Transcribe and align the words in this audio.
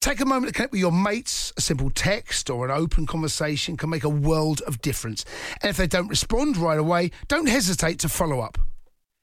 Take 0.00 0.20
a 0.20 0.24
moment 0.24 0.48
to 0.48 0.54
connect 0.54 0.72
with 0.72 0.80
your 0.80 0.92
mates. 0.92 1.52
A 1.58 1.60
simple 1.60 1.90
text 1.90 2.48
or 2.48 2.64
an 2.64 2.70
open 2.70 3.06
conversation 3.06 3.76
can 3.76 3.90
make 3.90 4.04
a 4.04 4.08
world 4.08 4.62
of 4.66 4.80
difference. 4.80 5.26
And 5.62 5.68
if 5.68 5.76
they 5.76 5.86
don't 5.86 6.08
respond 6.08 6.56
right 6.56 6.78
away, 6.78 7.10
don't 7.28 7.48
hesitate 7.48 7.98
to 7.98 8.08
follow 8.08 8.40
up. 8.40 8.56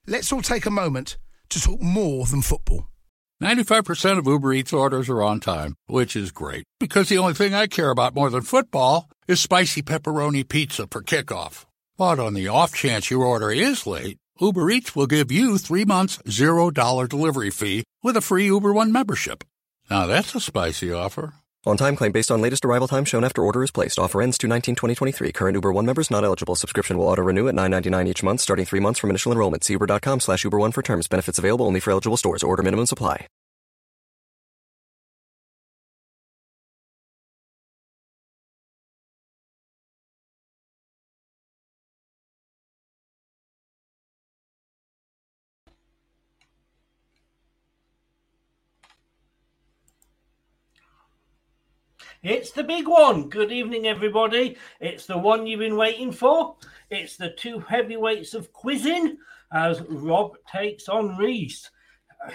Let's 0.05 0.31
all 0.31 0.43
take 0.43 0.67
a 0.67 0.71
moment 0.71 1.17
to 1.49 1.59
talk 1.59 1.81
more 1.81 2.27
than 2.27 2.43
football. 2.43 2.87
95% 3.41 4.19
of 4.19 4.27
Uber 4.27 4.53
Eats 4.53 4.71
orders 4.71 5.09
are 5.09 5.23
on 5.23 5.39
time, 5.39 5.75
which 5.87 6.15
is 6.15 6.31
great 6.31 6.63
because 6.79 7.09
the 7.09 7.17
only 7.17 7.33
thing 7.33 7.55
I 7.55 7.65
care 7.67 7.89
about 7.89 8.15
more 8.15 8.29
than 8.29 8.41
football 8.41 9.09
is 9.27 9.39
spicy 9.39 9.81
pepperoni 9.81 10.47
pizza 10.47 10.87
for 10.89 11.01
kickoff. 11.01 11.65
But 11.97 12.19
on 12.19 12.35
the 12.35 12.47
off 12.47 12.73
chance 12.73 13.09
your 13.09 13.25
order 13.25 13.51
is 13.51 13.87
late, 13.87 14.17
Uber 14.39 14.69
Eats 14.69 14.95
will 14.95 15.07
give 15.07 15.31
you 15.31 15.57
three 15.57 15.85
months, 15.85 16.17
$0 16.27 17.09
delivery 17.09 17.49
fee 17.49 17.83
with 18.03 18.15
a 18.15 18.21
free 18.21 18.45
Uber 18.45 18.73
One 18.73 18.91
membership. 18.91 19.43
Now 19.89 20.05
that's 20.05 20.35
a 20.35 20.39
spicy 20.39 20.91
offer. 20.91 21.33
On 21.65 21.75
time 21.75 21.95
claim 21.95 22.11
based 22.11 22.31
on 22.31 22.41
latest 22.41 22.63
arrival 22.63 22.87
time 22.87 23.05
shown 23.05 23.23
after 23.23 23.41
order 23.43 23.63
is 23.63 23.71
placed. 23.71 23.99
Offer 23.99 24.21
ends 24.21 24.37
2 24.37 24.47
19 24.47 24.75
2023. 24.75 25.31
Current 25.31 25.55
Uber 25.55 25.71
One 25.71 25.85
members 25.85 26.11
not 26.11 26.23
eligible. 26.23 26.55
Subscription 26.55 26.97
will 26.97 27.07
auto 27.07 27.23
renew 27.23 27.47
at 27.47 27.55
9.99 27.55 28.07
each 28.07 28.23
month 28.23 28.41
starting 28.41 28.65
three 28.65 28.79
months 28.79 28.99
from 28.99 29.09
initial 29.09 29.31
enrollment. 29.31 29.63
See 29.63 29.73
uber.com 29.73 30.19
slash 30.19 30.43
Uber 30.43 30.57
One 30.57 30.71
for 30.71 30.81
terms. 30.81 31.07
Benefits 31.07 31.39
available 31.39 31.65
only 31.65 31.79
for 31.79 31.91
eligible 31.91 32.17
stores. 32.17 32.43
Order 32.43 32.63
minimum 32.63 32.85
supply. 32.85 33.27
It's 52.23 52.51
the 52.51 52.63
big 52.63 52.87
one. 52.87 53.29
Good 53.29 53.51
evening, 53.51 53.85
everybody. 53.85 54.57
It's 54.79 55.05
the 55.05 55.17
one 55.17 55.45
you've 55.45 55.59
been 55.59 55.77
waiting 55.77 56.11
for. 56.11 56.55
It's 56.89 57.15
the 57.15 57.29
two 57.29 57.59
heavyweights 57.59 58.33
of 58.33 58.51
quizzing 58.51 59.17
as 59.53 59.81
Rob 59.81 60.35
takes 60.51 60.89
on 60.89 61.17
Reese. 61.17 61.69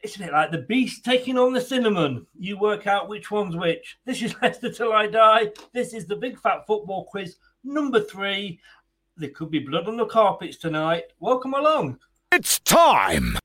It's 0.00 0.14
a 0.14 0.20
bit 0.20 0.32
like 0.32 0.52
the 0.52 0.58
beast 0.58 1.04
taking 1.04 1.36
on 1.36 1.52
the 1.52 1.58
Sinnerman. 1.58 2.26
You 2.38 2.58
work 2.58 2.86
out 2.86 3.08
which 3.08 3.32
one's 3.32 3.56
which. 3.56 3.98
This 4.04 4.22
is 4.22 4.36
Leicester 4.42 4.70
Till 4.70 4.92
I 4.92 5.08
Die. 5.08 5.50
This 5.72 5.94
is 5.94 6.06
the 6.06 6.14
Big 6.14 6.38
Fat 6.38 6.64
Football 6.64 7.06
Quiz 7.06 7.38
number 7.64 8.00
three. 8.00 8.60
There 9.16 9.30
could 9.30 9.50
be 9.50 9.58
blood 9.58 9.88
on 9.88 9.96
the 9.96 10.06
carpets 10.06 10.58
tonight. 10.58 11.04
Welcome 11.18 11.54
along. 11.54 11.98
It's 12.30 12.60
time. 12.60 13.36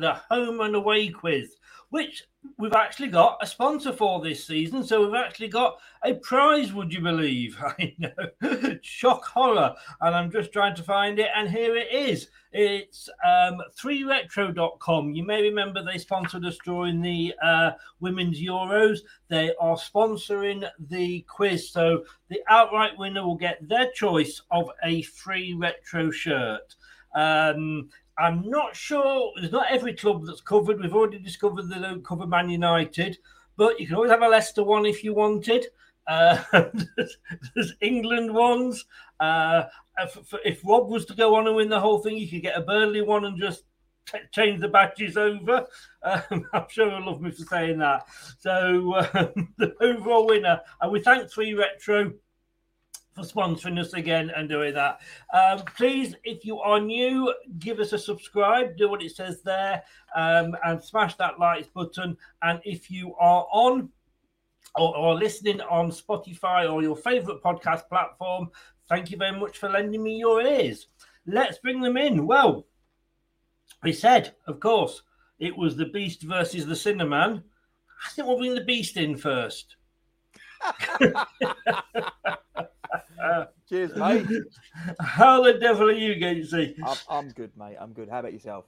The 0.00 0.14
home 0.14 0.60
and 0.60 0.74
away 0.74 1.08
quiz, 1.08 1.56
which 1.90 2.24
we've 2.56 2.72
actually 2.72 3.08
got 3.08 3.38
a 3.42 3.46
sponsor 3.46 3.92
for 3.92 4.20
this 4.20 4.46
season. 4.46 4.84
So 4.84 5.04
we've 5.04 5.14
actually 5.14 5.48
got 5.48 5.78
a 6.04 6.14
prize, 6.14 6.72
would 6.72 6.92
you 6.92 7.00
believe? 7.00 7.56
I 7.78 7.94
know. 7.98 8.78
Shock 8.82 9.24
horror. 9.24 9.74
And 10.00 10.14
I'm 10.14 10.30
just 10.30 10.52
trying 10.52 10.74
to 10.76 10.82
find 10.82 11.18
it. 11.18 11.28
And 11.34 11.50
here 11.50 11.76
it 11.76 11.92
is. 11.92 12.28
It's 12.52 13.08
um, 13.24 13.58
3retro.com. 13.78 15.12
You 15.12 15.24
may 15.24 15.42
remember 15.42 15.82
they 15.82 15.98
sponsored 15.98 16.44
us 16.44 16.58
during 16.64 17.00
the 17.00 17.34
uh, 17.42 17.72
Women's 18.00 18.40
Euros. 18.40 19.00
They 19.28 19.54
are 19.60 19.76
sponsoring 19.76 20.68
the 20.78 21.22
quiz. 21.28 21.70
So 21.70 22.04
the 22.28 22.40
outright 22.48 22.96
winner 22.98 23.24
will 23.24 23.36
get 23.36 23.68
their 23.68 23.90
choice 23.92 24.42
of 24.50 24.70
a 24.82 25.02
free 25.02 25.54
retro 25.54 26.10
shirt. 26.10 26.74
Um, 27.14 27.90
I'm 28.20 28.48
not 28.48 28.76
sure. 28.76 29.32
There's 29.36 29.50
not 29.50 29.70
every 29.70 29.94
club 29.94 30.26
that's 30.26 30.42
covered. 30.42 30.78
We've 30.78 30.94
already 30.94 31.18
discovered 31.18 31.68
they 31.68 31.78
don't 31.78 32.04
cover 32.04 32.26
Man 32.26 32.50
United, 32.50 33.16
but 33.56 33.80
you 33.80 33.86
can 33.86 33.96
always 33.96 34.10
have 34.10 34.22
a 34.22 34.28
Leicester 34.28 34.62
one 34.62 34.84
if 34.84 35.02
you 35.02 35.14
wanted. 35.14 35.66
Uh, 36.06 36.42
there's, 36.96 37.16
there's 37.54 37.74
England 37.80 38.32
ones. 38.34 38.84
Uh, 39.20 39.64
if, 39.98 40.34
if 40.44 40.60
Rob 40.64 40.90
was 40.90 41.06
to 41.06 41.14
go 41.14 41.34
on 41.34 41.46
and 41.46 41.56
win 41.56 41.70
the 41.70 41.80
whole 41.80 42.00
thing, 42.00 42.16
you 42.18 42.28
could 42.28 42.42
get 42.42 42.58
a 42.58 42.62
Burnley 42.62 43.00
one 43.00 43.24
and 43.24 43.38
just 43.38 43.64
t- 44.06 44.18
change 44.32 44.60
the 44.60 44.68
badges 44.68 45.16
over. 45.16 45.66
Um, 46.02 46.46
I'm 46.52 46.66
sure 46.68 46.90
he'll 46.90 47.06
love 47.06 47.20
me 47.20 47.30
for 47.30 47.44
saying 47.44 47.78
that. 47.78 48.06
So 48.38 48.96
um, 49.14 49.54
the 49.58 49.74
overall 49.80 50.26
winner, 50.26 50.60
and 50.80 50.92
we 50.92 51.00
thank 51.00 51.30
Three 51.30 51.54
Retro 51.54 52.12
for 53.12 53.22
sponsoring 53.22 53.78
us 53.78 53.92
again 53.94 54.30
and 54.36 54.48
doing 54.48 54.74
that. 54.74 55.00
Um, 55.34 55.64
please, 55.76 56.14
if 56.24 56.44
you 56.44 56.60
are 56.60 56.80
new, 56.80 57.34
give 57.58 57.80
us 57.80 57.92
a 57.92 57.98
subscribe, 57.98 58.76
do 58.76 58.88
what 58.88 59.02
it 59.02 59.14
says 59.14 59.42
there, 59.42 59.82
um, 60.14 60.56
and 60.64 60.82
smash 60.82 61.16
that 61.16 61.38
likes 61.38 61.68
button. 61.68 62.16
And 62.42 62.60
if 62.64 62.90
you 62.90 63.14
are 63.16 63.46
on 63.52 63.88
or, 64.76 64.96
or 64.96 65.14
listening 65.14 65.60
on 65.62 65.90
Spotify 65.90 66.72
or 66.72 66.82
your 66.82 66.96
favorite 66.96 67.42
podcast 67.42 67.88
platform, 67.88 68.50
Thank 68.90 69.12
you 69.12 69.16
very 69.16 69.38
much 69.38 69.56
for 69.56 69.68
lending 69.70 70.02
me 70.02 70.18
your 70.18 70.42
ears. 70.42 70.88
Let's 71.24 71.58
bring 71.58 71.80
them 71.80 71.96
in. 71.96 72.26
Well, 72.26 72.66
we 73.84 73.92
said, 73.92 74.34
of 74.48 74.58
course, 74.58 75.02
it 75.38 75.56
was 75.56 75.76
the 75.76 75.86
Beast 75.86 76.24
versus 76.24 76.66
the 76.66 76.74
Sinnerman. 76.74 77.44
I 78.04 78.10
think 78.10 78.26
we'll 78.26 78.38
bring 78.38 78.56
the 78.56 78.64
Beast 78.64 78.96
in 78.96 79.16
first. 79.16 79.76
Cheers, 83.68 83.94
mate. 83.94 84.26
How 85.00 85.42
the 85.42 85.54
devil 85.54 85.88
are 85.88 85.92
you, 85.92 86.14
Gatesy? 86.16 86.74
I'm, 86.84 86.96
I'm 87.08 87.28
good, 87.30 87.50
mate. 87.56 87.76
I'm 87.80 87.92
good. 87.92 88.08
How 88.08 88.18
about 88.20 88.32
yourself? 88.32 88.64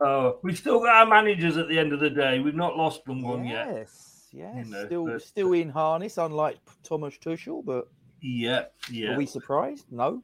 Oh, 0.00 0.38
we've 0.42 0.56
still 0.56 0.78
got 0.80 0.94
our 0.94 1.06
managers 1.06 1.56
at 1.56 1.68
the 1.68 1.78
end 1.78 1.92
of 1.92 2.00
the 2.00 2.08
day. 2.10 2.38
We've 2.38 2.54
not 2.54 2.76
lost 2.76 3.04
them 3.04 3.20
one 3.22 3.44
yet. 3.44 3.68
Yes, 3.74 4.28
yes. 4.32 4.64
You 4.66 4.72
know, 4.72 4.86
still, 4.86 5.06
but- 5.06 5.22
still 5.22 5.48
uh, 5.50 5.52
in 5.52 5.68
harness, 5.68 6.18
unlike 6.18 6.58
Thomas 6.82 7.18
Tuchel. 7.18 7.64
But 7.64 7.88
Yeah, 8.22 8.64
yeah. 8.90 9.10
are 9.12 9.16
we 9.18 9.26
surprised? 9.26 9.86
No. 9.90 10.22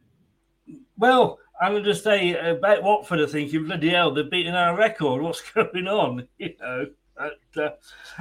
Well, 0.96 1.38
I'm 1.61 1.73
going 1.73 1.84
to 1.84 1.90
just 1.90 2.05
say 2.05 2.37
uh, 2.37 2.55
about 2.55 2.82
Watford, 2.82 3.20
I 3.20 3.26
think, 3.26 3.52
bloody 3.67 3.90
hell, 3.90 4.12
they're 4.14 4.25
beating 4.25 4.55
our 4.55 4.76
record. 4.76 5.23
What's 5.23 5.43
going 5.52 5.87
on? 5.88 6.26
You 6.38 6.55
know, 6.61 6.87
but, 7.16 7.62
uh, 7.62 7.70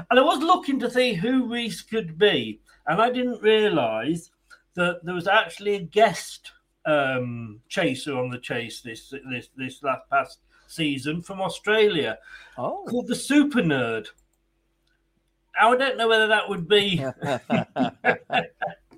and 0.09 0.19
I 0.19 0.23
was 0.23 0.39
looking 0.39 0.79
to 0.79 0.89
see 0.89 1.13
who 1.13 1.51
Reese 1.51 1.81
could 1.81 2.17
be, 2.17 2.61
and 2.87 3.01
I 3.01 3.11
didn't 3.11 3.41
realise 3.41 4.31
that 4.75 5.03
there 5.03 5.15
was 5.15 5.27
actually 5.27 5.75
a 5.75 5.81
guest 5.81 6.51
um, 6.85 7.61
chaser 7.67 8.17
on 8.17 8.29
the 8.29 8.37
chase 8.37 8.81
this 8.81 9.13
this 9.29 9.49
this 9.57 9.81
last 9.81 10.09
past 10.09 10.39
season 10.67 11.21
from 11.21 11.41
Australia 11.41 12.17
Oh, 12.57 12.85
called 12.87 13.07
the 13.07 13.15
Super 13.15 13.61
Nerd. 13.61 14.07
I 15.59 15.75
don't 15.75 15.97
know 15.97 16.07
whether 16.07 16.27
that 16.27 16.49
would 16.49 16.67
be 16.67 17.03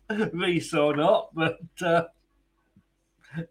Reese 0.33 0.73
or 0.73 0.95
not, 0.95 1.29
but 1.33 1.59
uh, 1.81 2.03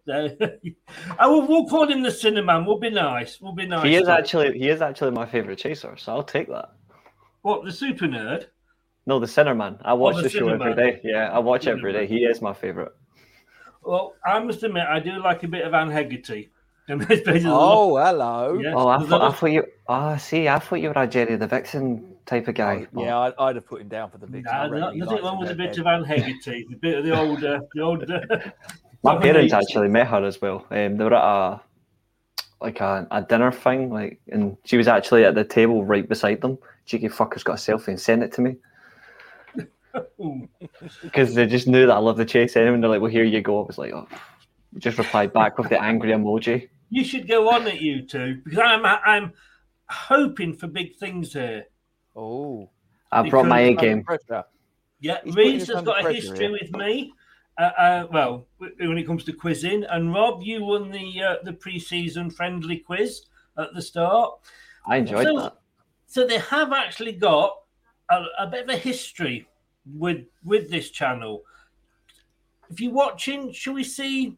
no. 0.05 0.29
I 1.19 1.27
will, 1.27 1.47
we'll 1.47 1.67
call 1.67 1.87
him 1.89 2.01
the 2.03 2.09
Sinnerman. 2.09 2.65
We'll 2.65 2.79
be 2.79 2.89
nice. 2.89 3.39
We'll 3.41 3.53
be 3.53 3.65
nice. 3.65 3.85
He 3.85 3.95
is 3.95 4.07
actually 4.07 4.57
he 4.57 4.69
is 4.69 4.81
actually 4.81 5.11
my 5.11 5.25
favorite 5.25 5.57
chaser, 5.59 5.95
so 5.97 6.13
I'll 6.13 6.23
take 6.23 6.47
that. 6.49 6.69
what 7.41 7.63
the 7.65 7.71
Super 7.71 8.05
Nerd. 8.07 8.45
No, 9.05 9.19
the 9.19 9.25
Sinnerman. 9.27 9.79
I 9.85 9.93
watch 9.93 10.17
the 10.17 10.23
the, 10.23 10.29
show 10.29 10.49
every 10.49 10.75
day. 10.75 10.99
Yeah, 11.03 11.29
I 11.31 11.39
watch 11.39 11.67
every 11.67 11.93
day. 11.93 12.05
He 12.07 12.25
is 12.25 12.41
my 12.41 12.53
favorite. 12.53 12.91
Well, 13.83 14.15
I 14.25 14.39
must 14.39 14.63
admit, 14.63 14.85
I 14.85 14.99
do 14.99 15.21
like 15.23 15.43
a 15.43 15.47
bit 15.47 15.65
of 15.65 15.73
Anne 15.73 15.89
Hegerty. 15.89 16.49
And 16.89 17.01
there's 17.01 17.43
oh, 17.45 17.97
hello. 17.97 18.59
Yes, 18.63 18.73
Oh, 18.73 18.87
I 18.87 18.97
thought, 18.99 19.11
a 19.11 19.15
I 19.15 19.27
lot- 19.27 19.37
thought 19.37 19.51
you. 19.51 19.65
Oh, 19.89 20.15
see, 20.15 20.47
I 20.47 20.57
thought 20.57 20.75
you 20.75 20.87
were 20.87 21.01
a 21.03 21.05
Jenny 21.05 21.35
the 21.35 21.45
Vixen 21.45 22.15
type 22.25 22.47
of 22.47 22.55
guy. 22.55 22.87
Oh, 22.95 23.03
yeah, 23.03 23.17
I'd, 23.19 23.33
I'd 23.37 23.55
have 23.57 23.65
put 23.65 23.81
him 23.81 23.89
down 23.89 24.09
for 24.09 24.19
the 24.19 24.27
big. 24.27 24.45
Nah, 24.45 24.67
no- 24.67 24.91
nothing 24.91 25.21
wrong 25.21 25.37
with 25.37 25.51
a 25.51 25.55
bit 25.55 25.77
of 25.77 25.85
Anne 25.85 26.05
Hegerty, 26.05 26.63
a 26.73 26.77
bit 26.77 26.97
of 26.99 27.03
the 27.03 27.17
old, 27.17 27.43
uh, 27.43 27.59
the 27.73 27.81
old. 27.81 28.09
My 29.07 29.21
parents 29.21 29.53
actually 29.53 29.87
met 29.87 30.07
her 30.07 30.23
as 30.25 30.41
well. 30.41 30.65
Um, 30.69 30.97
they 30.97 31.03
were 31.03 31.13
at 31.13 31.23
a 31.23 31.61
like 32.59 32.79
a, 32.81 33.07
a 33.11 33.21
dinner 33.21 33.51
thing, 33.51 33.91
like, 33.91 34.19
and 34.29 34.57
she 34.65 34.77
was 34.77 34.87
actually 34.87 35.23
at 35.23 35.35
the 35.35 35.43
table 35.43 35.85
right 35.85 36.07
beside 36.07 36.41
them. 36.41 36.57
Cheeky 36.85 37.07
fuckers 37.09 37.43
got 37.43 37.53
a 37.53 37.55
selfie 37.55 37.89
and 37.89 37.99
sent 37.99 38.23
it 38.23 38.31
to 38.33 38.41
me 38.41 38.55
because 41.03 41.35
they 41.35 41.45
just 41.45 41.67
knew 41.67 41.85
that 41.85 41.93
I 41.93 41.99
love 41.99 42.17
the 42.17 42.25
chase. 42.25 42.55
Anyway, 42.55 42.73
and 42.73 42.83
they're 42.83 42.89
like, 42.89 43.01
"Well, 43.01 43.11
here 43.11 43.23
you 43.23 43.41
go." 43.41 43.61
I 43.61 43.67
was 43.67 43.77
like, 43.77 43.93
"Oh," 43.93 44.07
just 44.77 44.97
replied 44.97 45.33
back 45.33 45.57
with 45.57 45.69
the 45.69 45.81
angry 45.81 46.11
emoji. 46.11 46.69
You 46.89 47.03
should 47.03 47.27
go 47.27 47.49
on 47.49 47.67
at 47.67 47.81
you 47.81 48.01
two 48.01 48.41
because 48.43 48.59
I'm 48.59 48.85
I'm 48.85 49.33
hoping 49.89 50.53
for 50.53 50.67
big 50.67 50.95
things 50.95 51.33
here. 51.33 51.65
Oh, 52.15 52.69
I 53.11 53.29
brought 53.29 53.47
my 53.47 53.59
A 53.59 53.73
game. 53.75 54.05
Yeah, 54.99 55.17
He's 55.23 55.35
putting 55.35 55.53
Reese 55.53 55.67
has 55.67 55.83
got 55.83 56.05
a 56.05 56.11
history 56.11 56.39
here. 56.39 56.51
with 56.51 56.71
me. 56.71 57.13
Uh, 57.57 57.61
uh, 57.77 58.07
well, 58.11 58.45
when 58.59 58.97
it 58.97 59.05
comes 59.07 59.23
to 59.23 59.33
quizzing, 59.33 59.83
and 59.89 60.13
Rob, 60.13 60.41
you 60.43 60.63
won 60.63 60.91
the 60.91 61.23
uh, 61.23 61.35
the 61.43 61.53
pre-season 61.53 62.29
friendly 62.29 62.77
quiz 62.77 63.21
at 63.57 63.73
the 63.73 63.81
start. 63.81 64.31
I 64.85 64.97
enjoyed 64.97 65.25
So- 65.25 65.39
that. 65.41 65.53
So 66.09 66.25
they 66.25 66.37
have 66.37 66.71
actually 66.71 67.11
got 67.13 67.51
a, 68.09 68.23
a 68.39 68.47
bit 68.47 68.63
of 68.63 68.69
a 68.69 68.77
history 68.77 69.47
with 69.95 70.25
with 70.43 70.69
this 70.69 70.89
channel. 70.91 71.41
If 72.69 72.79
you're 72.79 72.93
watching, 72.93 73.51
shall 73.53 73.73
we 73.73 73.83
see? 73.83 74.37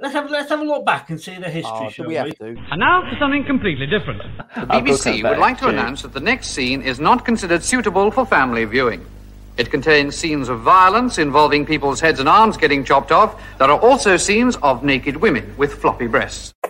Let's 0.00 0.14
have 0.14 0.30
let's 0.30 0.48
have 0.50 0.60
a 0.60 0.64
look 0.64 0.84
back 0.84 1.10
and 1.10 1.20
see 1.20 1.36
the 1.38 1.48
history, 1.48 1.72
Oh, 1.86 1.90
shall 1.90 2.04
do 2.04 2.08
we 2.08 2.14
have 2.16 2.36
to? 2.38 2.46
And 2.70 2.80
now 2.80 3.08
for 3.08 3.16
something 3.20 3.44
completely 3.44 3.86
different. 3.86 4.20
I've 4.56 4.68
BBC 4.84 5.22
would 5.22 5.38
like 5.38 5.58
to 5.58 5.66
Jay. 5.66 5.70
announce 5.70 6.02
that 6.02 6.12
the 6.12 6.20
next 6.20 6.48
scene 6.48 6.82
is 6.82 6.98
not 6.98 7.24
considered 7.24 7.62
suitable 7.62 8.10
for 8.10 8.26
family 8.26 8.64
viewing. 8.64 9.06
It 9.58 9.70
contains 9.70 10.16
scenes 10.16 10.48
of 10.48 10.60
violence 10.60 11.18
involving 11.18 11.66
people's 11.66 12.00
heads 12.00 12.20
and 12.20 12.28
arms 12.28 12.56
getting 12.56 12.84
chopped 12.84 13.12
off. 13.12 13.40
There 13.58 13.70
are 13.70 13.78
also 13.78 14.16
scenes 14.16 14.56
of 14.56 14.82
naked 14.82 15.16
women 15.16 15.54
with 15.58 15.74
floppy 15.74 16.06
breasts. 16.06 16.54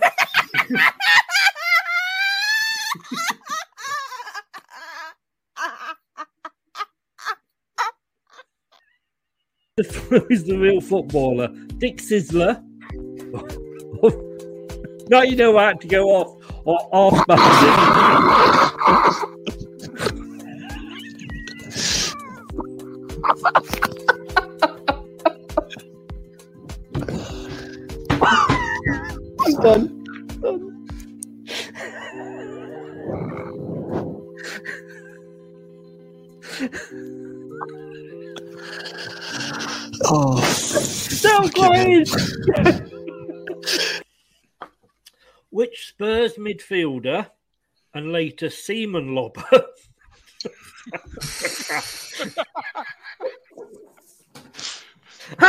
Who's 9.76 10.44
the 10.44 10.58
real 10.58 10.80
footballer? 10.80 11.48
Dick 11.78 11.96
Sizzler. 11.98 12.62
now 15.08 15.22
you 15.22 15.36
know 15.36 15.56
how 15.58 15.72
to 15.72 15.86
go 15.86 16.08
off 16.08 16.36
or 16.64 16.78
off 16.92 17.14
midfielder 46.52 47.30
and 47.94 48.12
later 48.12 48.50
Seaman 48.50 49.14
lobber 49.14 49.64
you 55.32 55.40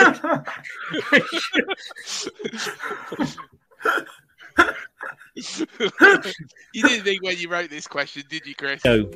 didn't 6.74 7.04
think 7.04 7.24
when 7.24 7.38
you 7.38 7.50
wrote 7.50 7.70
this 7.70 7.88
question, 7.88 8.24
did 8.30 8.46
you, 8.46 8.56
Chris? 8.56 8.84
No. 8.86 9.10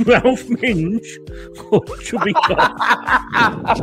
Ralph 0.00 0.48
Minge 0.48 1.18
or 1.70 1.84
Chubby 1.98 2.32
Cox? 2.32 3.80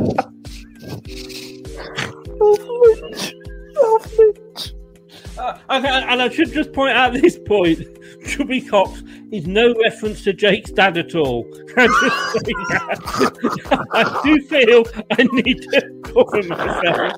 Uh, 5.38 5.58
okay, 5.70 5.88
and 5.88 6.22
I 6.22 6.28
should 6.28 6.52
just 6.52 6.72
point 6.72 6.96
out 6.96 7.14
at 7.14 7.22
this 7.22 7.38
point, 7.38 7.80
Chubby 8.26 8.60
Cox 8.60 9.02
is 9.32 9.46
no 9.46 9.74
reference 9.82 10.24
to 10.24 10.32
Jake's 10.32 10.70
dad 10.70 10.96
at 10.96 11.14
all. 11.14 11.46
I 11.76 11.86
just 11.86 12.46
say 12.46 12.52
that. 12.52 13.86
I 13.92 14.20
do 14.24 14.40
feel 14.42 14.84
I 15.12 15.22
need 15.32 15.62
to 15.62 16.00
cover 16.04 16.42
myself. 16.42 17.12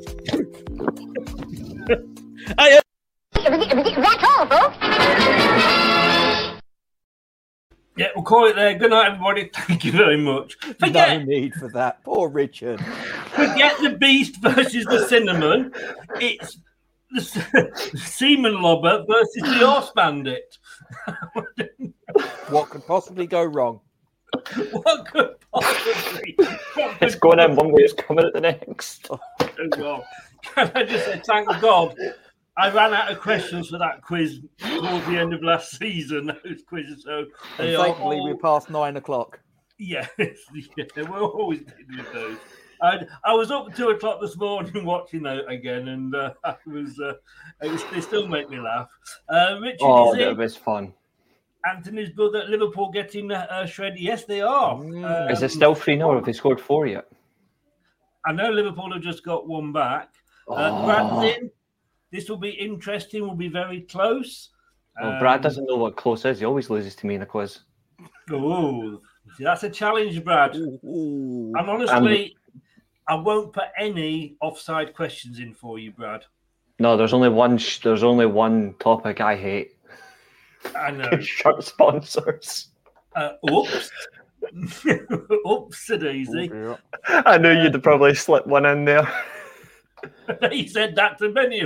I, 2.58 2.80
That's 3.34 4.24
all, 4.24 4.46
folks. 4.46 4.76
yeah, 7.96 8.08
we'll 8.14 8.24
call 8.24 8.46
it 8.46 8.56
there. 8.56 8.74
Good 8.74 8.90
night, 8.90 9.08
everybody. 9.12 9.50
Thank 9.54 9.84
you 9.84 9.92
very 9.92 10.16
much. 10.16 10.56
No 10.80 11.18
need 11.24 11.54
for 11.54 11.68
that. 11.70 12.02
Poor 12.04 12.28
Richard. 12.28 12.80
forget 13.30 13.76
the 13.82 13.96
beast 13.98 14.40
versus 14.40 14.84
the 14.86 15.06
Sinnerman. 15.10 15.72
It's 16.20 16.58
the, 17.10 17.20
s- 17.20 17.90
seaman 18.16 18.60
lobber 18.60 19.04
versus 19.08 19.42
the 19.42 19.58
horse 19.66 19.90
bandit. 19.94 20.56
What 22.50 22.70
could 22.70 22.86
possibly 22.86 23.26
go 23.26 23.44
wrong? 23.44 23.80
what 24.72 25.06
could 25.10 25.34
possibly? 25.52 26.34
what 26.74 26.96
It's 27.00 27.14
could 27.14 27.20
going 27.20 27.40
in 27.40 27.56
one 27.56 27.72
way, 27.72 27.82
it's 27.82 27.92
coming 27.94 28.24
at 28.26 28.32
the 28.32 28.40
next. 28.40 29.08
Oh, 29.10 29.18
God. 29.70 30.02
Can 30.42 30.70
I 30.74 30.84
just 30.84 31.04
say, 31.06 31.20
thank 31.26 31.48
God, 31.60 31.94
I 32.56 32.70
ran 32.70 32.92
out 32.94 33.10
of 33.10 33.20
questions 33.20 33.68
for 33.68 33.78
that 33.78 34.02
quiz 34.02 34.40
towards 34.58 35.06
the 35.06 35.16
end 35.18 35.32
of 35.34 35.42
last 35.42 35.78
season. 35.78 36.26
Those 36.44 36.62
quizzes, 36.68 37.04
so 37.04 37.24
they 37.56 37.68
And 37.74 37.76
are 37.76 37.84
thankfully, 37.86 38.18
all, 38.18 38.24
we're 38.24 38.36
past 38.36 38.70
nine 38.70 38.96
o'clock. 38.96 39.40
yes, 39.78 40.08
yeah, 40.18 40.84
we're 40.96 41.20
always 41.22 41.60
good 41.60 41.96
with 41.96 42.12
those. 42.12 42.36
I, 42.82 43.00
I 43.24 43.32
was 43.34 43.50
up 43.50 43.68
at 43.70 43.76
two 43.76 43.88
o'clock 43.90 44.20
this 44.20 44.36
morning 44.36 44.84
watching 44.84 45.22
that 45.24 45.48
again, 45.50 45.88
and 45.88 46.14
uh, 46.14 46.32
I 46.44 46.56
was, 46.66 46.98
uh, 47.00 47.14
it 47.62 47.70
was 47.72 47.84
they 47.92 48.00
still 48.00 48.26
make 48.28 48.48
me 48.50 48.60
laugh. 48.60 48.88
Uh, 49.28 49.58
Richard 49.60 49.78
Oh, 49.82 50.12
is 50.12 50.18
that 50.18 50.36
was 50.36 50.56
fun. 50.56 50.92
Anthony's 51.68 52.10
brother 52.10 52.38
at 52.42 52.48
Liverpool 52.48 52.90
getting 52.90 53.30
uh, 53.32 53.66
shredded. 53.66 53.98
Yes, 53.98 54.24
they 54.24 54.40
are. 54.40 54.76
Mm. 54.76 55.24
Um, 55.24 55.30
Is 55.30 55.42
it 55.42 55.50
still 55.50 55.74
3 55.74 55.96
0 55.96 56.08
or 56.08 56.14
have 56.14 56.24
they 56.24 56.32
scored 56.32 56.60
four 56.60 56.86
yet? 56.86 57.08
I 58.24 58.32
know 58.32 58.48
Liverpool 58.50 58.92
have 58.92 59.02
just 59.02 59.24
got 59.24 59.46
one 59.46 59.72
back. 59.72 60.10
Uh, 60.48 60.70
Oh. 60.72 60.86
Brad's 60.86 61.36
in. 61.36 61.50
This 62.10 62.28
will 62.30 62.38
be 62.38 62.50
interesting. 62.50 63.22
Will 63.22 63.34
be 63.34 63.48
very 63.48 63.82
close. 63.82 64.50
Well, 65.02 65.18
Brad 65.18 65.36
Um, 65.36 65.42
doesn't 65.42 65.66
know 65.66 65.76
what 65.76 65.96
close 65.96 66.24
is. 66.24 66.38
He 66.38 66.44
always 66.46 66.70
loses 66.70 66.94
to 66.96 67.06
me 67.06 67.14
in 67.14 67.20
the 67.20 67.26
quiz. 67.26 67.60
Oh, 68.30 69.00
that's 69.38 69.62
a 69.64 69.70
challenge, 69.70 70.24
Brad. 70.24 70.54
And 70.54 71.56
honestly, 71.56 72.36
I 73.08 73.14
won't 73.14 73.52
put 73.52 73.68
any 73.78 74.36
offside 74.40 74.94
questions 74.94 75.38
in 75.38 75.54
for 75.54 75.78
you, 75.78 75.92
Brad. 75.92 76.24
No, 76.78 76.96
there's 76.96 77.14
only 77.14 77.30
one. 77.30 77.58
Sh- 77.58 77.80
there's 77.80 78.02
only 78.04 78.26
one 78.26 78.74
topic 78.78 79.20
I 79.20 79.34
hate. 79.34 79.72
I 80.76 80.90
know. 80.92 81.18
Shirt 81.18 81.64
sponsors. 81.64 82.68
Uh, 83.16 83.30
oops. 83.50 83.90
oops, 85.48 85.86
daisy. 85.86 86.50
I 87.08 87.38
knew 87.38 87.50
you'd 87.50 87.82
probably 87.82 88.14
slip 88.14 88.46
one 88.46 88.66
in 88.66 88.84
there. 88.84 89.08
he 90.50 90.68
said 90.68 90.94
that 90.96 91.18
to 91.18 91.30
many. 91.30 91.62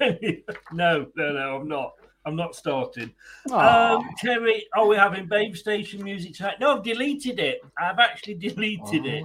many. 0.00 0.44
No, 0.72 1.06
no, 1.16 1.32
no, 1.32 1.56
I'm 1.56 1.68
not. 1.68 1.94
I'm 2.24 2.34
not 2.34 2.56
starting. 2.56 3.12
Um, 3.52 4.08
Terry, 4.18 4.66
are 4.74 4.86
we 4.86 4.96
having 4.96 5.26
Babe 5.26 5.54
Station 5.54 6.02
music 6.02 6.34
tonight? 6.34 6.56
No, 6.58 6.76
I've 6.76 6.82
deleted 6.82 7.38
it. 7.38 7.60
I've 7.78 8.00
actually 8.00 8.34
deleted 8.34 9.06
it. 9.06 9.24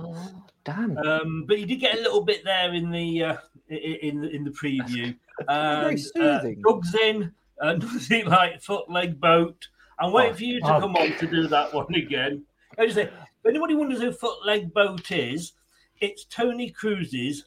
Damn. 0.64 0.98
Um, 0.98 1.46
but 1.48 1.60
you 1.60 1.66
did 1.66 1.78
get 1.80 1.98
a 1.98 2.02
little 2.02 2.22
bit 2.22 2.44
there 2.44 2.74
in 2.74 2.92
the 2.92 3.24
uh, 3.24 3.38
i- 3.72 3.74
i- 3.74 4.00
in 4.04 4.22
the 4.22 4.30
in 4.30 4.44
the 4.44 4.52
preview. 4.52 5.16
And, 5.40 5.50
uh, 5.50 5.98
soothing. 5.98 6.62
Doug's 6.62 6.94
in. 6.96 7.32
Uh, 7.60 7.74
nothing 7.82 8.26
like 8.26 8.62
foot 8.62 8.90
leg 8.90 9.20
boat. 9.20 9.68
I'm 10.00 10.12
waiting 10.12 10.36
for 10.36 10.44
you 10.44 10.60
to 10.62 10.76
oh. 10.76 10.80
come 10.80 10.96
on 10.96 11.16
to 11.18 11.28
do 11.28 11.48
that 11.48 11.74
one 11.74 11.94
again. 11.96 12.44
I 12.78 12.86
just 12.86 12.96
say, 12.96 13.04
if 13.04 13.46
anybody 13.46 13.76
wonders 13.76 14.02
who 14.02 14.12
foot 14.12 14.46
leg 14.46 14.74
boat 14.74 15.12
is, 15.12 15.54
it's 16.00 16.26
Toni 16.26 16.72
Kroos's 16.72 17.46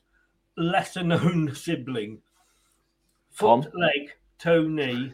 lesser 0.56 1.02
known 1.02 1.52
sibling. 1.54 2.20
Foot 3.30 3.62
Tom? 3.64 3.72
leg 3.74 4.12
Tony. 4.38 5.12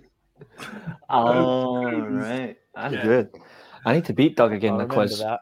Oh, 1.08 1.84
right. 1.86 2.56
That's 2.74 2.94
Yeah. 2.94 3.02
good. 3.02 3.30
I 3.84 3.94
need 3.94 4.04
to 4.06 4.12
beat 4.12 4.36
Doug 4.36 4.52
again 4.52 4.74
I 4.74 4.84
the 4.84 4.86
quiz. 4.86 5.18
that. 5.20 5.40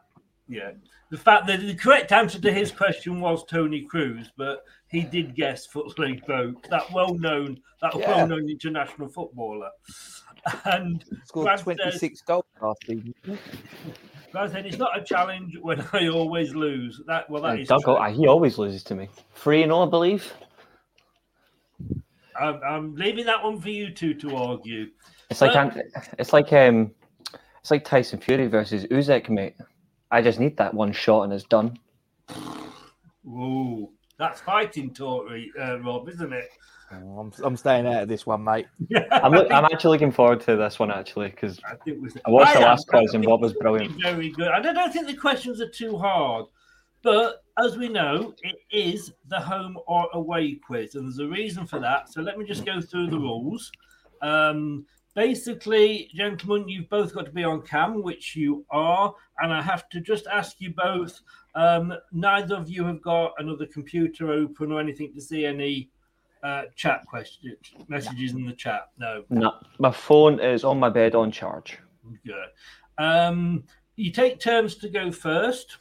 Yeah. 0.49 0.71
The 1.11 1.17
fact 1.17 1.47
that 1.47 1.61
the 1.61 1.75
correct 1.75 2.13
answer 2.13 2.39
to 2.41 2.53
his 2.53 2.71
question 2.71 3.21
was 3.21 3.45
Toni 3.45 3.87
Kroos, 3.91 4.27
but 4.37 4.63
he 4.91 5.01
did 5.03 5.35
guess 5.35 5.65
foot 5.67 5.99
leg 5.99 6.25
boat, 6.27 6.67
that 6.71 6.91
well 6.93 7.15
known 7.15 7.59
that 7.81 7.95
Yeah. 7.97 8.09
well 8.17 8.27
known 8.27 8.49
international 8.51 9.09
footballer. 9.09 9.71
And 10.65 11.05
Scored 11.25 11.45
Brad 11.47 11.59
says- 11.61 11.65
26 12.01 12.21
goals 12.23 12.45
last 12.63 12.79
season. 12.87 13.15
Brad 14.33 14.51
said 14.51 14.67
it's 14.67 14.77
not 14.79 14.97
a 14.99 15.03
challenge 15.03 15.57
when 15.61 15.81
I 15.93 16.09
always 16.09 16.55
lose. 16.55 17.01
That 17.07 17.29
well 17.31 17.43
that 17.43 17.57
Uh, 17.57 17.61
is 17.61 17.69
Doug, 17.69 17.83
true. 17.83 18.03
he 18.13 18.27
always 18.27 18.59
loses 18.59 18.83
to 18.85 18.95
me. 18.95 19.09
Three 19.35 19.63
and 19.63 19.73
all, 19.73 19.87
I 19.87 19.91
believe. 19.91 20.33
I'm, 22.41 22.61
I'm 22.63 22.95
leaving 22.95 23.27
that 23.27 23.43
one 23.43 23.61
for 23.61 23.71
you 23.71 23.91
two 23.93 24.15
to 24.15 24.37
argue. 24.37 24.89
It's 25.31 25.41
like 25.41 25.55
But- 25.55 25.77
Ant- 25.77 26.09
it's 26.19 26.33
like 26.33 26.53
um, 26.53 26.93
it's 27.61 27.71
like 27.71 27.85
Tyson 27.85 28.21
Fury 28.21 28.47
versus 28.47 28.85
Usyk, 28.87 29.29
mate. 29.29 29.55
I 30.11 30.23
just 30.23 30.41
need 30.41 30.57
that 30.57 30.75
one 30.75 30.93
shot 30.93 31.23
and 31.23 31.33
it's 31.33 31.45
done. 31.45 31.79
Ooh, 33.27 33.91
that's 34.19 34.41
fighting 34.41 34.93
talk, 34.95 35.27
uh, 35.61 35.81
Rob, 35.81 36.09
isn't 36.09 36.33
it? 36.33 36.49
Oh, 36.91 37.19
I'm, 37.19 37.33
I'm 37.45 37.57
staying 37.57 37.87
out 37.87 38.05
of 38.05 38.09
this 38.09 38.25
one, 38.25 38.43
mate. 38.43 38.67
I'm, 39.11 39.33
look, 39.33 39.53
I'm 39.53 39.67
actually 39.67 39.91
looking 39.91 40.13
forward 40.13 40.41
to 40.43 40.57
this 40.57 40.79
one 40.79 40.91
actually 40.91 41.29
because 41.29 41.61
I 41.65 41.75
I 42.25 42.31
watched 42.31 42.55
the 42.55 42.61
I 42.61 42.63
am. 42.63 42.69
last 42.69 42.89
quiz 42.89 43.13
and 43.13 43.23
I 43.25 43.27
Bob 43.27 43.43
was 43.43 43.53
brilliant. 43.53 44.01
Very 44.01 44.31
good. 44.31 44.49
I 44.49 44.61
don't, 44.61 44.75
don't 44.75 44.93
think 44.93 45.07
the 45.07 45.15
questions 45.15 45.61
are 45.61 45.69
too 45.69 45.99
hard, 45.99 46.47
but 47.03 47.43
as 47.63 47.77
we 47.77 47.89
know, 47.91 48.35
it 48.43 48.57
is 48.71 49.13
the 49.29 49.39
home 49.39 49.79
or 49.87 50.09
away 50.15 50.55
quiz, 50.55 50.95
and 50.95 51.05
there's 51.05 51.19
a 51.19 51.29
reason 51.29 51.67
for 51.67 51.79
that. 51.81 52.11
So 52.11 52.23
let 52.23 52.39
me 52.39 52.47
just 52.47 52.65
go 52.65 52.81
through 52.81 53.09
the 53.09 53.19
rules. 53.19 53.71
Um, 54.23 54.87
basically, 55.19 56.09
gentlemen, 56.15 56.69
you've 56.69 56.89
both 56.89 57.13
got 57.13 57.27
to 57.27 57.33
be 57.33 57.43
on 57.43 57.61
cam, 57.63 58.05
which 58.05 58.37
you 58.37 58.65
are, 58.71 59.13
and 59.41 59.53
I 59.53 59.61
have 59.61 59.89
to 59.89 60.01
just 60.01 60.29
ask 60.29 60.61
you 60.61 60.73
both. 60.73 61.21
Um, 61.57 61.93
neither 62.13 62.55
of 62.55 62.71
you 62.71 62.85
have 62.85 63.03
got 63.03 63.33
another 63.39 63.67
computer 63.67 64.31
open 64.31 64.71
or 64.71 64.79
anything 64.79 65.13
to 65.15 65.21
see 65.21 65.45
any 65.45 65.91
uh, 66.45 66.67
chat 66.77 67.05
questions, 67.05 67.57
messages 67.89 68.35
in 68.35 68.47
the 68.47 68.53
chat. 68.53 68.91
No. 68.97 69.25
No, 69.29 69.55
my 69.81 69.91
phone 69.91 70.39
is 70.39 70.63
on 70.63 70.79
my 70.79 70.89
bed 70.89 71.17
on 71.17 71.33
charge. 71.33 71.81
Good. 72.25 73.05
Um, 73.05 73.65
you 73.97 74.13
take 74.13 74.39
turns 74.39 74.77
to 74.77 74.89
go 74.89 75.11
first. 75.11 75.79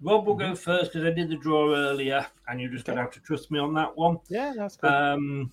Rob 0.00 0.24
will 0.24 0.36
go 0.36 0.54
first 0.54 0.92
because 0.92 1.04
I 1.04 1.10
did 1.10 1.30
the 1.30 1.36
draw 1.36 1.74
earlier, 1.74 2.24
and 2.46 2.60
you're 2.60 2.70
just 2.70 2.84
going 2.84 2.96
to 2.96 3.02
have 3.02 3.12
to 3.14 3.20
trust 3.20 3.50
me 3.50 3.58
on 3.58 3.74
that 3.74 3.96
one. 3.96 4.18
Yeah, 4.28 4.52
that's 4.56 4.76
good. 4.76 4.88
Um, 4.88 5.52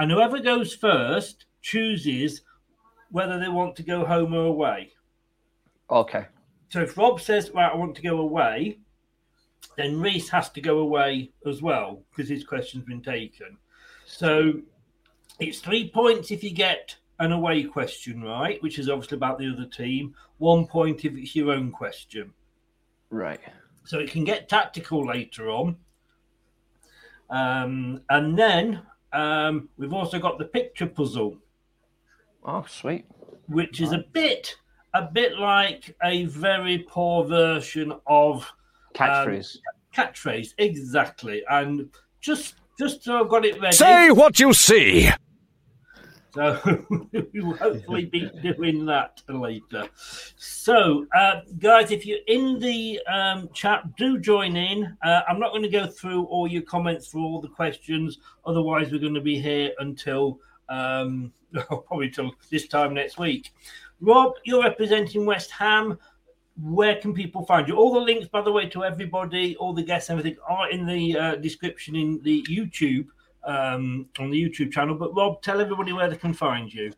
and 0.00 0.10
whoever 0.10 0.40
goes 0.40 0.74
first 0.74 1.46
chooses 1.62 2.42
whether 3.10 3.38
they 3.38 3.48
want 3.48 3.76
to 3.76 3.82
go 3.82 4.04
home 4.04 4.34
or 4.34 4.46
away. 4.46 4.92
Okay. 5.90 6.26
So 6.68 6.82
if 6.82 6.96
Rob 6.96 7.20
says, 7.20 7.50
"Right, 7.50 7.72
I 7.72 7.76
want 7.76 7.94
to 7.96 8.02
go 8.02 8.18
away," 8.18 8.78
then 9.76 10.00
Reese 10.00 10.28
has 10.30 10.50
to 10.50 10.60
go 10.60 10.78
away 10.78 11.32
as 11.46 11.62
well 11.62 12.02
because 12.10 12.28
his 12.28 12.44
question's 12.44 12.84
been 12.84 13.02
taken. 13.02 13.56
So 14.04 14.54
it's 15.38 15.60
three 15.60 15.90
points 15.90 16.30
if 16.30 16.42
you 16.42 16.52
get 16.52 16.96
an 17.18 17.32
away 17.32 17.64
question 17.64 18.22
right, 18.22 18.62
which 18.62 18.78
is 18.78 18.88
obviously 18.88 19.16
about 19.16 19.38
the 19.38 19.52
other 19.52 19.66
team. 19.66 20.14
One 20.38 20.66
point 20.66 21.04
if 21.04 21.16
it's 21.16 21.34
your 21.34 21.52
own 21.52 21.70
question. 21.70 22.32
Right. 23.10 23.40
So 23.84 23.98
it 23.98 24.10
can 24.10 24.24
get 24.24 24.48
tactical 24.48 25.06
later 25.06 25.50
on. 25.50 25.76
Um, 27.30 28.02
and 28.10 28.38
then 28.38 28.82
um, 29.12 29.68
we've 29.76 29.92
also 29.92 30.18
got 30.18 30.38
the 30.38 30.44
picture 30.44 30.86
puzzle, 30.86 31.38
Oh, 32.46 32.64
sweet. 32.68 33.04
which 33.48 33.80
is 33.80 33.92
a 33.92 34.04
bit 34.12 34.56
a 34.94 35.02
bit 35.02 35.36
like 35.38 35.94
a 36.02 36.24
very 36.26 36.86
poor 36.88 37.24
version 37.24 37.92
of 38.06 38.50
Catchphrase. 38.94 39.56
um, 39.56 39.62
catchphrase, 39.94 40.54
exactly. 40.58 41.42
And 41.50 41.90
just 42.20 42.54
just 42.78 43.02
so 43.02 43.20
I've 43.20 43.28
got 43.28 43.44
it 43.44 43.60
ready. 43.60 43.76
Say 43.76 44.10
what 44.10 44.38
you 44.38 44.52
see. 44.52 45.10
So 46.34 46.84
we 47.10 47.40
will 47.40 47.56
hopefully 47.56 48.04
be 48.04 48.30
doing 48.42 48.84
that 48.86 49.22
later. 49.28 49.88
So, 50.36 51.06
uh, 51.16 51.40
guys, 51.58 51.90
if 51.90 52.04
you're 52.04 52.18
in 52.26 52.58
the 52.58 53.00
um, 53.06 53.48
chat, 53.54 53.96
do 53.96 54.18
join 54.18 54.54
in. 54.54 54.96
Uh, 55.02 55.22
I'm 55.26 55.40
not 55.40 55.52
going 55.52 55.62
to 55.62 55.68
go 55.70 55.86
through 55.86 56.24
all 56.24 56.46
your 56.46 56.60
comments 56.60 57.08
for 57.08 57.18
all 57.20 57.40
the 57.40 57.48
questions. 57.48 58.18
Otherwise, 58.44 58.92
we're 58.92 59.00
going 59.00 59.14
to 59.14 59.20
be 59.22 59.40
here 59.40 59.72
until 59.78 60.38
um, 60.68 61.32
probably 61.52 62.10
till 62.10 62.32
this 62.50 62.68
time 62.68 62.94
next 62.94 63.18
week. 63.18 63.52
Rob, 64.00 64.32
you're 64.44 64.62
representing 64.62 65.24
West 65.24 65.50
Ham. 65.50 65.98
Where 66.60 66.96
can 66.96 67.12
people 67.12 67.44
find 67.44 67.68
you? 67.68 67.76
All 67.76 67.92
the 67.92 68.00
links, 68.00 68.28
by 68.28 68.40
the 68.40 68.52
way, 68.52 68.68
to 68.70 68.84
everybody, 68.84 69.56
all 69.56 69.74
the 69.74 69.82
guests, 69.82 70.10
everything 70.10 70.36
are 70.48 70.70
in 70.70 70.86
the 70.86 71.18
uh, 71.18 71.36
description 71.36 71.96
in 71.96 72.20
the 72.22 72.42
YouTube 72.48 73.06
um, 73.44 74.08
on 74.18 74.30
the 74.30 74.42
YouTube 74.42 74.72
channel. 74.72 74.94
But 74.94 75.14
Rob, 75.14 75.42
tell 75.42 75.60
everybody 75.60 75.92
where 75.92 76.08
they 76.08 76.16
can 76.16 76.34
find 76.34 76.72
you. 76.72 76.92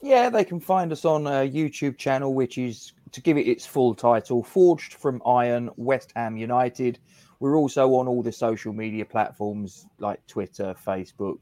Yeah, 0.00 0.28
they 0.28 0.44
can 0.44 0.60
find 0.60 0.92
us 0.92 1.04
on 1.04 1.26
a 1.26 1.48
YouTube 1.48 1.96
channel, 1.96 2.34
which 2.34 2.58
is 2.58 2.92
to 3.12 3.22
give 3.22 3.38
it 3.38 3.48
its 3.48 3.64
full 3.64 3.94
title 3.94 4.42
Forged 4.42 4.94
from 4.94 5.22
Iron, 5.24 5.70
West 5.76 6.12
Ham 6.14 6.36
United. 6.36 6.98
We're 7.40 7.56
also 7.56 7.94
on 7.94 8.06
all 8.06 8.22
the 8.22 8.32
social 8.32 8.72
media 8.72 9.04
platforms 9.04 9.86
like 9.98 10.24
Twitter, 10.26 10.74
Facebook, 10.86 11.38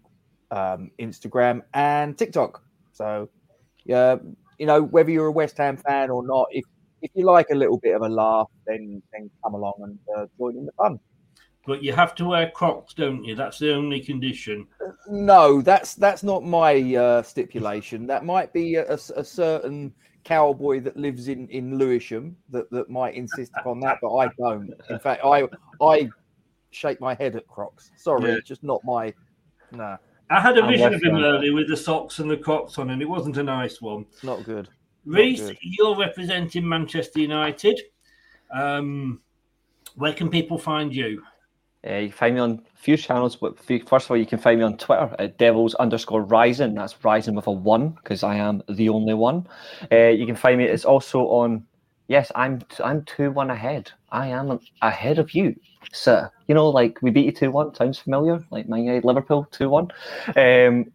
um, 0.53 0.91
Instagram, 1.01 1.63
and 1.75 2.17
TikTok. 2.17 2.63
So, 2.93 3.29
yeah, 3.85 4.17
you 4.59 4.67
know, 4.67 4.83
whether 4.83 5.11
you're 5.11 5.27
a 5.27 5.33
West 5.33 5.57
Ham 5.59 5.77
fan 5.77 6.11
or 6.11 6.25
not, 6.25 6.47
if 6.51 6.65
if 7.01 7.11
you 7.15 7.25
like 7.25 7.47
a 7.51 7.55
little 7.57 7.79
bit 7.79 7.97
of 7.97 8.03
a 8.03 8.09
laugh, 8.09 8.49
then 8.67 9.03
then 9.13 9.29
come 9.43 9.55
along 9.55 9.75
and 9.81 9.99
uh, 10.17 10.27
join 10.39 10.57
in 10.57 10.67
the 10.67 10.73
fun. 10.73 11.01
But 11.67 11.83
you 11.83 11.93
have 11.93 12.15
to 12.17 12.25
wear 12.27 12.51
Crocs, 12.51 12.93
don't 12.95 13.25
you? 13.25 13.35
That's 13.37 13.59
the 13.59 13.73
only 13.73 14.01
condition. 14.01 14.67
No, 15.09 15.61
that's 15.63 15.95
that's 15.95 16.23
not 16.23 16.45
my 16.45 16.95
uh, 16.97 17.23
stipulation. 17.23 18.07
That 18.07 18.25
might 18.25 18.53
be 18.53 18.77
a, 18.77 18.85
a- 18.89 19.13
a 19.17 19.25
certain 19.25 19.93
cowboy 20.25 20.81
that 20.81 20.97
lives 20.97 21.27
in 21.29 21.49
in 21.49 21.79
Lewisham 21.79 22.37
that, 22.51 22.71
that 22.71 22.89
might 22.91 23.15
insist 23.15 23.53
upon 23.61 23.81
that, 23.81 23.99
but 24.03 24.15
I 24.15 24.29
don't. 24.39 24.71
In 24.91 24.99
fact, 24.99 25.25
I 25.25 25.49
I 25.81 26.09
shake 26.71 27.01
my 27.01 27.15
head 27.15 27.37
at 27.37 27.47
Crocs. 27.49 27.91
Sorry, 27.97 28.31
Yeah. 28.31 28.37
it's 28.39 28.49
just 28.49 28.63
not 28.65 28.81
my. 28.85 29.13
No, 29.73 29.97
I 30.33 30.41
had 30.41 30.59
a 30.59 30.67
vision 30.67 30.95
of 30.95 31.03
him 31.03 31.17
earlier 31.17 31.53
with 31.53 31.69
the 31.69 31.77
socks 31.77 32.19
and 32.19 32.31
the 32.31 32.37
Crocs 32.37 32.79
on, 32.79 32.91
and 32.91 33.03
it 33.03 33.09
wasn't 33.09 33.37
a 33.37 33.43
nice 33.43 33.81
one. 33.81 34.07
not 34.23 34.45
good. 34.45 34.69
Reese, 35.05 35.51
you're 35.61 35.97
representing 35.97 36.67
Manchester 36.69 37.21
United. 37.21 37.81
Um, 38.53 39.21
where 39.97 40.13
can 40.13 40.31
people 40.31 40.59
find 40.59 40.95
you? 40.95 41.23
Uh, 41.87 41.95
you 41.95 42.09
can 42.09 42.17
find 42.17 42.35
me 42.37 42.41
on 42.41 42.51
a 42.73 42.79
few 42.79 42.97
channels. 42.97 43.37
But 43.37 43.59
first 43.59 44.07
of 44.07 44.11
all, 44.11 44.17
you 44.17 44.27
can 44.27 44.39
find 44.39 44.59
me 44.61 44.65
on 44.65 44.77
Twitter 44.77 45.15
at 45.19 45.39
devils 45.39 45.75
underscore 45.75 46.23
rising. 46.23 46.75
That's 46.75 47.05
rising 47.05 47.35
with 47.35 47.49
a 47.49 47.51
one 47.51 47.91
because 47.91 48.23
I 48.23 48.37
am 48.37 48.63
the 48.69 48.89
only 48.89 49.15
one. 49.15 49.47
Uh, 49.91 50.09
you 50.09 50.25
can 50.25 50.37
find 50.37 50.59
me. 50.59 50.65
It's 50.65 50.85
also 50.85 51.23
on. 51.27 51.67
Yes, 52.13 52.31
I'm 52.35 52.61
I'm 52.85 53.07
two 53.07 53.31
one 53.31 53.49
ahead. 53.49 53.91
I 54.11 54.27
am 54.27 54.61
ahead 54.83 55.19
of 55.19 55.33
you, 55.33 55.57
sir. 55.95 56.31
You 56.47 56.55
know, 56.55 56.69
like 56.69 57.01
we 57.01 57.11
beat 57.11 57.25
you 57.25 57.33
two 57.33 57.51
one. 57.51 57.75
Sounds 57.75 57.99
familiar? 57.99 58.39
Like 58.51 58.69
Man 58.69 58.81
United 58.85 59.07
Liverpool 59.07 59.49
two 59.51 59.71
one. 59.71 59.89
Um, 60.37 60.93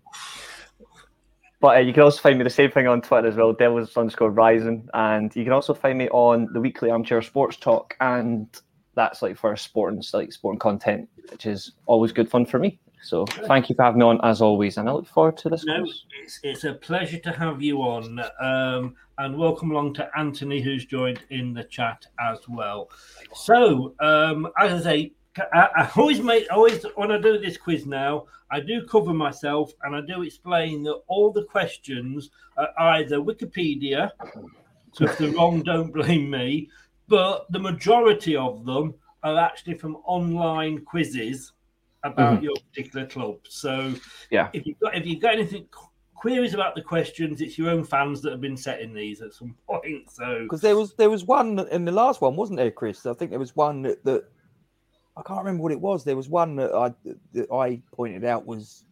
but 1.59 1.77
uh, 1.77 1.79
you 1.79 1.91
can 1.91 2.03
also 2.03 2.21
find 2.21 2.37
me 2.37 2.43
the 2.43 2.51
same 2.51 2.69
thing 2.69 2.85
on 2.85 3.01
Twitter 3.01 3.27
as 3.27 3.35
well, 3.35 3.51
Devils 3.51 3.97
underscore 3.97 4.29
Rising, 4.29 4.87
and 4.93 5.35
you 5.35 5.43
can 5.43 5.53
also 5.53 5.73
find 5.73 5.97
me 5.97 6.07
on 6.09 6.53
the 6.53 6.61
weekly 6.61 6.91
Armchair 6.91 7.23
Sports 7.23 7.57
Talk, 7.57 7.95
and 7.99 8.47
that's 8.93 9.23
like 9.23 9.39
for 9.39 9.55
sporting 9.55 10.03
like 10.13 10.31
sporting 10.31 10.59
content, 10.59 11.09
which 11.31 11.47
is 11.47 11.71
always 11.87 12.11
good 12.11 12.29
fun 12.29 12.45
for 12.45 12.59
me. 12.59 12.79
So 13.03 13.25
thank 13.25 13.69
you 13.69 13.75
for 13.75 13.83
having 13.83 13.99
me 13.99 14.05
on 14.05 14.19
as 14.23 14.41
always, 14.41 14.77
and 14.77 14.89
I 14.89 14.91
look 14.91 15.07
forward 15.07 15.37
to 15.37 15.49
this. 15.49 15.63
No, 15.65 15.85
it's, 16.21 16.39
it's 16.43 16.63
a 16.63 16.73
pleasure 16.73 17.19
to 17.19 17.31
have 17.31 17.61
you 17.61 17.79
on. 17.79 18.19
Um, 18.39 18.95
and 19.17 19.37
welcome 19.37 19.71
along 19.71 19.93
to 19.95 20.09
Anthony, 20.17 20.61
who's 20.61 20.85
joined 20.85 21.21
in 21.29 21.53
the 21.53 21.63
chat 21.63 22.05
as 22.19 22.39
well. 22.47 22.89
So, 23.33 23.95
um, 23.99 24.47
as 24.59 24.73
I 24.73 24.83
say, 24.83 25.11
I, 25.53 25.67
I 25.75 25.91
always 25.95 26.21
make, 26.21 26.47
always 26.51 26.85
when 26.95 27.11
I 27.11 27.19
do 27.19 27.37
this 27.37 27.57
quiz 27.57 27.85
now, 27.85 28.25
I 28.51 28.59
do 28.59 28.85
cover 28.85 29.13
myself 29.13 29.71
and 29.83 29.95
I 29.95 30.01
do 30.01 30.23
explain 30.23 30.83
that 30.83 31.01
all 31.07 31.31
the 31.31 31.43
questions 31.43 32.29
are 32.57 32.71
either 32.77 33.17
Wikipedia, 33.17 34.11
so 34.93 35.05
if 35.05 35.17
they're 35.17 35.31
wrong, 35.31 35.61
don't 35.61 35.93
blame 35.93 36.29
me, 36.29 36.69
but 37.07 37.51
the 37.51 37.59
majority 37.59 38.35
of 38.35 38.65
them 38.65 38.95
are 39.23 39.37
actually 39.37 39.75
from 39.75 39.97
online 40.05 40.83
quizzes 40.85 41.53
about 42.03 42.39
Mhm. 42.39 42.43
your 42.43 42.55
particular 42.69 43.05
club. 43.05 43.37
So, 43.47 43.93
Yeah. 44.29 44.49
if 44.53 44.65
you've 44.65 44.79
got 44.79 44.95
if 44.95 45.05
you've 45.05 45.21
got 45.21 45.33
anything 45.33 45.67
queries 46.15 46.53
about 46.53 46.73
the 46.75 46.81
questions, 46.81 47.41
it's 47.41 47.57
your 47.57 47.69
own 47.69 47.83
fans 47.83 48.21
that 48.23 48.31
have 48.31 48.41
been 48.41 48.57
setting 48.57 48.93
these 48.93 49.21
at 49.21 49.33
some 49.33 49.55
point. 49.67 50.09
So 50.09 50.43
Because 50.43 50.61
there 50.61 50.75
was 50.75 50.93
there 50.95 51.09
was 51.09 51.25
one 51.25 51.59
in 51.71 51.85
the 51.85 51.91
last 51.91 52.21
one, 52.21 52.35
wasn't 52.35 52.57
there, 52.57 52.71
Chris? 52.71 53.05
I 53.05 53.13
think 53.13 53.29
there 53.31 53.39
was 53.39 53.55
one 53.55 53.81
that, 53.83 54.03
that 54.03 54.23
I 55.15 55.21
can't 55.23 55.39
remember 55.39 55.63
what 55.63 55.71
it 55.71 55.81
was. 55.81 56.03
There 56.03 56.15
was 56.15 56.29
one 56.29 56.55
that 56.57 56.73
I 56.73 56.93
that 57.33 57.51
I 57.51 57.81
pointed 57.91 58.23
out 58.25 58.45
was 58.45 58.83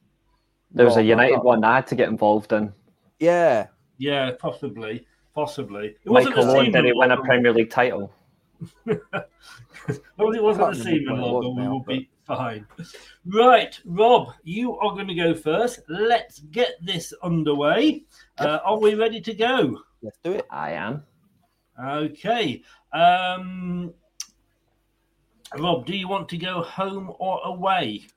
There 0.71 0.85
was 0.85 0.97
a 0.97 1.03
United 1.03 1.33
can't- 1.33 1.45
one 1.45 1.63
I 1.63 1.75
had 1.75 1.87
to 1.87 1.95
get 1.95 2.09
involved 2.09 2.51
in. 2.51 2.73
Yeah, 3.19 3.67
yeah, 3.97 4.31
possibly, 4.37 5.07
possibly. 5.33 5.95
It 6.03 6.09
wasn't 6.09 6.35
Michael 6.35 6.51
the 6.51 6.57
Owen 6.57 6.65
did 6.65 6.73
Seaman 6.73 6.85
he 6.85 6.93
win 6.93 7.11
a. 7.11 7.17
Premier 7.23 7.53
League 7.53 7.69
title? 7.69 8.11
As 9.87 10.01
long 10.17 10.29
as 10.31 10.35
it 10.37 10.43
wasn't 10.43 10.73
the 10.73 10.79
remember 10.79 10.83
Seaman 10.83 11.21
logo, 11.21 11.49
we 11.49 11.67
will 11.67 11.79
be 11.81 12.09
fine. 12.25 12.65
Right, 13.25 13.79
Rob, 13.85 14.33
you 14.43 14.77
are 14.77 14.93
going 14.93 15.07
to 15.07 15.15
go 15.15 15.33
first. 15.33 15.81
Let's 15.87 16.39
get 16.39 16.73
this 16.81 17.13
underway. 17.23 18.05
Uh, 18.37 18.59
are 18.63 18.79
we 18.79 18.95
ready 18.95 19.21
to 19.21 19.33
go? 19.33 19.77
let's 20.01 20.19
do 20.23 20.33
it. 20.33 20.45
I 20.49 20.71
am. 20.71 21.03
Okay. 21.83 22.63
Um, 22.93 23.93
Rob, 25.57 25.85
do 25.85 25.95
you 25.95 26.07
want 26.07 26.29
to 26.29 26.37
go 26.37 26.61
home 26.61 27.11
or 27.19 27.41
away? 27.45 28.07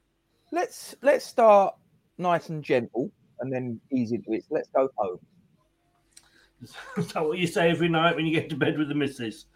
Let's 0.50 0.94
let's 1.02 1.24
start 1.24 1.74
nice 2.16 2.48
and 2.48 2.62
gentle 2.62 3.10
and 3.40 3.52
then 3.52 3.80
easy 3.92 4.16
into 4.16 4.32
it. 4.32 4.44
Let's 4.50 4.68
go 4.74 4.88
home. 4.96 5.18
Is 6.96 7.12
that 7.12 7.24
what 7.24 7.38
you 7.38 7.46
say 7.46 7.70
every 7.70 7.88
night 7.88 8.16
when 8.16 8.26
you 8.26 8.32
get 8.32 8.50
to 8.50 8.56
bed 8.56 8.78
with 8.78 8.88
the 8.88 8.94
missus? 8.94 9.46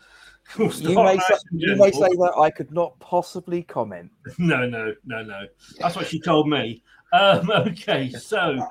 We'll 0.58 0.70
You 0.72 0.96
may 1.02 1.18
say, 1.18 1.34
you 1.52 1.76
may 1.76 1.90
say 1.90 2.08
that 2.08 2.34
I 2.38 2.50
could 2.50 2.70
not 2.72 2.98
possibly 2.98 3.62
comment. 3.62 4.10
No, 4.38 4.66
no, 4.66 4.92
no, 5.06 5.22
no. 5.22 5.46
That's 5.78 5.96
what 5.96 6.06
she 6.06 6.20
told 6.20 6.48
me. 6.48 6.82
Um, 7.12 7.50
okay, 7.68 8.10
so 8.10 8.66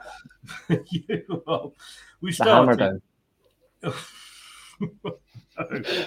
you, 0.91 1.43
Rob, 1.47 1.73
we 2.21 2.33
The 2.33 2.43
hammer 2.43 2.73
started. 2.73 3.01
down. 3.83 3.93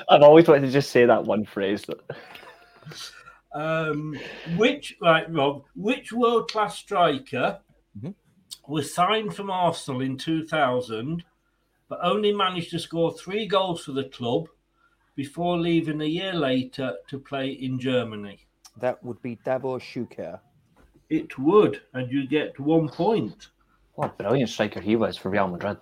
I've 0.08 0.22
always 0.22 0.48
wanted 0.48 0.62
to 0.62 0.70
just 0.72 0.90
say 0.90 1.06
that 1.06 1.24
one 1.24 1.44
phrase. 1.44 1.82
That... 1.82 2.00
Um, 3.54 4.18
which 4.56 4.96
right, 5.00 5.30
Rob? 5.32 5.64
Which 5.74 6.12
world 6.12 6.50
class 6.50 6.76
striker 6.76 7.60
Mhm. 7.98 8.14
was 8.66 8.92
signed 8.94 9.34
from 9.34 9.50
Arsenal 9.50 10.00
in 10.00 10.16
2000, 10.18 11.24
but 11.88 12.00
only 12.02 12.32
managed 12.32 12.70
to 12.70 12.78
score 12.80 13.12
three 13.12 13.46
goals 13.46 13.84
for 13.84 13.92
the 13.92 14.08
club 14.08 14.48
before 15.14 15.58
leaving 15.58 16.00
a 16.00 16.06
year 16.06 16.32
later 16.34 16.94
to 17.08 17.18
play 17.18 17.48
in 17.50 17.78
Germany? 17.78 18.46
That 18.80 19.02
would 19.04 19.20
be 19.22 19.38
Davor 19.44 19.78
Suker. 19.78 20.40
It 21.10 21.38
would, 21.38 21.82
and 21.92 22.10
you 22.10 22.26
get 22.26 22.58
one 22.58 22.88
point. 22.88 23.48
What 23.94 24.14
a 24.18 24.22
brilliant 24.22 24.50
striker 24.50 24.80
he 24.80 24.96
was 24.96 25.16
for 25.16 25.30
Real 25.30 25.46
Madrid. 25.48 25.76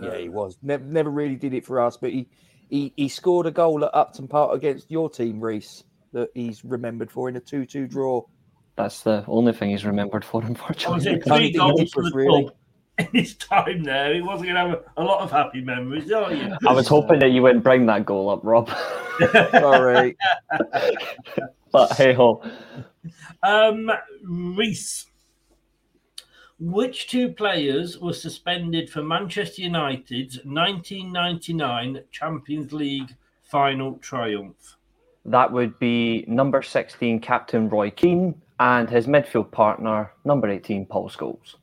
Yeah, 0.00 0.16
he 0.16 0.28
was. 0.28 0.58
Never, 0.62 0.84
never 0.84 1.10
really 1.10 1.36
did 1.36 1.54
it 1.54 1.64
for 1.64 1.80
us, 1.80 1.96
but 1.96 2.10
he, 2.10 2.28
he 2.68 2.92
he 2.96 3.08
scored 3.08 3.46
a 3.46 3.50
goal 3.50 3.84
at 3.84 3.94
Upton 3.94 4.26
Park 4.26 4.54
against 4.56 4.90
your 4.90 5.08
team, 5.10 5.40
Reese, 5.40 5.84
that 6.12 6.30
he's 6.34 6.64
remembered 6.64 7.10
for 7.10 7.28
in 7.28 7.36
a 7.36 7.40
2 7.40 7.66
2 7.66 7.86
draw. 7.86 8.22
That's 8.76 9.02
the 9.02 9.24
only 9.28 9.52
thing 9.52 9.70
he's 9.70 9.84
remembered 9.84 10.24
for, 10.24 10.42
I 10.44 10.48
was 10.48 10.48
unfortunately. 10.48 11.12
in 11.12 11.22
three 11.22 11.52
goals 11.52 11.92
for 11.92 12.02
the 12.02 12.10
really- 12.14 12.44
club 12.44 12.54
in 13.00 13.08
his 13.20 13.34
time 13.34 13.82
there. 13.82 14.14
He 14.14 14.20
wasn't 14.20 14.50
going 14.50 14.54
to 14.54 14.76
have 14.76 14.84
a, 14.96 15.02
a 15.02 15.04
lot 15.04 15.20
of 15.20 15.30
happy 15.30 15.60
memories, 15.60 16.10
are 16.12 16.32
you? 16.32 16.56
I 16.66 16.72
was 16.72 16.88
hoping 16.88 17.18
that 17.20 17.30
you 17.30 17.42
wouldn't 17.42 17.64
bring 17.64 17.86
that 17.86 18.06
goal 18.06 18.30
up, 18.30 18.40
Rob. 18.42 18.70
Sorry. 19.50 20.16
but 21.72 21.92
hey 21.92 22.12
ho. 22.14 22.42
Um, 23.42 23.90
Reese. 24.22 25.06
Which 26.58 27.08
two 27.08 27.32
players 27.32 27.98
were 27.98 28.12
suspended 28.12 28.90
for 28.90 29.02
Manchester 29.02 29.62
United's 29.62 30.36
1999 30.44 32.04
Champions 32.10 32.72
League 32.72 33.16
final 33.42 33.94
triumph? 33.98 34.76
That 35.24 35.52
would 35.52 35.78
be 35.78 36.24
number 36.28 36.60
16, 36.60 37.20
Captain 37.20 37.68
Roy 37.68 37.90
Keane, 37.90 38.40
and 38.58 38.90
his 38.90 39.06
midfield 39.06 39.50
partner, 39.50 40.12
number 40.24 40.50
18, 40.50 40.84
Paul 40.84 41.08
Scholes. 41.08 41.56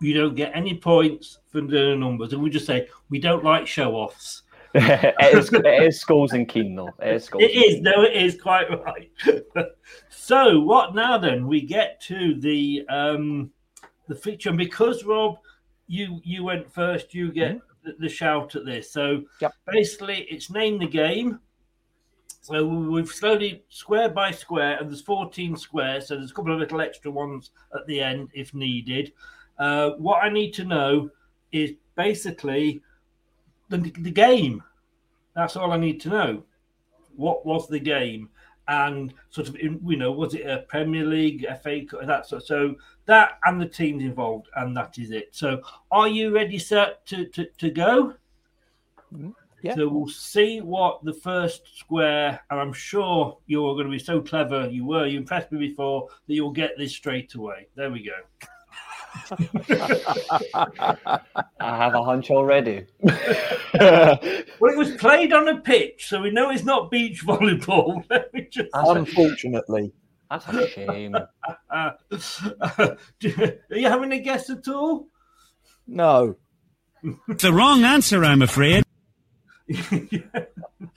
You 0.00 0.14
don't 0.14 0.34
get 0.34 0.52
any 0.54 0.76
points 0.76 1.38
for 1.48 1.60
the 1.60 1.94
numbers, 1.96 2.32
and 2.32 2.42
we 2.42 2.50
just 2.50 2.66
say 2.66 2.88
we 3.08 3.18
don't 3.18 3.44
like 3.44 3.66
show 3.66 3.94
offs. 3.94 4.42
it, 4.74 5.34
is, 5.34 5.50
it 5.52 5.82
is 5.82 6.04
Scholes 6.04 6.32
and 6.32 6.46
Keane, 6.46 6.74
though. 6.74 6.94
It 7.00 7.14
is. 7.14 7.30
It 7.38 7.50
is, 7.50 7.80
no, 7.80 8.02
it 8.02 8.12
is 8.12 8.38
quite 8.40 8.66
right. 8.84 9.10
so, 10.10 10.60
what 10.60 10.94
now 10.94 11.16
then? 11.16 11.46
We 11.46 11.62
get 11.62 12.00
to 12.02 12.34
the 12.38 12.84
um, 12.90 13.50
the 14.06 14.14
feature, 14.14 14.50
and 14.50 14.58
because 14.58 15.04
Rob, 15.04 15.38
you 15.86 16.20
you 16.24 16.44
went 16.44 16.70
first, 16.70 17.14
you 17.14 17.32
get 17.32 17.58
the, 17.84 17.94
the 17.98 18.08
shout 18.08 18.54
at 18.54 18.66
this. 18.66 18.92
So, 18.92 19.22
Yep. 19.40 19.52
basically, 19.66 20.26
it's 20.30 20.50
name 20.50 20.78
the 20.78 20.86
game. 20.86 21.40
So 22.46 22.64
we've 22.64 23.08
slowly 23.08 23.64
square 23.70 24.08
by 24.08 24.30
square, 24.30 24.76
and 24.78 24.88
there's 24.88 25.00
14 25.00 25.56
squares, 25.56 26.06
so 26.06 26.16
there's 26.16 26.30
a 26.30 26.34
couple 26.34 26.52
of 26.52 26.60
little 26.60 26.80
extra 26.80 27.10
ones 27.10 27.50
at 27.74 27.84
the 27.88 28.00
end 28.00 28.28
if 28.34 28.54
needed. 28.54 29.12
Uh, 29.58 29.90
what 29.92 30.22
I 30.22 30.28
need 30.28 30.52
to 30.54 30.64
know 30.64 31.10
is 31.52 31.72
basically 31.96 32.82
the, 33.68 33.78
the 33.78 34.10
game. 34.10 34.62
That's 35.34 35.56
all 35.56 35.72
I 35.72 35.76
need 35.76 36.00
to 36.02 36.08
know. 36.08 36.44
What 37.16 37.44
was 37.46 37.68
the 37.68 37.80
game? 37.80 38.28
And 38.68 39.14
sort 39.30 39.48
of, 39.48 39.56
in, 39.56 39.80
you 39.86 39.96
know, 39.96 40.10
was 40.10 40.34
it 40.34 40.46
a 40.46 40.64
Premier 40.68 41.04
League, 41.04 41.46
FA, 41.62 41.84
Cup, 41.84 42.04
that 42.04 42.26
sort. 42.26 42.44
So 42.44 42.74
that 43.06 43.38
and 43.44 43.60
the 43.60 43.66
teams 43.66 44.02
involved, 44.02 44.48
and 44.56 44.76
that 44.76 44.98
is 44.98 45.12
it. 45.12 45.28
So, 45.30 45.62
are 45.92 46.08
you 46.08 46.34
ready, 46.34 46.58
sir, 46.58 46.94
to 47.06 47.26
to, 47.26 47.44
to 47.44 47.70
go? 47.70 48.14
Yeah. 49.62 49.74
So 49.74 49.88
we'll 49.88 50.08
see 50.08 50.60
what 50.60 51.04
the 51.04 51.12
first 51.12 51.78
square, 51.78 52.40
and 52.50 52.60
I'm 52.60 52.72
sure 52.72 53.38
you're 53.46 53.74
going 53.74 53.86
to 53.86 53.90
be 53.90 53.98
so 53.98 54.20
clever. 54.20 54.68
You 54.68 54.84
were, 54.84 55.06
you 55.06 55.18
impressed 55.18 55.50
me 55.52 55.58
before 55.58 56.08
that 56.26 56.34
you'll 56.34 56.50
get 56.50 56.76
this 56.76 56.92
straight 56.92 57.34
away. 57.34 57.68
There 57.74 57.90
we 57.90 58.04
go. 58.04 58.48
I 59.68 61.20
have 61.60 61.94
a 61.94 62.02
hunch 62.02 62.30
already. 62.30 62.86
Well, 64.58 64.72
it 64.72 64.78
was 64.78 64.92
played 64.92 65.34
on 65.34 65.48
a 65.48 65.60
pitch, 65.60 66.06
so 66.08 66.22
we 66.22 66.30
know 66.30 66.48
it's 66.50 66.64
not 66.64 66.90
beach 66.90 67.22
volleyball. 67.26 68.02
Let 68.10 68.32
me 68.32 68.48
just. 68.50 68.70
Unfortunately. 68.72 69.92
That's 70.30 70.48
a 70.48 70.66
shame. 70.68 71.14
Uh, 71.70 71.90
do- 73.20 73.52
are 73.70 73.76
you 73.76 73.88
having 73.88 74.12
a 74.12 74.18
guess 74.18 74.48
at 74.48 74.66
all? 74.68 75.08
No. 75.86 76.36
It's 77.28 77.42
the 77.42 77.52
wrong 77.52 77.84
answer, 77.84 78.24
I'm 78.24 78.40
afraid. 78.40 78.82
I 79.68 79.74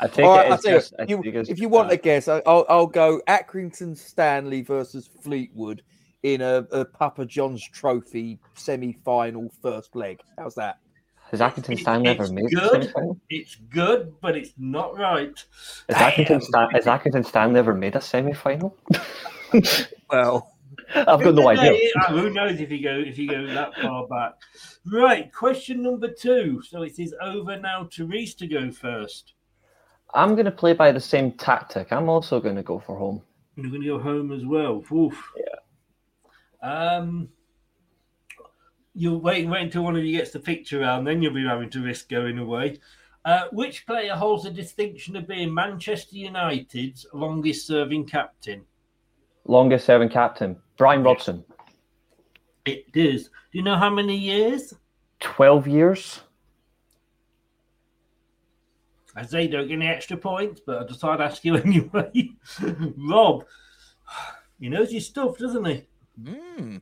take 0.07 0.25
All 0.25 0.37
right, 0.37 0.45
it 0.47 0.51
I'll 0.51 0.53
as 0.53 0.63
you, 0.65 0.81
I 0.97 1.03
you- 1.03 1.21
take 1.21 1.49
if 1.49 1.59
you 1.59 1.67
want 1.67 1.89
uh, 1.89 1.95
a 1.95 1.97
guess, 1.97 2.29
I- 2.29 2.41
I'll, 2.45 2.65
I'll 2.69 2.87
go 2.87 3.21
Accrington 3.27 3.97
Stanley 3.97 4.61
versus 4.61 5.09
Fleetwood 5.21 5.81
in 6.23 6.41
a, 6.41 6.65
a 6.71 6.85
Papa 6.85 7.25
John's 7.25 7.67
Trophy 7.69 8.39
semi 8.55 8.93
final 9.05 9.51
first 9.61 9.95
leg. 9.95 10.19
How's 10.37 10.55
that? 10.55 10.79
Has 11.31 11.41
Accrington 11.41 11.79
Stanley 11.79 12.09
ever 12.09 12.23
It's 12.23 12.31
made 12.31 12.45
the 12.45 12.55
good. 12.55 12.71
semi-final? 12.71 13.19
It's 13.29 13.55
good, 13.69 14.15
but 14.19 14.35
it's 14.35 14.53
not 14.57 14.97
right. 14.97 15.45
Has 15.87 15.97
Accrington, 15.97 16.41
Stan- 16.41 16.69
has 16.71 16.85
Accrington 16.85 17.23
Stanley 17.23 17.59
ever 17.59 17.75
made 17.75 17.95
a 17.95 18.01
semi-final? 18.01 18.75
Well, 20.11 20.55
I've 20.95 21.21
got 21.23 21.35
no 21.35 21.47
idea. 21.49 21.73
Yeah, 21.73 22.01
uh, 22.03 22.11
Who 22.13 22.29
knows 22.31 22.59
if 22.59 22.71
you 22.71 22.81
go 22.83 22.95
if 22.97 23.17
you 23.17 23.27
go 23.29 23.45
that 23.47 23.75
far 23.79 24.07
back? 24.07 24.33
Right, 24.85 25.31
question 25.33 25.81
number 25.83 26.07
two. 26.07 26.61
So 26.67 26.81
it 26.83 26.97
is 26.99 27.13
over 27.21 27.59
now 27.59 27.87
to 27.91 28.05
Reese 28.07 28.33
to 28.35 28.47
go 28.47 28.71
first. 28.71 29.33
I'm 30.13 30.33
going 30.33 30.45
to 30.45 30.51
play 30.51 30.73
by 30.73 30.91
the 30.91 30.99
same 30.99 31.31
tactic. 31.33 31.91
I'm 31.91 32.09
also 32.09 32.39
going 32.39 32.55
to 32.55 32.63
go 32.63 32.79
for 32.79 32.95
home. 32.97 33.21
You're 33.55 33.69
going 33.69 33.81
to 33.83 33.87
go 33.87 33.99
home 33.99 34.31
as 34.31 34.45
well. 34.45 34.83
Oof. 34.91 35.31
Yeah. 35.37 35.43
Um, 36.61 37.29
you'll 38.93 39.21
wait, 39.21 39.47
wait 39.47 39.63
until 39.63 39.83
one 39.83 39.95
of 39.95 40.03
you 40.03 40.17
gets 40.17 40.31
the 40.31 40.39
picture 40.39 40.81
around, 40.81 41.05
then 41.05 41.21
you'll 41.21 41.33
be 41.33 41.45
having 41.45 41.69
to 41.71 41.81
risk 41.83 42.09
going 42.09 42.37
away. 42.37 42.79
Uh, 43.25 43.45
which 43.51 43.85
player 43.85 44.13
holds 44.13 44.43
the 44.43 44.49
distinction 44.51 45.15
of 45.15 45.27
being 45.27 45.53
Manchester 45.53 46.15
United's 46.15 47.05
longest 47.13 47.67
serving 47.67 48.05
captain? 48.05 48.63
Longest 49.45 49.85
serving 49.85 50.09
captain, 50.09 50.57
Brian 50.77 51.03
Robson. 51.03 51.43
It 52.65 52.85
is. 52.93 53.25
Do 53.25 53.57
you 53.57 53.63
know 53.63 53.77
how 53.77 53.89
many 53.89 54.15
years? 54.15 54.73
12 55.19 55.67
years. 55.67 56.21
I 59.15 59.25
say 59.25 59.47
don't 59.47 59.67
get 59.67 59.73
any 59.73 59.87
extra 59.87 60.15
points, 60.15 60.61
but 60.65 60.81
I 60.81 60.85
just 60.85 61.01
thought 61.01 61.19
I'd 61.19 61.25
ask 61.25 61.43
you 61.43 61.55
anyway. 61.57 62.31
Rob, 62.97 63.43
he 64.59 64.69
knows 64.69 64.91
his 64.91 65.07
stuff, 65.07 65.37
doesn't 65.37 65.65
he? 65.65 65.87
Mm. 66.21 66.81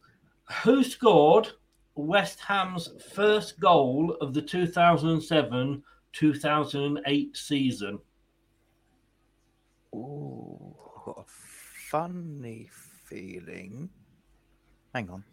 Who 0.63 0.83
scored 0.83 1.49
West 1.95 2.39
Ham's 2.39 2.89
first 3.13 3.59
goal 3.59 4.17
of 4.21 4.33
the 4.33 4.41
2007 4.41 5.83
2008 6.13 7.37
season? 7.37 7.99
Ooh, 9.93 10.75
I've 10.97 11.05
got 11.05 11.19
a 11.19 11.31
funny 11.89 12.69
feeling. 13.05 13.89
Hang 14.93 15.09
on. 15.09 15.23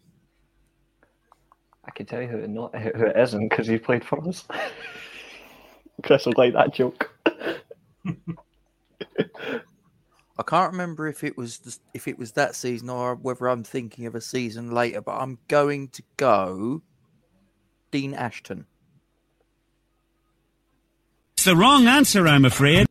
I 1.85 1.91
can 1.91 2.05
tell 2.05 2.21
you 2.21 2.27
who 2.27 2.37
it, 2.39 2.49
not, 2.49 2.75
who 2.75 3.05
it 3.05 3.17
isn't 3.17 3.49
because 3.49 3.67
he 3.67 3.77
played 3.77 4.03
for 4.03 4.27
us. 4.27 4.45
Chris 6.03 6.25
will 6.25 6.33
like 6.37 6.53
that 6.53 6.73
joke. 6.73 7.11
I 10.37 10.43
can't 10.43 10.71
remember 10.71 11.07
if 11.07 11.23
it 11.23 11.37
was 11.37 11.59
the, 11.59 11.77
if 11.93 12.07
it 12.07 12.19
was 12.19 12.33
that 12.33 12.55
season 12.55 12.89
or 12.89 13.15
whether 13.15 13.47
I'm 13.47 13.63
thinking 13.63 14.05
of 14.05 14.15
a 14.15 14.21
season 14.21 14.71
later, 14.71 15.01
but 15.01 15.13
I'm 15.15 15.37
going 15.47 15.87
to 15.89 16.03
go 16.17 16.81
Dean 17.91 18.13
Ashton. 18.13 18.65
It's 21.37 21.45
the 21.45 21.55
wrong 21.55 21.87
answer, 21.87 22.27
I'm 22.27 22.43
afraid. 22.45 22.87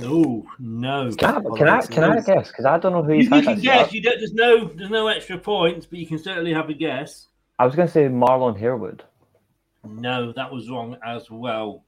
No, 0.00 0.44
no. 0.58 1.10
Can 1.12 1.30
I, 1.30 1.40
can 1.56 1.68
I, 1.68 1.80
can 1.86 2.04
I 2.04 2.20
guess? 2.20 2.48
Because 2.48 2.66
I 2.66 2.76
don't 2.78 2.92
know 2.92 3.02
who 3.02 3.14
You, 3.14 3.20
he's 3.20 3.30
you 3.30 3.30
can 3.30 3.44
that 3.44 3.62
guess. 3.62 3.74
start. 3.78 3.92
You 3.94 4.02
don't, 4.02 4.18
there's 4.18 4.34
no 4.34 4.68
there's 4.68 4.90
no 4.90 5.06
extra 5.08 5.38
points, 5.38 5.86
but 5.86 5.98
you 5.98 6.06
can 6.06 6.18
certainly 6.18 6.52
have 6.52 6.68
a 6.68 6.74
guess. 6.74 7.28
I 7.58 7.64
was 7.64 7.74
going 7.74 7.88
to 7.88 7.92
say 7.92 8.08
Marlon 8.08 8.58
Harewood. 8.58 9.02
No, 9.86 10.32
that 10.32 10.52
was 10.52 10.68
wrong 10.68 10.96
as 11.06 11.30
well. 11.30 11.84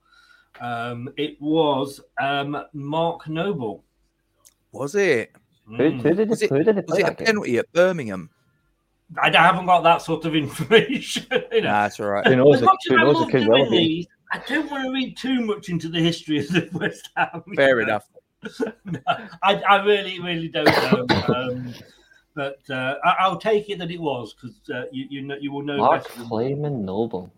Um, 0.60 1.10
it 1.18 1.36
was 1.40 2.00
um, 2.18 2.56
Mark 2.72 3.28
Noble. 3.28 3.84
Was 4.72 4.94
it? 4.94 5.32
Who, 5.66 5.90
who 5.90 6.14
did 6.14 6.28
Was 6.28 6.42
it, 6.42 6.50
who 6.50 6.62
did 6.62 6.76
he 6.76 6.82
was 6.86 6.98
it 6.98 7.02
a 7.02 7.04
that 7.06 7.18
game? 7.18 7.26
penalty 7.26 7.58
at 7.58 7.72
Birmingham? 7.72 8.30
I 9.22 9.30
haven't 9.30 9.66
got 9.66 9.82
that 9.82 10.02
sort 10.02 10.24
of 10.24 10.34
information. 10.34 11.26
you 11.52 11.62
know. 11.62 11.68
Nah, 11.68 11.82
that's 11.82 12.00
all 12.00 12.08
right. 12.08 12.26
Who 12.26 12.36
knows? 12.36 12.56
As 12.56 12.62
much 12.62 12.76
as 12.86 12.90
who 12.90 12.98
I 12.98 13.02
knows? 13.04 13.28
It 13.28 13.32
doing 13.32 13.48
well 13.48 13.70
these, 13.70 14.06
I 14.32 14.38
don't 14.38 14.70
want 14.70 14.84
to 14.84 14.92
read 14.92 15.16
too 15.16 15.40
much 15.42 15.68
into 15.68 15.88
the 15.88 16.00
history 16.00 16.38
of 16.38 16.48
the 16.48 16.68
West 16.78 17.10
Ham. 17.16 17.42
Fair 17.54 17.76
know. 17.76 17.82
enough. 17.82 18.04
No, 18.84 19.00
I, 19.42 19.54
I 19.68 19.84
really, 19.84 20.20
really 20.20 20.46
don't 20.46 20.66
know. 20.66 21.06
Um, 21.34 21.74
but 22.36 22.60
uh, 22.70 22.94
I, 23.02 23.16
I'll 23.20 23.38
take 23.38 23.68
it 23.70 23.78
that 23.78 23.90
it 23.90 24.00
was 24.00 24.34
because 24.34 24.60
uh, 24.70 24.84
you, 24.92 25.06
you 25.10 25.22
know 25.22 25.36
you 25.40 25.50
will 25.50 25.62
know 25.62 25.78
Mark 25.78 26.04
better. 26.04 26.28
Flaming 26.28 26.84
Noble. 26.84 27.32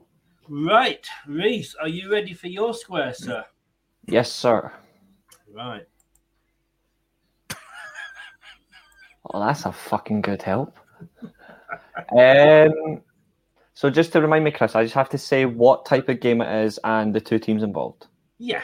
Right, 0.49 1.07
Reese, 1.27 1.75
are 1.81 1.89
you 1.89 2.13
ready 2.13 2.35
for 2.35 2.49
your 2.49 2.75
square, 2.75 3.15
sir? 3.15 3.45
Yes, 4.07 4.31
sir. 4.31 4.71
Right. 5.51 5.87
Oh, 9.33 9.45
that's 9.45 9.65
a 9.67 9.73
fucking 9.73 10.23
good 10.23 10.43
help. 10.43 10.77
um, 12.17 13.03
so 13.75 13.91
just 13.91 14.13
to 14.13 14.21
remind 14.21 14.45
me, 14.45 14.51
Chris, 14.51 14.75
I 14.75 14.83
just 14.83 14.95
have 14.95 15.11
to 15.11 15.19
say 15.19 15.45
what 15.45 15.87
type 15.87 16.09
of 16.09 16.21
game 16.21 16.41
it 16.41 16.65
is 16.65 16.81
and 16.83 17.15
the 17.15 17.21
two 17.21 17.39
teams 17.39 17.63
involved. 17.63 18.07
Yeah. 18.39 18.63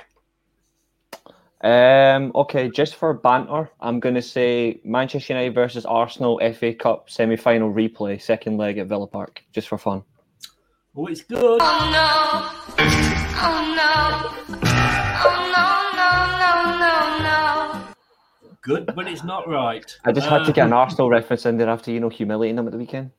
Um, 1.60 2.32
okay, 2.34 2.68
just 2.68 2.96
for 2.96 3.14
banter, 3.14 3.70
I'm 3.80 4.00
going 4.00 4.16
to 4.16 4.22
say 4.22 4.80
Manchester 4.84 5.32
United 5.32 5.54
versus 5.54 5.86
Arsenal 5.86 6.40
FA 6.54 6.74
Cup 6.74 7.08
semi-final 7.08 7.72
replay, 7.72 8.20
second 8.20 8.58
leg 8.58 8.78
at 8.78 8.86
Villa 8.86 9.06
Park, 9.06 9.42
just 9.52 9.68
for 9.68 9.78
fun. 9.78 10.02
Oh, 10.96 11.06
it's 11.06 11.22
good. 11.22 11.60
Good, 18.64 18.90
but 18.94 19.06
it's 19.06 19.24
not 19.24 19.46
right. 19.46 19.94
I 20.06 20.12
just 20.12 20.26
had 20.26 20.44
to 20.44 20.52
get 20.52 20.66
an 20.66 20.72
Um, 20.72 20.78
Arsenal 20.78 21.10
reference 21.10 21.44
in 21.44 21.58
there 21.58 21.68
after 21.68 21.90
you 21.90 22.00
know 22.00 22.08
humiliating 22.08 22.56
them 22.56 22.66
at 22.66 22.72
the 22.72 22.78
weekend. 22.78 23.10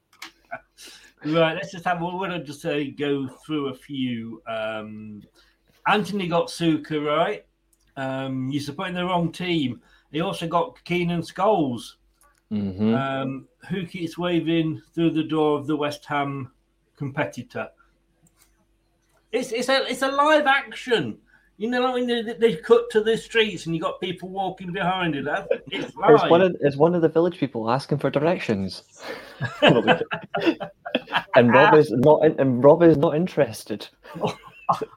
Right, 1.23 1.55
let's 1.55 1.71
just 1.71 1.85
have. 1.85 2.01
We're 2.01 2.11
going 2.11 2.31
to 2.31 2.43
just 2.43 2.61
say 2.61 2.91
go 2.91 3.27
through 3.27 3.69
a 3.69 3.73
few. 3.73 4.41
Um, 4.47 5.21
Anthony 5.87 6.27
got 6.27 6.47
Suker 6.47 7.05
right. 7.05 7.45
Um, 7.95 8.49
you're 8.49 8.61
supporting 8.61 8.95
the 8.95 9.05
wrong 9.05 9.31
team. 9.31 9.81
He 10.11 10.21
also 10.21 10.47
got 10.47 10.83
Keenan 10.83 11.21
Scholes. 11.21 11.93
Mm-hmm. 12.51 12.93
Um, 12.93 13.47
who 13.69 13.85
keeps 13.85 14.17
waving 14.17 14.81
through 14.93 15.11
the 15.11 15.23
door 15.23 15.57
of 15.57 15.67
the 15.67 15.75
West 15.75 16.05
Ham 16.05 16.51
competitor? 16.95 17.69
It's 19.31 19.51
it's 19.51 19.69
a 19.69 19.89
it's 19.89 20.01
a 20.01 20.07
live 20.07 20.47
action. 20.47 21.19
You 21.57 21.69
know, 21.69 21.93
when 21.93 22.05
they, 22.05 22.21
they 22.21 22.55
cut 22.55 22.89
to 22.91 23.01
the 23.01 23.15
streets 23.17 23.65
and 23.65 23.73
you 23.73 23.79
got 23.81 24.01
people 24.01 24.27
walking 24.29 24.73
behind 24.73 25.15
it. 25.15 25.23
That- 25.25 25.47
It's 25.71 25.95
live. 25.97 26.11
It's 26.15 26.29
one 26.29 26.41
of 26.41 26.55
it's 26.59 26.75
one 26.75 26.95
of 26.95 27.01
the 27.01 27.09
village 27.09 27.37
people 27.37 27.69
asking 27.69 27.99
for 27.99 28.09
directions. 28.09 28.83
and 29.61 31.53
Rob 31.53 31.75
is 31.75 31.91
not 31.91 32.25
in, 32.25 32.39
and 32.39 32.63
Rob 32.63 32.83
is 32.83 32.97
not 32.97 33.15
interested. 33.15 33.87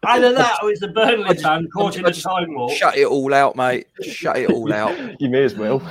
Either 0.06 0.32
that 0.32 0.58
or 0.62 0.70
it's 0.70 0.82
a 0.82 0.88
Burnley 0.88 1.36
fan 1.36 1.68
caught 1.74 1.96
in 1.96 2.06
a 2.06 2.12
time 2.12 2.54
warp. 2.54 2.72
Shut 2.72 2.96
it 2.96 3.06
all 3.06 3.34
out, 3.34 3.54
mate. 3.54 3.86
Shut 4.02 4.38
it 4.38 4.50
all 4.50 4.72
out. 4.72 4.96
You 5.20 5.28
may 5.28 5.44
as 5.44 5.54
well. 5.54 5.82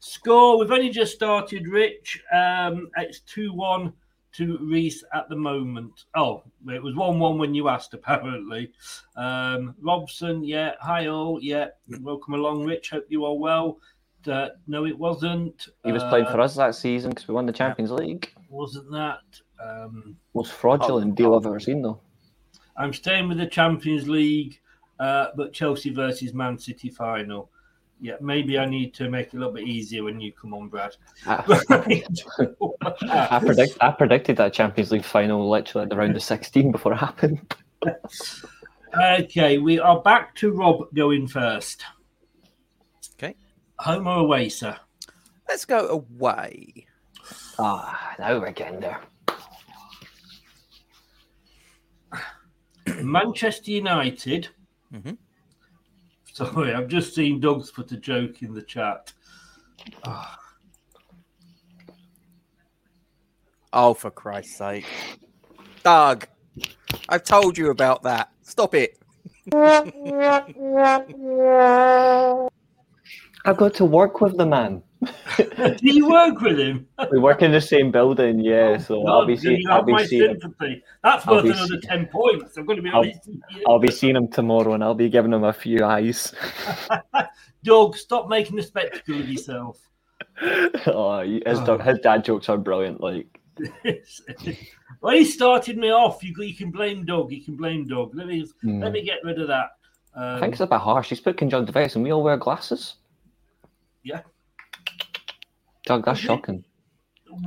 Score. 0.00 0.58
We've 0.58 0.70
only 0.70 0.88
just 0.90 1.12
started, 1.14 1.68
Rich. 1.68 2.22
Um, 2.32 2.88
it's 2.96 3.20
2 3.20 3.52
1 3.52 3.92
to 4.36 4.58
Reese 4.60 5.02
at 5.14 5.28
the 5.28 5.36
moment. 5.36 6.04
Oh, 6.14 6.42
it 6.68 6.82
was 6.82 6.94
1 6.94 7.18
1 7.18 7.38
when 7.38 7.54
you 7.54 7.68
asked, 7.68 7.94
apparently. 7.98 8.72
Um, 9.16 9.74
Robson, 9.80 10.44
yeah. 10.44 10.72
Hi, 10.80 11.06
all. 11.06 11.38
Yeah. 11.42 11.68
Welcome 12.00 12.34
along, 12.34 12.64
Rich. 12.64 12.90
Hope 12.90 13.06
you 13.08 13.24
are 13.24 13.34
well. 13.34 13.78
Uh, 14.26 14.48
no, 14.66 14.84
it 14.86 14.98
wasn't. 14.98 15.68
He 15.84 15.92
was 15.92 16.02
playing 16.04 16.26
Uh, 16.26 16.32
for 16.32 16.40
us 16.40 16.56
that 16.56 16.74
season 16.74 17.10
because 17.10 17.28
we 17.28 17.34
won 17.34 17.46
the 17.46 17.52
Champions 17.52 17.92
League. 17.92 18.32
Wasn't 18.48 18.90
that? 18.90 19.20
Um, 19.64 20.16
Most 20.34 20.52
fraudulent 20.52 21.14
deal 21.14 21.34
I've 21.34 21.46
ever 21.46 21.60
seen, 21.60 21.80
though. 21.82 22.00
I'm 22.76 22.92
staying 22.92 23.28
with 23.28 23.38
the 23.38 23.46
Champions 23.46 24.08
League, 24.08 24.60
uh, 24.98 25.28
but 25.36 25.52
Chelsea 25.52 25.90
versus 25.90 26.34
Man 26.34 26.58
City 26.58 26.90
final. 26.90 27.50
Yeah, 28.00 28.16
maybe 28.20 28.58
I 28.58 28.66
need 28.66 28.92
to 28.94 29.08
make 29.08 29.28
it 29.28 29.34
a 29.34 29.38
little 29.38 29.54
bit 29.54 29.66
easier 29.66 30.04
when 30.04 30.20
you 30.20 30.32
come 30.32 30.52
on, 30.52 30.68
Brad. 30.68 30.94
I, 31.26 31.42
I 33.02 33.38
predict 33.40 33.78
I 33.80 33.90
predicted 33.90 34.36
that 34.36 34.52
Champions 34.52 34.92
League 34.92 35.04
final 35.04 35.48
literally 35.48 35.84
at 35.84 35.90
the 35.90 35.96
round 35.96 36.14
of 36.14 36.22
sixteen 36.22 36.70
before 36.72 36.92
it 36.92 36.96
happened. 36.96 37.54
Okay, 38.98 39.58
we 39.58 39.78
are 39.78 40.00
back 40.02 40.34
to 40.36 40.52
Rob 40.52 40.94
going 40.94 41.26
first. 41.26 41.84
Okay. 43.14 43.34
Home 43.78 44.06
or 44.06 44.18
away, 44.18 44.48
sir? 44.48 44.76
Let's 45.48 45.64
go 45.64 45.86
away. 45.88 46.86
Ah, 47.58 48.14
now 48.18 48.38
we're 48.38 48.52
getting 48.52 48.80
there. 48.80 49.00
Manchester 53.02 53.70
United. 53.70 54.48
Mhm. 54.92 55.18
Sorry, 56.36 56.74
I've 56.74 56.88
just 56.88 57.14
seen 57.14 57.40
Doug's 57.40 57.70
put 57.70 57.90
a 57.92 57.96
joke 57.96 58.42
in 58.42 58.52
the 58.52 58.60
chat. 58.60 59.10
Oh, 63.72 63.94
for 63.94 64.10
Christ's 64.10 64.58
sake. 64.58 64.84
Doug, 65.82 66.28
I've 67.08 67.24
told 67.24 67.56
you 67.56 67.70
about 67.70 68.02
that. 68.02 68.32
Stop 68.42 68.74
it. 68.74 68.98
I've 69.54 69.90
got 73.56 73.72
to 73.76 73.86
work 73.86 74.20
with 74.20 74.36
the 74.36 74.44
man. 74.44 74.82
Do 75.36 75.76
you 75.80 76.08
work 76.08 76.40
with 76.40 76.58
him? 76.58 76.86
We 77.12 77.18
work 77.18 77.42
in 77.42 77.52
the 77.52 77.60
same 77.60 77.90
building, 77.90 78.40
yeah. 78.40 78.78
So 78.78 79.06
I'll 79.06 79.26
be 79.26 79.36
seeing 79.36 79.62
I'll 79.68 79.82
be 79.82 79.96
seeing. 80.06 80.40
That's 81.04 81.26
worth 81.26 81.44
another 81.44 81.78
10 81.82 82.06
points. 82.06 82.56
I'm 82.56 82.64
going 82.66 82.76
to 82.76 82.82
be 82.82 82.90
I'll, 82.90 83.00
honest. 83.00 83.28
I'll 83.66 83.78
be 83.78 83.90
seeing 83.90 84.16
him 84.16 84.28
tomorrow, 84.28 84.72
and 84.74 84.82
I'll 84.82 84.94
be 84.94 85.08
giving 85.10 85.32
him 85.32 85.44
a 85.44 85.52
few 85.52 85.84
eyes. 85.84 86.34
Doug, 87.64 87.96
stop 87.96 88.28
making 88.28 88.58
a 88.58 88.62
spectacle 88.62 89.20
of 89.20 89.28
yourself. 89.28 89.78
oh, 90.86 91.20
his, 91.46 91.60
dog- 91.60 91.82
his 91.82 91.98
dad 92.00 92.24
jokes 92.24 92.48
are 92.48 92.56
brilliant. 92.58 93.00
Like 93.00 93.40
well, 95.00 95.14
he 95.14 95.24
started 95.24 95.76
me 95.78 95.90
off. 95.90 96.22
You, 96.22 96.34
you 96.42 96.54
can 96.54 96.70
blame 96.70 97.04
Doug. 97.04 97.32
You 97.32 97.42
can 97.44 97.56
blame 97.56 97.86
Doug. 97.86 98.14
Let 98.14 98.26
me 98.26 98.46
Hmm. 98.62 98.82
let 98.82 98.92
me 98.92 99.02
get 99.02 99.18
rid 99.24 99.40
of 99.40 99.48
that. 99.48 99.70
I 100.14 100.34
think 100.34 100.44
Um, 100.44 100.52
it's 100.52 100.60
a 100.60 100.66
bit 100.66 100.78
harsh. 100.78 101.10
He's 101.10 101.20
put 101.20 101.36
conjunctivitis 101.36 101.94
and 101.96 102.04
we 102.04 102.10
all 102.12 102.22
wear 102.22 102.36
glasses. 102.38 102.96
yeah. 104.02 104.22
Doug, 105.86 106.04
that's 106.04 106.18
shocking. 106.18 106.64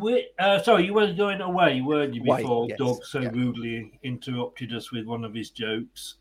We, 0.01 0.29
uh, 0.39 0.61
sorry, 0.61 0.85
you 0.85 0.93
weren't 0.93 1.17
going 1.17 1.41
away, 1.41 1.81
weren't 1.81 2.13
you? 2.13 2.23
Away, 2.23 2.41
Before 2.41 2.67
yes, 2.69 2.77
Doug 2.79 3.03
so 3.03 3.19
rudely 3.19 3.99
interrupted 4.01 4.73
us 4.73 4.91
with 4.91 5.05
one 5.05 5.23
of 5.25 5.33
his 5.33 5.51
jokes. 5.51 6.15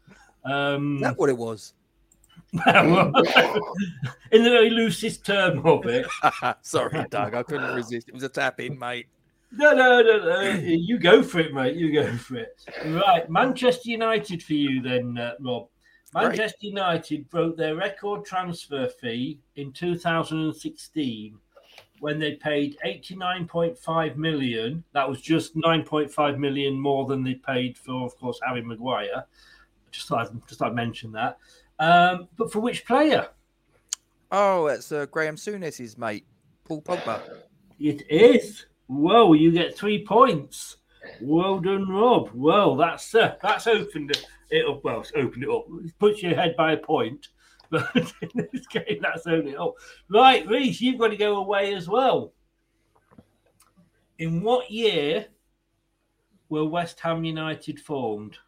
Um, 0.44 0.96
Is 0.96 1.02
that 1.02 1.18
what 1.18 1.30
it 1.30 1.38
was? 1.38 1.74
in 2.52 2.62
the 2.62 4.10
very 4.32 4.70
loosest 4.70 5.24
term 5.24 5.64
of 5.64 5.86
it. 5.86 6.06
Sorry, 6.62 7.04
Doug. 7.10 7.34
I 7.34 7.42
couldn't 7.42 7.74
resist. 7.74 8.08
It 8.08 8.14
was 8.14 8.24
a 8.24 8.28
tap 8.28 8.58
in, 8.60 8.78
mate. 8.78 9.06
No, 9.52 9.72
no, 9.72 10.02
no, 10.02 10.18
no. 10.18 10.40
You 10.60 10.98
go 10.98 11.22
for 11.22 11.40
it, 11.40 11.54
mate. 11.54 11.76
You 11.76 11.92
go 11.92 12.16
for 12.16 12.36
it. 12.36 12.60
Right, 12.84 13.28
Manchester 13.30 13.90
United 13.90 14.42
for 14.42 14.54
you 14.54 14.82
then, 14.82 15.18
uh, 15.18 15.34
Rob. 15.40 15.68
Great. 16.14 16.28
Manchester 16.28 16.58
United 16.66 17.28
broke 17.28 17.56
their 17.56 17.76
record 17.76 18.24
transfer 18.24 18.88
fee 18.88 19.38
in 19.56 19.72
2016 19.72 21.38
when 22.00 22.18
they 22.18 22.34
paid 22.34 22.76
89.5 22.84 24.16
million. 24.16 24.84
That 24.92 25.08
was 25.08 25.20
just 25.20 25.56
9.5 25.56 26.38
million 26.38 26.78
more 26.78 27.06
than 27.06 27.22
they 27.24 27.34
paid 27.34 27.76
for, 27.76 28.04
of 28.04 28.16
course, 28.18 28.40
Harry 28.46 28.62
Maguire. 28.62 29.24
Just 29.90 30.08
thought 30.08 30.26
I'd, 30.30 30.46
just 30.46 30.58
thought 30.60 30.68
I'd 30.70 30.74
mention 30.74 31.12
that. 31.12 31.38
Um, 31.78 32.28
but 32.36 32.52
for 32.52 32.60
which 32.60 32.84
player? 32.86 33.28
Oh, 34.30 34.66
it's 34.66 34.92
uh, 34.92 35.06
Graham 35.06 35.36
Souness's 35.36 35.96
mate, 35.96 36.26
Paul 36.64 36.82
Pogba. 36.82 37.20
It 37.80 38.02
is. 38.10 38.66
Whoa, 38.88 39.32
you 39.32 39.50
get 39.52 39.76
three 39.76 40.04
points. 40.04 40.76
Well 41.20 41.60
done, 41.60 41.88
Rob. 41.88 42.30
Well, 42.34 42.76
that's 42.76 43.14
uh, 43.14 43.36
that's 43.42 43.66
opened 43.66 44.10
it- 44.10 44.26
it 44.50 44.66
up. 44.66 44.82
Well, 44.82 45.00
it's 45.00 45.12
opened 45.14 45.44
it 45.44 45.50
up. 45.50 45.64
It 45.84 45.98
puts 45.98 46.22
you 46.22 46.32
ahead 46.32 46.56
by 46.56 46.72
a 46.72 46.76
point. 46.76 47.28
But 47.70 47.94
in 48.22 48.48
this 48.52 48.66
game, 48.66 49.00
that's 49.02 49.26
only 49.26 49.54
up. 49.56 49.74
Right, 50.08 50.46
Reese, 50.48 50.80
you've 50.80 50.98
got 50.98 51.08
to 51.08 51.16
go 51.16 51.36
away 51.36 51.74
as 51.74 51.86
well. 51.88 52.32
In 54.18 54.42
what 54.42 54.70
year 54.70 55.26
were 56.48 56.64
West 56.64 56.98
Ham 57.00 57.24
United 57.24 57.78
formed? 57.78 58.38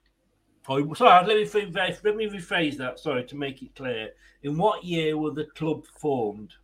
Oh, 0.68 0.94
sorry, 0.94 1.26
let 1.26 1.36
me, 1.36 1.44
rephrase- 1.44 2.02
let 2.04 2.16
me 2.16 2.28
rephrase 2.28 2.76
that. 2.78 2.98
Sorry, 2.98 3.24
to 3.24 3.36
make 3.36 3.62
it 3.62 3.74
clear. 3.74 4.10
In 4.42 4.56
what 4.56 4.84
year 4.84 5.18
were 5.18 5.32
the 5.32 5.46
club 5.46 5.84
formed? 5.86 6.54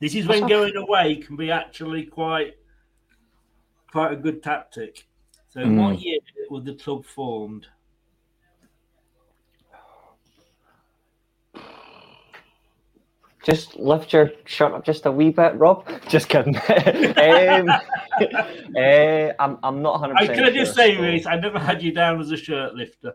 This 0.00 0.14
is 0.14 0.26
when 0.26 0.46
going 0.46 0.76
away 0.76 1.16
can 1.16 1.36
be 1.36 1.50
actually 1.50 2.04
quite 2.04 2.54
quite 3.90 4.12
a 4.12 4.16
good 4.16 4.42
tactic. 4.42 5.06
So, 5.48 5.60
in 5.60 5.76
what 5.76 5.96
Mm. 5.96 6.02
year 6.02 6.18
was 6.50 6.64
the 6.64 6.74
club 6.74 7.06
formed? 7.06 7.66
Just 13.44 13.76
lift 13.76 14.12
your 14.12 14.30
shirt 14.46 14.72
up 14.72 14.84
just 14.84 15.04
a 15.04 15.12
wee 15.12 15.30
bit, 15.30 15.54
Rob. 15.56 15.86
Just 16.08 16.28
kidding. 16.30 16.56
um, 16.68 17.68
eh, 18.76 19.32
I'm, 19.38 19.58
I'm 19.62 19.82
not 19.82 20.00
100%. 20.00 20.14
I 20.16 20.26
can 20.26 20.44
I 20.44 20.50
just 20.50 20.74
sure, 20.74 20.84
say, 20.84 20.96
so- 20.96 21.02
Reese, 21.02 21.26
I 21.26 21.36
never 21.36 21.58
had 21.58 21.82
you 21.82 21.92
down 21.92 22.20
as 22.20 22.30
a 22.30 22.36
shirt 22.38 22.74
lifter. 22.74 23.12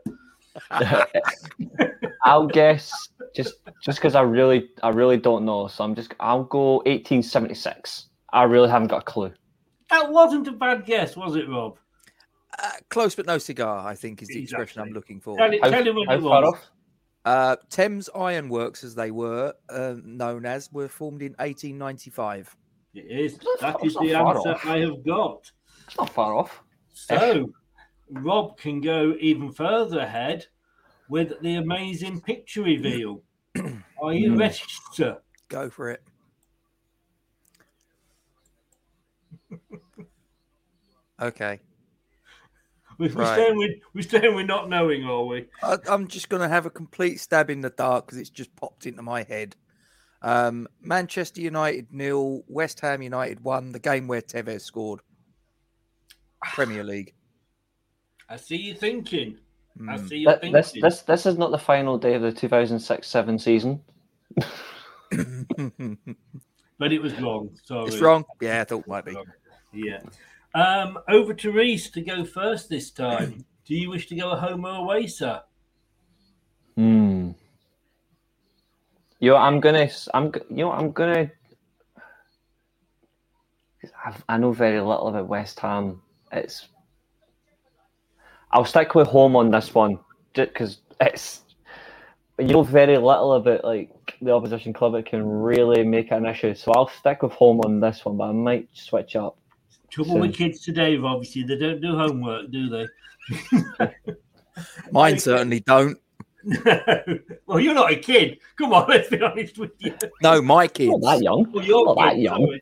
I'll 2.25 2.47
guess 2.47 2.91
just 3.35 3.55
just 3.81 3.99
because 3.99 4.13
I 4.15 4.21
really 4.21 4.69
I 4.83 4.89
really 4.89 5.17
don't 5.17 5.45
know. 5.45 5.67
So 5.67 5.83
I'm 5.83 5.95
just 5.95 6.13
I'll 6.19 6.43
go 6.43 6.77
1876. 6.77 8.07
I 8.33 8.43
really 8.43 8.69
haven't 8.69 8.89
got 8.89 9.01
a 9.03 9.05
clue. 9.05 9.31
That 9.89 10.11
wasn't 10.11 10.47
a 10.47 10.51
bad 10.51 10.85
guess, 10.85 11.15
was 11.15 11.35
it, 11.35 11.47
Rob? 11.49 11.77
Uh, 12.61 12.71
close 12.89 13.15
but 13.15 13.25
no 13.25 13.37
cigar, 13.37 13.87
I 13.87 13.95
think, 13.95 14.21
is 14.21 14.27
the 14.27 14.41
expression 14.43 14.81
I'm 14.81 14.89
looking 14.89 15.19
for. 15.21 15.37
Tell, 15.37 15.51
it- 15.53 15.61
tell 15.63 15.87
him 15.87 15.95
when 15.95 16.07
how 16.07 16.15
it 16.15 16.21
far 16.21 16.41
was. 16.41 16.53
off? 16.53 16.69
Uh, 17.25 17.55
Thames 17.69 18.09
Ironworks, 18.15 18.83
as 18.83 18.95
they 18.95 19.11
were 19.11 19.53
uh, 19.69 19.95
known 20.03 20.45
as, 20.45 20.71
were 20.71 20.87
formed 20.87 21.21
in 21.21 21.33
1895. 21.33 22.55
It 22.93 22.99
is. 22.99 23.37
not 23.43 23.59
That 23.59 23.73
far- 23.79 23.85
is 23.85 23.93
the 23.95 24.13
answer 24.13 24.49
off. 24.49 24.65
I 24.65 24.79
have 24.79 25.05
got. 25.05 25.51
It's 25.87 25.97
not 25.97 26.09
far 26.09 26.35
off. 26.35 26.63
So, 26.93 27.51
Rob 28.09 28.57
can 28.57 28.81
go 28.81 29.13
even 29.19 29.51
further 29.51 29.99
ahead 29.99 30.45
with 31.09 31.33
the 31.41 31.55
amazing 31.55 32.21
picture 32.21 32.63
reveal. 32.63 33.21
Are 34.01 34.13
you 34.13 34.35
ready, 34.35 34.57
sir? 34.93 35.19
Go 35.49 35.69
for 35.69 35.91
it. 35.91 36.03
Okay. 41.21 41.59
We- 42.99 43.07
We're, 43.07 43.13
Right. 43.23 43.33
staying 43.33 43.57
with, 43.57 43.71
we're 43.95 44.01
staying 44.01 44.35
with 44.35 44.45
not 44.45 44.69
knowing, 44.69 45.05
are 45.05 45.23
we? 45.25 45.45
I, 45.63 45.77
I'm 45.87 46.07
just 46.07 46.29
going 46.29 46.41
to 46.41 46.49
have 46.49 46.65
a 46.65 46.69
complete 46.69 47.19
stab 47.19 47.49
in 47.49 47.61
the 47.61 47.69
dark 47.71 48.05
because 48.05 48.19
it's 48.19 48.29
just 48.29 48.53
popped 48.55 48.85
into 48.85 49.01
my 49.01 49.23
head. 49.23 49.55
Um, 50.21 50.67
Manchester 50.81 51.39
United 51.41 51.87
nil, 51.93 52.43
West 52.47 52.81
Ham 52.81 53.01
United 53.01 53.39
won 53.41 53.71
the 53.71 53.79
game 53.79 54.07
where 54.07 54.21
Tevez 54.21 54.61
scored. 54.61 54.99
Premier 56.43 56.83
League. 56.83 57.13
I 58.27 58.35
see 58.35 58.57
you 58.57 58.73
thinking. 58.75 59.37
I 59.89 59.97
Hmm. 59.97 60.07
see 60.07 60.17
you 60.17 60.27
Th- 60.27 60.39
thinking. 60.41 60.51
This 60.53 60.73
this 60.73 61.01
this 61.03 61.25
is 61.25 61.37
not 61.37 61.51
the 61.51 61.57
final 61.57 61.97
day 61.97 62.13
of 62.15 62.21
the 62.21 62.31
2006-7 62.33 63.39
season. 63.39 63.81
But 66.77 66.93
it 66.93 67.01
was 67.01 67.13
wrong. 67.19 67.49
Sorry. 67.65 67.87
It's 67.87 67.99
wrong. 67.99 68.23
Yeah, 68.39 68.61
I 68.61 68.63
thought 68.63 68.79
it 68.81 68.87
might 68.87 69.03
be. 69.03 69.17
Yeah. 69.73 69.99
Um, 70.55 70.97
over 71.07 71.33
to 71.33 71.51
Reese 71.51 71.89
to 71.91 72.01
go 72.01 72.25
first 72.25 72.69
this 72.69 72.91
time. 72.91 73.45
Do 73.65 73.75
you 73.75 73.89
wish 73.89 74.07
to 74.07 74.15
go 74.15 74.35
home 74.35 74.65
or 74.65 74.75
away, 74.75 75.05
sir? 75.07 75.41
Hmm. 76.75 77.31
You 79.19 79.31
know, 79.31 79.37
I'm 79.37 79.59
gonna. 79.59 79.79
s- 79.83 80.09
I'm. 80.13 80.31
You 80.49 80.57
know, 80.65 80.71
I'm 80.71 80.91
gonna. 80.91 81.29
I've, 84.05 84.23
I 84.27 84.37
know 84.37 84.51
very 84.53 84.79
little 84.79 85.07
about 85.09 85.27
West 85.27 85.59
Ham. 85.59 86.01
It's. 86.31 86.67
I'll 88.51 88.65
stick 88.65 88.95
with 88.95 89.07
home 89.07 89.35
on 89.35 89.51
this 89.51 89.75
one, 89.75 89.99
just 90.33 90.53
because 90.53 90.77
it's. 90.99 91.41
You 92.39 92.47
know 92.47 92.63
very 92.63 92.97
little 92.97 93.33
about 93.33 93.65
like 93.65 93.91
the 94.21 94.31
opposition 94.31 94.71
club. 94.71 94.95
It 94.95 95.05
can 95.05 95.27
really 95.27 95.83
make 95.83 96.11
an 96.11 96.25
issue. 96.25 96.55
So 96.55 96.71
I'll 96.71 96.87
stick 96.87 97.21
with 97.21 97.33
home 97.33 97.59
on 97.59 97.81
this 97.81 98.05
one, 98.05 98.15
but 98.17 98.29
I 98.29 98.31
might 98.31 98.69
switch 98.73 99.17
up. 99.17 99.37
Trouble 99.91 100.13
soon. 100.13 100.21
with 100.21 100.35
kids 100.35 100.61
today, 100.61 100.97
obviously, 100.97 101.43
they 101.43 101.57
don't 101.57 101.81
do 101.81 101.97
homework, 101.97 102.51
do 102.51 102.69
they? 102.69 102.87
Mine 104.91 105.19
certainly 105.19 105.61
don't. 105.61 105.97
well, 107.45 107.59
you're 107.59 107.73
not 107.73 107.91
a 107.91 107.95
kid. 107.95 108.39
Come 108.57 108.73
on, 108.73 108.85
let's 108.89 109.09
be 109.09 109.21
honest 109.21 109.57
with 109.57 109.71
you. 109.79 109.93
No, 110.21 110.41
my 110.41 110.67
kids. 110.67 110.91
Not 110.91 111.01
that 111.01 111.23
young. 111.23 111.51
Well, 111.51 111.65
you're 111.65 111.85
Not 111.85 111.97
that 111.97 112.17
young. 112.17 112.59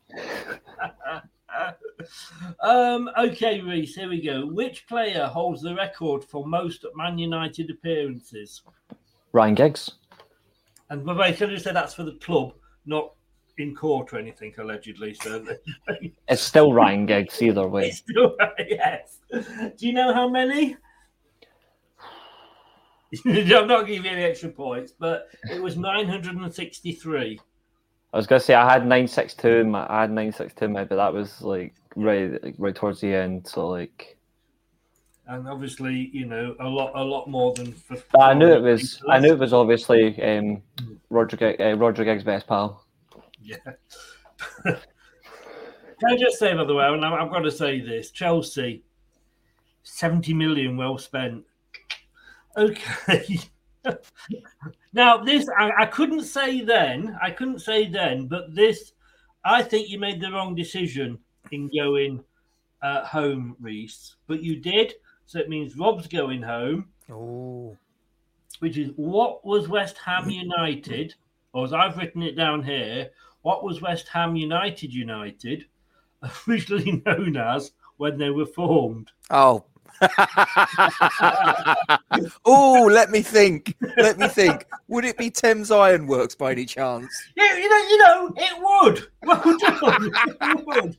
um, 2.62 3.10
okay, 3.18 3.62
Reese, 3.62 3.96
here 3.96 4.10
we 4.10 4.22
go. 4.22 4.46
Which 4.48 4.88
player 4.88 5.26
holds 5.26 5.62
the 5.62 5.76
record 5.76 6.24
for 6.24 6.46
most 6.46 6.86
Man 6.96 7.18
United 7.18 7.70
appearances? 7.70 8.62
Ryan 9.32 9.56
Giggs. 9.56 9.92
And 10.90 11.06
by 11.06 11.14
the 11.14 11.20
way, 11.20 11.34
can 11.34 11.50
I 11.50 11.54
just 11.54 11.66
say 11.66 11.74
that's 11.74 11.94
for 11.94 12.04
the 12.04 12.14
club, 12.14 12.54
not 12.86 13.12
in 13.58 13.76
court 13.76 14.14
or 14.14 14.20
anything, 14.20 14.54
allegedly. 14.58 15.14
So 15.14 15.46
It's 16.28 16.42
still 16.42 16.74
Ryan 16.74 17.06
Giggs 17.06 17.42
either 17.42 17.68
way. 17.68 17.88
it's 17.90 17.98
still 17.98 18.36
yes. 18.60 19.20
Do 19.32 19.88
you 19.88 19.94
know 19.94 20.14
how 20.14 20.28
many? 20.28 20.78
I'm 23.26 23.68
not 23.68 23.88
giving 23.88 24.06
you 24.06 24.12
any 24.12 24.24
extra 24.24 24.50
points, 24.50 24.92
but 24.92 25.28
it 25.50 25.62
was 25.62 25.78
963. 25.78 27.40
I 28.14 28.18
was 28.18 28.28
gonna 28.28 28.40
say 28.40 28.54
I 28.54 28.72
had 28.72 28.86
nine 28.86 29.08
six 29.08 29.34
two 29.34 29.58
in 29.58 29.72
my 29.72 29.86
I 29.90 30.02
had 30.02 30.12
nine 30.12 30.32
six 30.32 30.54
two 30.54 30.66
in 30.66 30.74
my 30.74 30.86
but 30.86 30.96
that 30.96 31.14
was 31.14 31.42
like 31.42 31.76
right 31.96 32.40
right 32.58 32.76
towards 32.76 33.02
the 33.02 33.14
end. 33.14 33.48
So 33.48 33.68
like 33.68 34.18
And 35.28 35.48
obviously, 35.48 36.10
you 36.14 36.26
know, 36.26 36.56
a 36.60 36.68
lot, 36.68 36.94
a 36.96 37.04
lot 37.04 37.30
more 37.30 37.54
than. 37.54 37.74
For, 37.74 37.98
I 38.20 38.34
knew 38.34 38.48
it 38.48 38.62
was 38.62 39.02
I 39.10 39.20
knew 39.20 39.34
it 39.34 39.40
was 39.40 39.54
obviously 39.54 40.22
um 40.24 40.64
Roger 41.10 41.56
uh, 41.60 41.76
Roger 41.76 42.06
Giggs' 42.06 42.24
best 42.24 42.48
pal. 42.48 42.87
Yeah. 43.48 43.74
Can 46.00 46.12
I 46.12 46.18
just 46.18 46.38
say, 46.38 46.54
by 46.54 46.64
the 46.64 46.76
way, 46.76 46.86
and 46.86 47.04
I've 47.04 47.32
got 47.32 47.40
to 47.40 47.52
say 47.52 47.80
this 47.80 48.12
Chelsea, 48.12 48.84
70 49.84 50.34
million 50.34 50.78
well 50.78 50.98
spent. 50.98 51.44
Okay. 52.56 53.40
now, 54.94 55.18
this, 55.18 55.48
I, 55.58 55.72
I 55.80 55.86
couldn't 55.86 56.24
say 56.24 56.62
then, 56.62 57.18
I 57.22 57.32
couldn't 57.32 57.60
say 57.60 57.90
then, 57.90 58.28
but 58.28 58.54
this, 58.54 58.94
I 59.44 59.64
think 59.64 59.90
you 59.90 60.00
made 60.00 60.22
the 60.22 60.32
wrong 60.32 60.54
decision 60.54 61.18
in 61.52 61.70
going 61.76 62.24
uh, 62.82 63.06
home, 63.06 63.56
Reese. 63.60 64.18
But 64.28 64.44
you 64.44 64.58
did. 64.58 64.94
So 65.26 65.40
it 65.40 65.50
means 65.50 65.78
Rob's 65.78 66.08
going 66.08 66.42
home, 66.42 66.90
Oh. 67.12 67.76
which 68.60 68.78
is 68.78 68.92
what 68.96 69.46
was 69.46 69.68
West 69.68 69.98
Ham 69.98 70.30
United, 70.30 71.16
or 71.54 71.66
as 71.66 71.74
I've 71.74 71.98
written 71.98 72.22
it 72.22 72.36
down 72.36 72.64
here, 72.64 73.10
What 73.48 73.64
was 73.64 73.82
West 73.82 74.10
Ham 74.10 74.36
United 74.36 74.94
United 74.94 75.68
originally 76.50 77.02
known 77.06 77.38
as 77.38 77.72
when 77.96 78.18
they 78.18 78.30
were 78.30 78.46
formed? 78.46 79.14
Oh. 79.30 79.64
oh, 82.44 82.90
let 82.92 83.10
me 83.10 83.22
think. 83.22 83.74
Let 83.96 84.18
me 84.18 84.28
think. 84.28 84.66
Would 84.90 85.06
it 85.06 85.18
be 85.18 85.30
Thames 85.30 85.72
Ironworks 85.72 86.36
by 86.36 86.52
any 86.52 86.66
chance? 86.66 87.08
Yeah, 87.38 87.56
you 87.56 87.70
know, 87.70 87.78
you 87.88 87.98
know, 88.00 88.34
it 88.36 88.54
would. 88.60 89.08
Well 89.24 89.58
done. 89.60 90.12
it 90.42 90.66
would. 90.66 90.98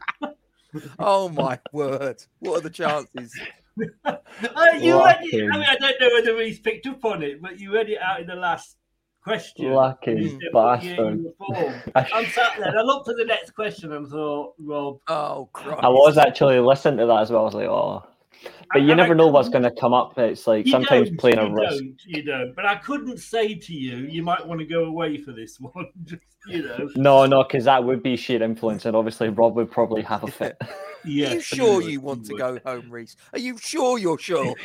Oh 0.99 1.29
my 1.29 1.61
word! 1.75 2.25
What 2.39 2.61
are 2.61 2.63
the 2.63 2.71
chances? 2.71 3.39
Uh, 4.07 4.17
you 4.81 5.05
read 5.05 5.19
it, 5.21 5.51
I 5.53 5.59
mean, 5.59 5.67
I 5.69 5.77
don't 5.79 6.01
know 6.01 6.09
whether 6.15 6.41
he's 6.41 6.61
picked 6.61 6.87
up 6.87 7.05
on 7.05 7.23
it, 7.23 7.43
but 7.43 7.61
you 7.61 7.75
read 7.75 7.91
it 7.91 8.01
out 8.01 8.23
in 8.23 8.27
the 8.27 8.37
last 8.37 8.78
question. 9.29 9.73
Lucky 9.73 10.11
You 10.12 10.29
said 10.29 10.38
what 10.53 10.83
year 10.83 10.97
bastard. 10.97 11.19
you 11.21 11.35
were 11.38 11.55
born. 11.55 11.83
I'm 11.95 12.27
sat 12.27 12.53
there. 12.59 12.79
I 12.79 12.83
looked 12.83 13.09
at 13.09 13.17
the 13.17 13.25
next 13.25 13.51
question 13.53 13.93
and 13.93 14.09
thought, 14.09 14.55
Rob. 14.59 14.99
Oh, 15.09 15.49
Christ. 15.53 15.81
I 15.83 15.88
was 15.88 16.19
actually 16.19 16.59
listening 16.61 16.99
to 16.99 17.07
that 17.07 17.21
as 17.23 17.31
well. 17.31 17.43
I 17.43 17.45
was 17.45 17.55
like, 17.55 17.69
oh. 17.69 18.05
But 18.73 18.83
you 18.83 18.93
And 18.93 19.01
I 19.01 19.05
never 19.05 19.14
know 19.14 19.29
what's 19.29 19.49
going 19.49 19.64
to 19.64 19.71
come 19.71 19.95
up. 19.95 20.19
It's 20.19 20.47
like 20.47 20.67
You 20.67 20.73
sometimes 20.73 21.09
don't, 21.09 21.19
playing 21.19 21.38
a 21.38 21.49
you 21.49 21.55
risk. 21.55 21.79
Don't, 21.79 21.97
you 22.07 22.23
don't. 22.23 22.55
But 22.55 22.67
I 22.67 22.77
couldn't 22.77 23.19
say 23.19 23.55
to 23.55 23.73
you, 23.75 23.97
you 23.99 24.23
might 24.23 24.47
want 24.47 24.61
to 24.61 24.67
go 24.67 24.85
away 24.85 25.17
for 25.17 25.33
this 25.33 25.59
one. 25.61 25.87
Just, 26.05 26.23
you 26.47 26.62
know. 26.62 26.88
No, 26.95 27.27
no, 27.27 27.43
because 27.43 27.64
that 27.64 27.83
would 27.83 28.03
be 28.03 28.17
sheer 28.17 28.43
influence, 28.43 28.85
and 28.85 28.95
obviously 28.95 29.29
Rob 29.31 29.57
would 29.57 29.71
probably 29.71 30.03
have 30.03 30.23
a 30.25 30.29
fit. 30.29 30.61
Are 31.05 31.09
you 31.09 31.41
sure 31.41 31.81
you 31.83 32.01
want 32.01 32.27
to 32.27 32.35
go 32.35 32.59
home, 32.65 32.91
Reese? 32.91 33.17
Are 33.33 33.39
you 33.39 33.57
sure 33.59 33.99
you're 33.99 34.19
sure? 34.19 34.55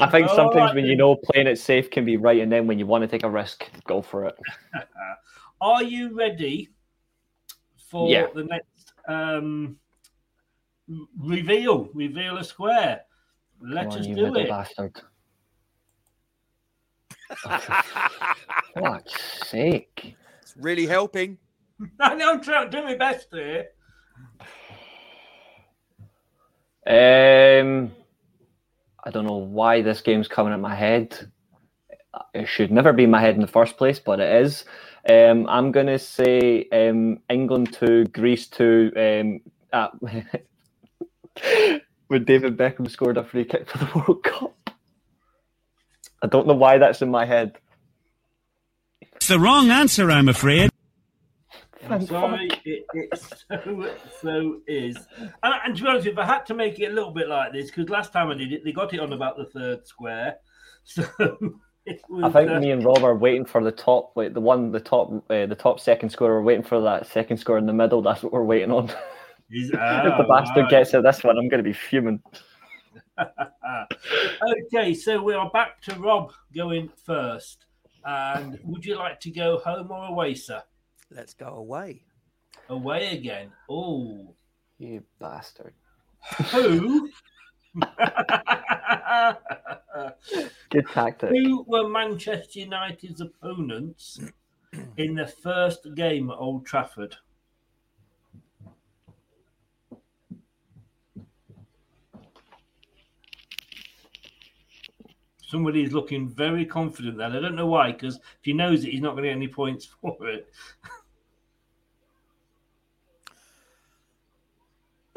I 0.00 0.06
think 0.10 0.28
All 0.28 0.36
sometimes 0.36 0.54
right 0.54 0.74
when 0.74 0.84
you 0.86 0.96
know 0.96 1.16
playing 1.16 1.46
it 1.46 1.58
safe 1.58 1.90
can 1.90 2.04
be 2.04 2.16
right, 2.16 2.40
and 2.40 2.50
then 2.50 2.66
when 2.66 2.78
you 2.78 2.86
want 2.86 3.02
to 3.02 3.08
take 3.08 3.24
a 3.24 3.30
risk, 3.30 3.66
go 3.86 4.00
for 4.02 4.24
it. 4.26 4.34
Are 5.60 5.82
you 5.82 6.16
ready 6.16 6.70
for 7.88 8.08
Yeah. 8.08 8.26
the 8.34 8.44
next 8.44 8.92
um, 9.06 9.76
reveal? 11.18 11.90
Reveal 11.92 12.38
a 12.38 12.44
square. 12.44 13.02
Let 13.60 13.84
Come 13.84 13.92
on, 13.92 13.98
us 14.00 14.06
you 14.06 14.14
do 14.14 14.22
little 14.22 14.42
it. 14.42 14.48
bastard. 14.48 15.00
Fuck's 18.74 19.48
sake. 19.48 20.16
It's 20.40 20.54
really 20.56 20.86
helping. 20.86 21.36
I 22.00 22.14
know 22.14 22.32
I'm 22.32 22.40
trying 22.42 22.70
to 22.70 22.76
do 22.76 22.84
my 22.84 22.96
best 22.96 23.28
here. 23.32 23.68
Um, 26.86 27.92
I 29.04 29.10
don't 29.10 29.26
know 29.26 29.36
why 29.36 29.82
this 29.82 30.00
game's 30.00 30.28
coming 30.28 30.52
in 30.52 30.60
my 30.60 30.74
head. 30.74 31.30
It 32.34 32.48
should 32.48 32.72
never 32.72 32.92
be 32.92 33.04
in 33.04 33.10
my 33.10 33.20
head 33.20 33.34
in 33.34 33.40
the 33.40 33.46
first 33.46 33.76
place, 33.76 33.98
but 33.98 34.20
it 34.20 34.42
is. 34.42 34.64
Um, 35.08 35.46
I'm 35.48 35.72
gonna 35.72 35.98
say 35.98 36.68
um, 36.72 37.20
England 37.28 37.72
two, 37.72 38.04
Greece 38.06 38.48
two. 38.48 38.92
Um, 38.96 39.40
at, 39.72 39.92
when 42.08 42.24
David 42.24 42.56
Beckham 42.56 42.90
scored 42.90 43.16
a 43.16 43.24
free 43.24 43.44
kick 43.44 43.68
for 43.68 43.78
the 43.78 43.86
World 43.94 44.22
Cup. 44.24 44.70
I 46.22 46.26
don't 46.26 46.46
know 46.46 46.54
why 46.54 46.78
that's 46.78 47.02
in 47.02 47.10
my 47.10 47.24
head. 47.24 47.56
It's 49.00 49.28
the 49.28 49.38
wrong 49.38 49.70
answer, 49.70 50.10
I'm 50.10 50.28
afraid. 50.28 50.69
I'm 51.88 52.06
sorry, 52.06 52.50
it, 52.64 52.84
it 52.92 53.18
so 53.50 53.90
so 54.20 54.60
is. 54.66 54.96
And, 55.42 55.54
and 55.64 55.76
to 55.76 55.82
be 55.82 55.88
honest, 55.88 56.06
if 56.06 56.18
I 56.18 56.24
had 56.24 56.44
to 56.46 56.54
make 56.54 56.78
it 56.78 56.86
a 56.86 56.92
little 56.92 57.12
bit 57.12 57.28
like 57.28 57.52
this, 57.52 57.70
because 57.70 57.88
last 57.88 58.12
time 58.12 58.28
I 58.28 58.34
did 58.34 58.52
it, 58.52 58.64
they 58.64 58.72
got 58.72 58.92
it 58.92 59.00
on 59.00 59.12
about 59.12 59.36
the 59.36 59.46
third 59.46 59.86
square. 59.86 60.36
So 60.82 61.04
was. 62.08 62.24
I 62.24 62.30
think 62.30 62.50
uh, 62.50 62.60
me 62.60 62.70
and 62.70 62.84
Rob 62.84 63.02
are 63.04 63.16
waiting 63.16 63.44
for 63.44 63.62
the 63.62 63.72
top, 63.72 64.12
like 64.16 64.34
the 64.34 64.40
one, 64.40 64.70
the 64.70 64.80
top, 64.80 65.10
uh, 65.30 65.46
the 65.46 65.56
top 65.56 65.80
second 65.80 66.10
score. 66.10 66.28
We're 66.28 66.42
waiting 66.42 66.64
for 66.64 66.80
that 66.82 67.06
second 67.06 67.38
score 67.38 67.58
in 67.58 67.66
the 67.66 67.72
middle. 67.72 68.02
That's 68.02 68.22
what 68.22 68.32
we're 68.32 68.44
waiting 68.44 68.70
on. 68.70 68.90
is- 69.50 69.70
if 69.70 69.72
the 69.72 69.78
ah, 69.78 70.26
bastard 70.28 70.64
right. 70.64 70.70
gets 70.70 70.94
it 70.94 71.02
this 71.02 71.24
one, 71.24 71.38
I'm 71.38 71.48
going 71.48 71.62
to 71.62 71.68
be 71.68 71.72
fuming. 71.72 72.22
okay, 73.18 74.94
so 74.94 75.22
we 75.22 75.34
are 75.34 75.50
back 75.50 75.80
to 75.82 75.94
Rob 75.96 76.32
going 76.54 76.90
first. 77.04 77.66
And 78.04 78.58
would 78.64 78.84
you 78.84 78.96
like 78.96 79.20
to 79.20 79.30
go 79.30 79.58
home 79.58 79.90
or 79.90 80.06
away, 80.06 80.34
sir? 80.34 80.62
Let's 81.10 81.34
go 81.34 81.48
away. 81.56 82.02
Away 82.68 83.16
again. 83.16 83.50
Oh, 83.68 84.34
You 84.78 85.02
bastard. 85.18 85.74
who? 86.52 87.10
Good 90.70 90.86
tactic. 90.92 91.30
Who 91.30 91.64
were 91.66 91.88
Manchester 91.88 92.60
United's 92.60 93.20
opponents 93.20 94.20
in 94.96 95.14
the 95.16 95.26
first 95.26 95.86
game 95.94 96.30
at 96.30 96.36
Old 96.38 96.64
Trafford? 96.66 97.16
Somebody 105.42 105.82
is 105.82 105.92
looking 105.92 106.28
very 106.28 106.64
confident 106.64 107.18
there. 107.18 107.26
I 107.28 107.40
don't 107.40 107.56
know 107.56 107.66
why, 107.66 107.90
because 107.92 108.16
if 108.16 108.22
he 108.42 108.52
knows 108.52 108.84
it, 108.84 108.90
he's 108.92 109.00
not 109.00 109.12
going 109.12 109.24
to 109.24 109.30
get 109.30 109.36
any 109.36 109.48
points 109.48 109.86
for 110.00 110.16
it. 110.28 110.48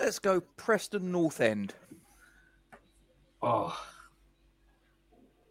Let's 0.04 0.20
go 0.20 0.42
Preston 0.58 1.14
North 1.14 1.40
End. 1.40 1.74
Oh, 3.42 3.74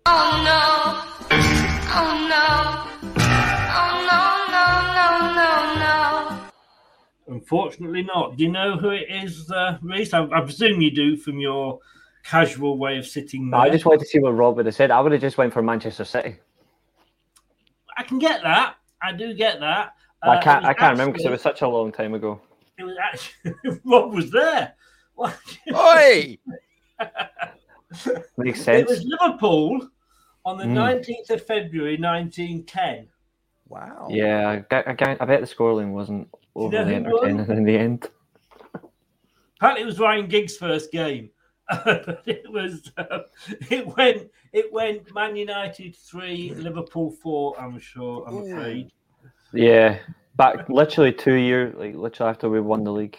Oh 0.04 0.42
no. 0.44 1.38
Oh 1.94 2.26
no. 2.28 2.44
Oh 3.74 3.92
no, 4.10 4.20
no, 4.52 4.68
no, 4.92 5.34
no, 5.34 6.38
no. 7.30 7.34
unfortunately 7.34 8.02
not. 8.02 8.36
Do 8.36 8.44
you 8.44 8.50
know 8.50 8.76
who 8.76 8.90
it 8.90 9.06
is, 9.08 9.50
uh, 9.50 9.78
Reese? 9.80 10.12
I, 10.12 10.24
I 10.24 10.42
presume 10.42 10.82
you 10.82 10.90
do 10.90 11.16
from 11.16 11.38
your 11.38 11.78
casual 12.22 12.76
way 12.76 12.98
of 12.98 13.06
sitting 13.06 13.48
there. 13.48 13.58
I 13.58 13.70
just 13.70 13.86
wanted 13.86 14.00
to 14.00 14.06
see 14.06 14.18
what 14.18 14.32
Rob 14.36 14.56
would 14.56 14.66
have 14.66 14.74
said. 14.74 14.90
I 14.90 15.00
would 15.00 15.12
have 15.12 15.20
just 15.22 15.38
went 15.38 15.54
for 15.54 15.62
Manchester 15.62 16.04
City. 16.04 16.36
I 17.96 18.02
can 18.02 18.18
get 18.18 18.42
that. 18.42 18.74
I 19.00 19.12
do 19.12 19.32
get 19.32 19.60
that. 19.60 19.94
I 20.22 20.36
Uh, 20.36 20.42
can't. 20.42 20.62
it 20.66 20.68
I 20.68 20.74
can't 20.74 20.92
remember 20.92 21.12
because 21.14 21.24
it 21.24 21.30
was 21.30 21.40
such 21.40 21.62
a 21.62 21.68
long 21.68 21.90
time 21.90 22.12
ago. 22.12 22.38
It 22.82 22.86
was 22.86 22.96
actually 23.00 23.78
Rob 23.84 24.12
was 24.12 24.30
there. 24.30 24.74
Oi! 25.72 26.38
Makes 28.36 28.62
sense. 28.62 28.80
It 28.80 28.88
was 28.88 29.04
Liverpool 29.04 29.88
on 30.44 30.58
the 30.58 30.64
Mm. 30.64 30.72
nineteenth 30.72 31.30
of 31.30 31.46
February, 31.46 31.96
nineteen 31.96 32.64
ten. 32.64 33.06
Wow. 33.68 34.08
Yeah, 34.10 34.62
I, 34.70 34.76
I, 34.76 35.16
I 35.20 35.24
bet 35.24 35.40
the 35.40 35.46
scoreline 35.46 35.92
wasn't 35.92 36.28
you 36.56 36.68
know 36.70 36.80
overly 36.80 36.94
who 36.96 37.24
entertaining 37.24 37.46
in 37.58 37.64
the 37.64 37.78
end. 37.78 38.08
Apparently, 39.56 39.82
it 39.82 39.86
was 39.86 40.00
Ryan 40.00 40.26
Giggs' 40.26 40.56
first 40.56 40.90
game. 40.90 41.30
But 41.68 42.22
it 42.26 42.50
was. 42.50 42.90
Uh, 42.98 43.20
it 43.70 43.86
went. 43.96 44.28
It 44.52 44.72
went. 44.72 45.14
Man 45.14 45.36
United 45.36 45.94
three, 45.94 46.52
Liverpool 46.56 47.12
four. 47.12 47.54
I'm 47.58 47.78
sure. 47.78 48.24
I'm 48.26 48.38
afraid. 48.38 48.90
Yeah, 49.54 49.98
back 50.36 50.68
literally 50.68 51.12
two 51.12 51.34
years, 51.34 51.74
like 51.76 51.94
literally 51.94 52.30
after 52.30 52.48
we 52.48 52.60
won 52.60 52.84
the 52.84 52.92
league. 52.92 53.18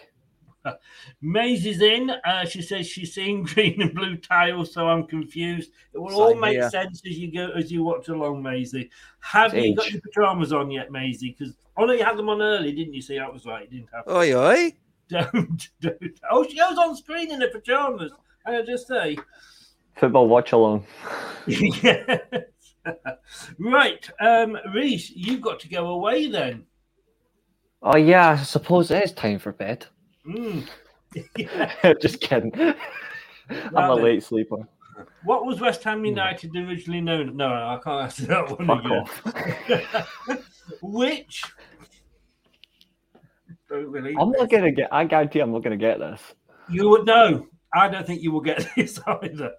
Maisie's 1.22 1.80
in. 1.80 2.10
Uh, 2.10 2.44
she 2.44 2.62
says 2.62 2.86
she's 2.86 3.14
seeing 3.14 3.42
green 3.44 3.80
and 3.82 3.94
blue 3.94 4.16
tiles, 4.16 4.72
so 4.72 4.88
I'm 4.88 5.06
confused. 5.06 5.70
It 5.92 5.98
will 5.98 6.14
all 6.14 6.34
make 6.34 6.54
here. 6.54 6.70
sense 6.70 7.02
as 7.06 7.18
you 7.18 7.32
go 7.32 7.50
as 7.50 7.70
you 7.70 7.82
watch 7.82 8.08
along, 8.08 8.42
Maisie. 8.42 8.90
Have 9.20 9.54
It's 9.54 9.66
you 9.66 9.74
got 9.74 9.90
your 9.90 10.00
pajamas 10.00 10.52
on 10.52 10.70
yet, 10.70 10.90
Maisie? 10.90 11.36
Because 11.38 11.54
oh 11.76 11.84
no, 11.84 11.92
you 11.92 12.04
had 12.04 12.16
them 12.16 12.28
on 12.28 12.42
early, 12.42 12.72
didn't 12.72 12.94
you? 12.94 13.02
See, 13.02 13.18
that 13.18 13.32
was 13.32 13.46
right. 13.46 13.70
You 13.70 13.78
didn't 13.78 13.90
have. 13.94 14.08
Oi, 14.08 14.34
oi. 14.36 14.72
Don't, 15.08 15.68
don't. 15.80 16.20
Oh, 16.30 16.44
she 16.44 16.56
goes 16.56 16.78
on 16.78 16.96
screen 16.96 17.30
in 17.30 17.40
her 17.40 17.50
pajamas. 17.50 18.12
Can 18.46 18.54
I 18.54 18.62
just 18.62 18.86
say? 18.86 19.16
Football 19.96 20.28
watch 20.28 20.52
along. 20.52 20.86
yes. 21.46 22.20
right, 23.58 24.10
um, 24.20 24.58
Reese, 24.74 25.10
you've 25.10 25.40
got 25.40 25.60
to 25.60 25.68
go 25.68 25.88
away 25.88 26.26
then. 26.26 26.66
Oh 27.84 27.96
yeah, 27.98 28.30
I 28.30 28.36
suppose 28.42 28.90
it 28.90 29.04
is 29.04 29.12
time 29.12 29.38
for 29.38 29.52
bed. 29.52 29.84
Mm. 30.26 30.66
just 32.00 32.20
kidding. 32.20 32.52
I'm 33.50 33.90
a 33.90 33.94
then. 33.94 34.04
late 34.04 34.22
sleeper. 34.22 34.66
What 35.24 35.44
was 35.44 35.60
West 35.60 35.84
Ham 35.84 36.04
United 36.04 36.56
originally 36.56 37.02
known? 37.02 37.36
No, 37.36 37.48
I 37.52 37.78
can't 37.84 38.02
answer 38.04 38.26
that 38.26 38.50
one 38.58 38.66
Fuck 38.66 38.84
again. 38.84 38.98
off. 40.32 40.42
Which? 40.82 41.44
Don't 43.68 43.90
really. 43.90 44.14
I'm 44.18 44.30
not 44.30 44.48
gonna 44.50 44.72
get. 44.72 44.88
I 44.92 45.04
guarantee 45.04 45.40
I'm 45.40 45.52
not 45.52 45.62
gonna 45.62 45.76
get 45.76 45.98
this. 45.98 46.22
You 46.70 46.88
would 46.88 47.04
know. 47.04 47.46
I 47.74 47.88
don't 47.88 48.06
think 48.06 48.22
you 48.22 48.32
will 48.32 48.40
get 48.40 48.66
this 48.76 48.98
either. 49.06 49.52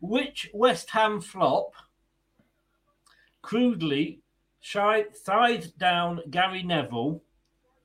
Which 0.00 0.50
West 0.54 0.90
Ham 0.90 1.20
flop 1.20 1.70
crudely 3.42 4.20
shi- 4.60 5.04
sized 5.14 5.78
down 5.78 6.20
Gary 6.30 6.62
Neville 6.62 7.22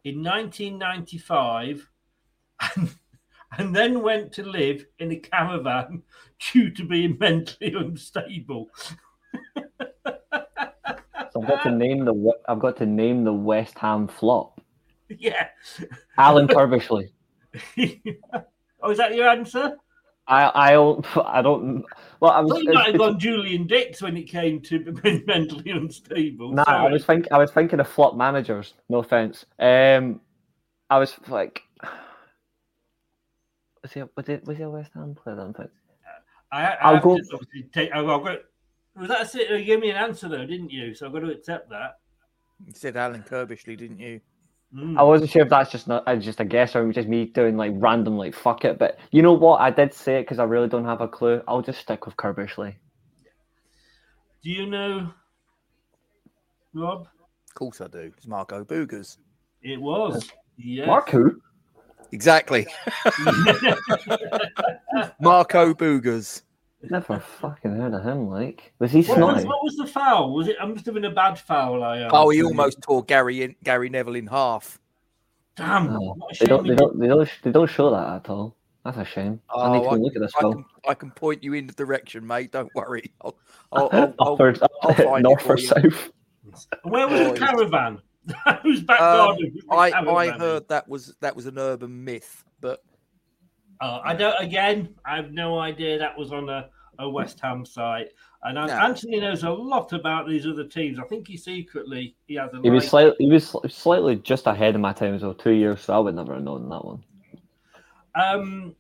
in 0.03 0.23
1995 0.23 1.87
and, 2.75 2.95
and 3.57 3.75
then 3.75 4.01
went 4.01 4.31
to 4.33 4.43
live 4.43 4.85
in 4.99 5.11
a 5.11 5.17
caravan 5.17 6.03
due 6.51 6.71
to 6.71 6.83
being 6.85 7.17
mentally 7.19 7.73
unstable? 7.77 8.69
A 9.55 9.63
I've 11.35 11.47
got 11.47 11.63
to 11.63 11.71
name 11.71 12.05
the 12.05 12.33
I've 12.47 12.59
got 12.59 12.77
to 12.77 12.85
name 12.85 13.23
the 13.23 13.33
West 13.33 13.77
Ham 13.79 14.07
flop. 14.07 14.59
Yeah. 15.19 15.47
Alan 16.17 16.47
Curbishley. 16.47 17.09
oh, 18.81 18.91
is 18.91 18.97
that 18.97 19.13
your 19.13 19.27
answer? 19.27 19.75
I 20.31 20.69
I 20.69 20.71
don't 20.73 21.17
I 21.17 21.41
don't. 21.41 21.83
Well, 22.19 22.31
I 22.31 22.37
I 22.37 22.41
was. 22.41 22.51
thought 22.51 22.63
you 22.63 22.73
might 22.73 22.87
have 22.87 22.97
gone 22.97 23.19
Julian 23.19 23.67
Dicks 23.67 24.01
when 24.01 24.15
it 24.15 24.23
came 24.23 24.61
to 24.61 24.79
being 25.03 25.23
mentally 25.27 25.71
unstable. 25.71 26.53
Nah, 26.53 26.63
I 26.67 26.89
was 26.89 27.05
think 27.05 27.27
I 27.31 27.37
was 27.37 27.51
thinking 27.51 27.79
of 27.79 27.87
flop 27.87 28.15
managers. 28.15 28.73
No 28.89 28.99
offense. 28.99 29.45
Um, 29.59 30.21
I 30.89 30.99
was 30.99 31.15
like, 31.27 31.61
was 33.83 33.91
he 33.93 34.03
was 34.15 34.29
it 34.29 34.45
was 34.45 34.57
he 34.57 34.63
a 34.63 34.69
West 34.69 34.91
Ham 34.93 35.15
player? 35.15 35.35
Then? 35.35 35.51
But 35.51 35.71
I, 36.51 36.65
I 36.65 36.77
I'll 36.81 36.99
go- 36.99 37.17
to 37.17 37.23
obviously 37.33 37.63
take. 37.73 37.91
I've 37.93 38.05
got. 38.05 38.39
Was 38.97 39.07
that 39.07 39.21
a, 39.21 39.25
sit- 39.25 39.49
you 39.49 39.63
gave 39.63 39.79
me 39.79 39.89
an 39.89 39.95
answer 39.97 40.27
though, 40.27 40.45
didn't 40.45 40.69
you? 40.69 40.93
So 40.93 41.05
I've 41.07 41.13
got 41.13 41.19
to 41.19 41.31
accept 41.31 41.69
that. 41.69 41.99
You 42.65 42.73
said 42.75 42.95
Alan 42.97 43.23
Curbishley, 43.23 43.77
didn't 43.77 43.99
you? 43.99 44.21
Mm. 44.75 44.97
I 44.97 45.03
wasn't 45.03 45.29
sure 45.29 45.41
if 45.41 45.49
that's 45.49 45.71
just 45.71 45.87
not 45.87 46.03
uh, 46.07 46.15
just 46.15 46.39
a 46.39 46.45
guess 46.45 46.75
or 46.75 46.89
just 46.93 47.07
me 47.07 47.25
doing 47.25 47.57
like 47.57 47.73
random 47.75 48.17
like 48.17 48.33
fuck 48.33 48.63
it. 48.63 48.79
But 48.79 48.97
you 49.11 49.21
know 49.21 49.33
what? 49.33 49.59
I 49.59 49.69
did 49.69 49.93
say 49.93 50.19
it 50.19 50.23
because 50.23 50.39
I 50.39 50.45
really 50.45 50.69
don't 50.69 50.85
have 50.85 51.01
a 51.01 51.07
clue. 51.07 51.41
I'll 51.47 51.61
just 51.61 51.79
stick 51.81 52.05
with 52.05 52.15
Curbishley. 52.15 52.75
Do 54.43 54.49
you 54.49 54.65
know, 54.67 55.11
Rob? 56.73 57.01
Of 57.01 57.53
course 57.53 57.81
I 57.81 57.87
do. 57.87 58.11
It's 58.17 58.27
Marco 58.27 58.63
Boogers. 58.63 59.17
It 59.61 59.79
was. 59.79 60.31
Yes. 60.57 60.87
Mark 60.87 61.09
who? 61.09 61.41
Exactly. 62.13 62.65
Marco 65.19 65.73
Boogers. 65.73 66.43
Never 66.89 67.19
fucking 67.19 67.75
heard 67.75 67.93
of 67.93 68.03
him. 68.03 68.27
Like, 68.27 68.73
was 68.79 68.91
he 68.91 69.03
What 69.03 69.19
was, 69.19 69.45
what 69.45 69.63
was 69.63 69.75
the 69.77 69.85
foul? 69.87 70.33
Was 70.33 70.47
it? 70.47 70.55
I 70.59 70.65
must 70.65 70.85
have 70.85 70.95
been 70.95 71.05
a 71.05 71.11
bad 71.11 71.37
foul. 71.39 71.83
I. 71.83 72.03
Um, 72.03 72.11
Oh, 72.13 72.29
he 72.29 72.43
almost 72.43 72.81
tore 72.81 73.03
Gary 73.03 73.43
in, 73.43 73.55
Gary 73.63 73.89
Neville 73.89 74.15
in 74.15 74.27
half. 74.27 74.79
Damn. 75.55 75.93
No, 75.93 76.15
they 76.39 76.45
don't. 76.47 76.67
They 76.67 76.75
don't. 76.75 76.99
They 76.99 77.07
don't. 77.07 77.29
They 77.43 77.51
don't 77.51 77.69
show 77.69 77.91
that 77.91 78.15
at 78.15 78.29
all. 78.29 78.55
That's 78.83 78.97
a 78.97 79.05
shame. 79.05 79.39
I 79.55 79.73
need 79.73 79.83
to 79.83 79.89
Oh, 79.89 79.95
look 79.95 80.15
at 80.15 80.21
this 80.23 80.31
I 80.35 80.41
can, 80.41 80.65
I 80.89 80.93
can 80.95 81.11
point 81.11 81.43
you 81.43 81.53
in 81.53 81.67
the 81.67 81.73
direction, 81.73 82.25
mate. 82.25 82.51
Don't 82.51 82.73
worry. 82.73 83.11
I'll, 83.21 83.35
I'll, 83.71 83.89
I'll, 83.91 84.15
I'll, 84.19 84.33
Upper- 84.33 84.55
I'll 84.81 84.93
find 84.95 85.23
north 85.23 85.47
or 85.47 85.57
south? 85.57 86.11
Where 86.83 87.07
was 87.07 87.19
Oh, 87.21 87.33
the 87.33 87.39
caravan? 87.39 87.99
Whose 88.63 88.81
back 88.81 88.99
Um, 89.01 89.17
garden? 89.17 89.53
was 89.67 89.93
I, 89.93 90.11
I 90.11 90.37
heard 90.37 90.67
that 90.69 90.87
was 90.87 91.13
that 91.21 91.35
was 91.35 91.45
an 91.45 91.57
urban 91.59 92.03
myth, 92.03 92.43
but 92.59 92.81
Uh, 93.81 93.99
I 94.03 94.13
don't. 94.13 94.35
Again, 94.39 94.89
I 95.05 95.15
have 95.15 95.31
no 95.31 95.57
idea 95.59 95.97
that 95.97 96.17
was 96.17 96.31
on 96.31 96.47
a, 96.49 96.69
a 96.99 97.09
West 97.09 97.39
Ham 97.41 97.65
site. 97.65 98.09
And 98.43 98.55
No. 98.55 98.61
Anthony 98.73 99.19
knows 99.19 99.43
a 99.43 99.49
lot 99.49 99.91
about 99.93 100.27
these 100.27 100.47
other 100.47 100.63
teams. 100.63 100.99
I 100.99 101.03
think 101.03 101.27
he 101.27 101.35
secretly 101.37 102.15
he 102.27 102.35
has 102.35 102.53
a. 102.53 102.61
He 102.61 102.69
was 102.69 102.87
slightly. 102.87 103.15
He 103.19 103.31
was 103.31 103.55
slightly 103.69 104.15
just 104.17 104.45
ahead 104.47 104.75
of 104.75 104.81
my 104.81 104.93
time 104.93 105.15
as 105.15 105.23
well. 105.23 105.33
Two 105.33 105.51
years, 105.51 105.81
so 105.81 105.93
I 105.95 105.99
would 105.99 106.15
never 106.15 106.35
have 106.35 106.43
known 106.43 106.69
that 106.69 106.85
one. 106.85 107.03
Um, 108.13 108.75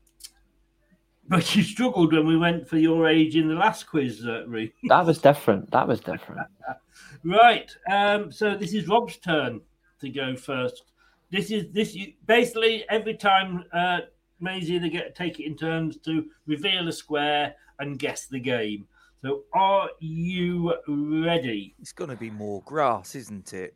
but 1.27 1.55
you 1.55 1.63
struggled 1.63 2.13
when 2.13 2.27
we 2.27 2.37
went 2.37 2.67
for 2.67 2.77
your 2.77 3.07
age 3.07 3.35
in 3.35 3.47
the 3.47 3.55
last 3.55 3.87
quiz, 3.87 4.25
uh, 4.25 4.45
Reece. 4.47 4.71
That 4.89 5.05
was 5.05 5.19
different. 5.19 5.71
That 5.71 5.87
was 5.87 5.99
different. 5.99 6.41
Right. 7.23 7.69
Um, 7.89 8.31
so 8.31 8.55
this 8.57 8.73
is 8.73 8.87
Rob's 8.87 9.17
turn 9.17 9.61
to 9.99 10.09
go 10.09 10.35
first. 10.35 10.83
This 11.29 11.51
is 11.51 11.71
this 11.71 11.93
you- 11.93 12.13
basically 12.25 12.83
every 12.89 13.15
time 13.15 13.63
uh, 13.71 13.99
Maisie 14.41 14.77
they 14.79 14.89
get 14.89 15.15
take 15.15 15.39
it 15.39 15.45
in 15.45 15.55
turns 15.55 15.97
to 15.99 16.25
reveal 16.47 16.87
a 16.87 16.91
square 16.91 17.55
and 17.79 17.97
guess 17.99 18.25
the 18.27 18.39
game. 18.39 18.87
So 19.21 19.43
are 19.53 19.89
you 19.99 20.73
ready? 20.87 21.75
it's 21.79 21.91
going 21.91 22.09
to 22.09 22.15
be 22.15 22.31
more 22.31 22.61
grass, 22.63 23.13
isn't 23.15 23.53
it? 23.53 23.75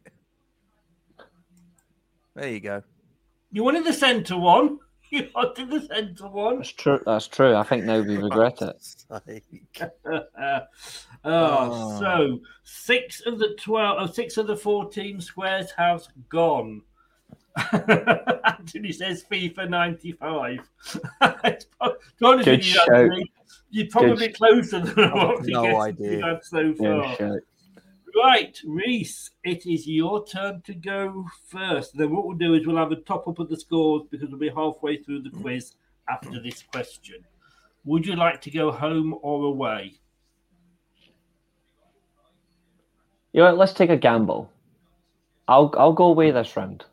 There 2.36 2.50
you 2.50 2.60
go. 2.60 2.82
You 3.52 3.64
wanted 3.64 3.86
the 3.86 3.94
centre 3.94 4.38
one. 4.38 4.80
You 5.12 5.30
wanted 5.36 5.70
the 5.70 5.82
centre 5.82 6.28
one. 6.28 6.58
That's 6.58 6.72
true. 6.72 7.00
That's 7.06 7.28
true. 7.28 7.56
I 7.56 7.62
think 7.62 7.86
nobody 7.86 8.18
we 8.18 8.24
regret 8.24 8.60
it. 8.64 9.06
oh, 10.44 10.62
Oh. 11.24 12.00
so 12.00 12.40
six 12.64 13.22
of 13.28 13.38
the 13.38 13.56
twelve, 13.60 13.98
oh, 14.00 14.04
uh, 14.06 14.08
six 14.08 14.38
of 14.38 14.48
the 14.48 14.58
fourteen 14.58 15.22
squares 15.22 15.72
have 15.78 16.08
gone. 16.28 16.82
Anthony 18.46 18.92
says 18.92 19.24
FIFA 19.32 19.70
ninety 19.70 20.12
five. 20.14 20.60
to 21.22 21.58
Good 22.20 22.38
with 22.40 22.48
you, 22.48 22.62
shout. 22.62 22.94
Anthony, 22.94 23.32
you're 23.70 23.88
probably 23.90 24.28
Good- 24.28 24.36
closer 24.38 24.80
than 24.82 25.00
I've 25.06 25.14
what 25.14 25.44
the 25.44 25.52
no 25.52 25.64
guesses 25.64 25.80
idea. 25.80 26.12
you've 26.12 26.22
had 26.24 26.44
so 26.44 26.74
far. 26.76 27.16
shit. 27.16 27.44
Right, 28.24 28.58
Reese, 28.66 29.30
it 29.44 29.66
is 29.66 29.86
your 29.88 30.26
turn 30.26 30.62
to 30.66 30.74
go 30.74 31.26
first. 31.50 31.98
Then 31.98 32.12
what 32.16 32.26
we'll 32.26 32.38
do 32.38 32.54
is 32.54 32.66
we'll 32.66 32.78
have 32.78 32.94
a 32.94 32.96
top 32.98 33.28
up 33.28 33.40
of 33.40 33.50
the 33.50 33.58
scores 33.60 34.04
because 34.10 34.30
we'll 34.30 34.40
be 34.40 34.50
halfway 34.50 34.98
through 34.98 35.24
the 35.24 35.32
quiz 35.32 35.74
after 36.10 36.42
this 36.42 36.64
question. 36.64 37.26
Would 37.84 38.06
you 38.06 38.16
like 38.16 38.40
to 38.42 38.52
go 38.52 38.72
home 38.72 39.16
or 39.22 39.44
away? 39.46 39.96
You 43.34 43.44
know? 43.44 43.54
Let's 43.54 43.74
take 43.74 43.90
a 43.90 43.98
gamble. 43.98 44.50
I'll 45.48 45.74
I'll 45.78 45.94
go 45.94 46.06
away 46.06 46.32
this 46.32 46.56
round. 46.56 46.86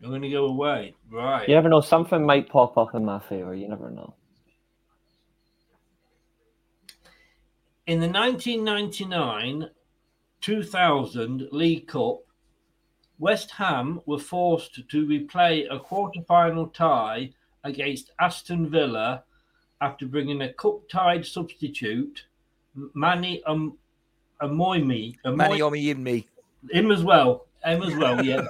You're 0.00 0.10
going 0.10 0.22
to 0.22 0.30
go 0.30 0.46
away, 0.46 0.94
right? 1.10 1.46
You 1.48 1.54
never 1.54 1.68
know. 1.68 1.82
Something 1.82 2.24
might 2.24 2.48
pop 2.48 2.78
up 2.78 2.94
in 2.94 3.04
my 3.04 3.18
favor. 3.18 3.54
You 3.54 3.68
never 3.68 3.90
know. 3.90 4.14
In 7.86 8.00
the 8.00 8.08
1999 8.08 9.70
2000 10.40 11.48
League 11.52 11.86
Cup, 11.86 12.20
West 13.18 13.50
Ham 13.50 14.00
were 14.06 14.18
forced 14.18 14.88
to 14.88 15.06
replay 15.06 15.66
a 15.70 15.78
quarter-final 15.78 16.68
tie 16.68 17.30
against 17.64 18.12
Aston 18.18 18.70
Villa 18.70 19.24
after 19.82 20.06
bringing 20.06 20.40
a 20.42 20.52
cup-tied 20.54 21.26
substitute, 21.26 22.24
Manny 22.94 23.42
um, 23.44 23.76
Amoymi. 24.40 25.16
Manny 25.24 25.60
Omi 25.60 25.90
in 25.90 26.02
me. 26.02 26.26
Him 26.70 26.90
as 26.90 27.04
well. 27.04 27.46
Him 27.64 27.82
as 27.82 27.94
well, 27.96 28.24
yeah. 28.24 28.46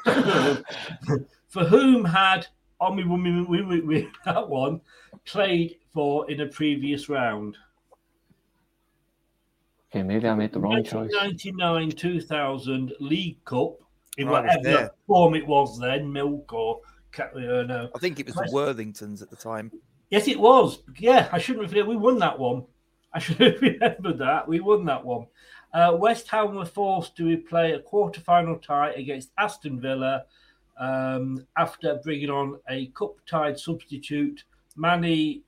for 1.49 1.65
whom 1.65 2.05
had 2.05 2.47
Omi 2.81 3.03
Wumi- 3.03 3.47
Wumi- 3.47 3.83
Wumi- 3.83 4.11
that 4.25 4.49
one 4.49 4.81
played 5.25 5.77
for 5.93 6.31
in 6.31 6.41
a 6.41 6.47
previous 6.47 7.09
round? 7.09 7.57
Okay, 9.93 10.03
maybe 10.05 10.29
I 10.29 10.35
made 10.35 10.53
the 10.53 10.61
wrong 10.61 10.85
choice. 10.85 11.11
1999 11.13 11.91
2000 11.91 12.93
League 13.01 13.45
Cup, 13.45 13.77
in 14.19 14.29
I 14.29 14.31
was 14.31 14.41
whatever 14.43 14.63
there. 14.63 14.91
form 15.07 15.35
it 15.35 15.47
was 15.47 15.79
then, 15.81 16.13
milk 16.13 16.53
or 16.53 16.81
cat, 17.11 17.33
uh, 17.35 17.63
no. 17.65 17.91
I 17.95 17.99
think 17.99 18.21
it 18.21 18.27
was 18.27 18.37
the 18.37 18.51
Worthingtons 18.53 19.21
at 19.23 19.31
the 19.31 19.37
time. 19.37 19.73
Yes, 20.11 20.29
it 20.29 20.39
was. 20.39 20.83
Yeah, 20.99 21.29
I 21.33 21.39
shouldn't 21.39 21.73
have. 21.73 21.87
We 21.89 21.97
won 21.97 22.19
that 22.21 22.39
one. 22.39 22.65
I 23.13 23.19
should 23.19 23.39
have 23.39 23.61
remembered 23.63 24.19
that. 24.19 24.47
We 24.47 24.61
won 24.61 24.85
that 24.85 25.05
one. 25.05 25.27
Uh, 25.73 25.97
West 25.99 26.29
Ham 26.29 26.55
were 26.55 26.65
forced 26.65 27.17
to 27.17 27.25
replay 27.25 27.77
a 27.77 27.81
quarter-final 27.81 28.59
tie 28.59 28.91
against 28.93 29.31
Aston 29.39 29.81
Villa 29.81 30.25
um, 30.79 31.47
after 31.57 32.01
bringing 32.03 32.31
on 32.31 32.59
a 32.69 32.87
cup-tied 32.89 33.59
substitute, 33.59 34.45
Manny, 34.77 35.43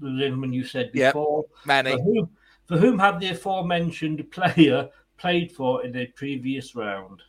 the 0.00 0.16
gentleman 0.18 0.52
you 0.52 0.64
said 0.64 0.90
Yep, 0.94 1.12
before, 1.12 1.44
Manny. 1.64 1.92
for 1.92 2.02
whom, 2.02 2.30
for 2.66 2.76
whom 2.78 2.98
had 2.98 3.20
the 3.20 3.28
aforementioned 3.28 4.28
player 4.32 4.88
played 5.16 5.52
for 5.52 5.84
in 5.84 5.96
a 5.96 6.06
previous 6.06 6.74
round. 6.74 7.22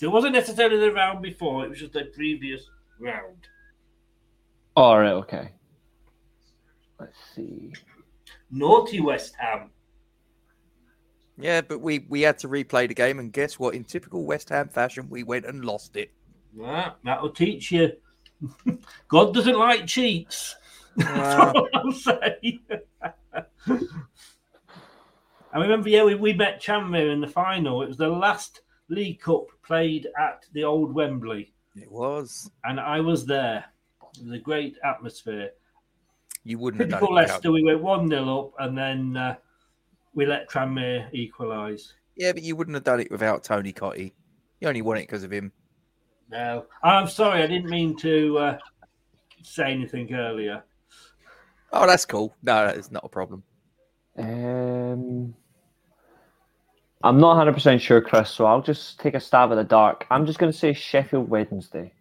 It 0.00 0.06
wasn't 0.08 0.34
necessarily 0.34 0.78
the 0.78 0.92
round 0.92 1.22
before; 1.22 1.64
it 1.64 1.70
was 1.70 1.78
just 1.78 1.96
a 1.96 2.04
previous 2.04 2.68
round. 2.98 3.48
All 4.76 4.98
right. 4.98 5.12
Okay. 5.12 5.52
Let's 7.00 7.16
see. 7.34 7.72
Naughty 8.50 9.00
West 9.00 9.34
Ham. 9.38 9.70
Yeah, 11.38 11.60
but 11.60 11.80
we, 11.80 12.06
we 12.08 12.22
had 12.22 12.38
to 12.38 12.48
replay 12.48 12.88
the 12.88 12.94
game, 12.94 13.18
and 13.18 13.32
guess 13.32 13.58
what? 13.58 13.74
In 13.74 13.84
typical 13.84 14.24
West 14.24 14.48
Ham 14.48 14.68
fashion, 14.68 15.08
we 15.10 15.22
went 15.22 15.44
and 15.44 15.64
lost 15.64 15.96
it. 15.96 16.10
Yeah, 16.58 16.92
that'll 17.04 17.30
teach 17.30 17.70
you. 17.70 17.92
God 19.08 19.34
doesn't 19.34 19.58
like 19.58 19.86
cheats. 19.86 20.56
That's 20.96 21.54
all 21.54 21.68
I'll 21.74 21.92
say. 21.92 22.60
I 25.52 25.58
remember, 25.60 25.88
yeah, 25.88 26.04
we, 26.04 26.14
we 26.14 26.32
met 26.32 26.62
Tranmere 26.62 27.12
in 27.12 27.20
the 27.20 27.28
final. 27.28 27.82
It 27.82 27.88
was 27.88 27.96
the 27.96 28.08
last 28.08 28.60
League 28.88 29.20
Cup 29.20 29.46
played 29.62 30.06
at 30.18 30.44
the 30.52 30.64
old 30.64 30.94
Wembley, 30.94 31.52
It 31.74 31.90
was. 31.90 32.50
and 32.64 32.78
I 32.80 33.00
was 33.00 33.26
there. 33.26 33.64
It 34.18 34.24
was 34.24 34.32
a 34.32 34.38
great 34.38 34.76
atmosphere. 34.84 35.50
You 36.44 36.58
wouldn't 36.58 36.80
have 36.80 36.90
done 36.90 37.00
Typical 37.00 37.14
Leicester, 37.16 37.52
we 37.52 37.62
went 37.62 37.82
1 37.82 38.08
0 38.08 38.38
up, 38.38 38.52
and 38.58 38.76
then 38.78 39.16
uh, 39.16 39.36
we 40.16 40.26
let 40.26 40.50
Tranmere 40.50 41.08
equalise. 41.12 41.92
Yeah, 42.16 42.32
but 42.32 42.42
you 42.42 42.56
wouldn't 42.56 42.74
have 42.74 42.82
done 42.82 42.98
it 42.98 43.10
without 43.10 43.44
Tony 43.44 43.72
Cottee. 43.72 44.12
You 44.60 44.66
only 44.66 44.82
won 44.82 44.96
it 44.96 45.02
because 45.02 45.22
of 45.22 45.30
him. 45.30 45.52
No, 46.30 46.64
I'm 46.82 47.06
sorry, 47.06 47.42
I 47.42 47.46
didn't 47.46 47.70
mean 47.70 47.96
to 47.98 48.38
uh, 48.38 48.58
say 49.42 49.70
anything 49.70 50.12
earlier. 50.12 50.64
Oh, 51.72 51.86
that's 51.86 52.06
cool. 52.06 52.34
No, 52.42 52.66
it's 52.66 52.90
not 52.90 53.04
a 53.04 53.08
problem. 53.08 53.44
Um. 54.18 55.34
I'm 57.04 57.20
not 57.20 57.36
100 57.36 57.52
percent 57.52 57.82
sure, 57.82 58.00
Chris. 58.00 58.30
So 58.30 58.46
I'll 58.46 58.62
just 58.62 58.98
take 58.98 59.14
a 59.14 59.20
stab 59.20 59.52
at 59.52 59.56
the 59.56 59.64
dark. 59.64 60.06
I'm 60.10 60.26
just 60.26 60.38
going 60.38 60.50
to 60.50 60.58
say 60.58 60.72
Sheffield 60.72 61.28
Wednesday. 61.28 61.92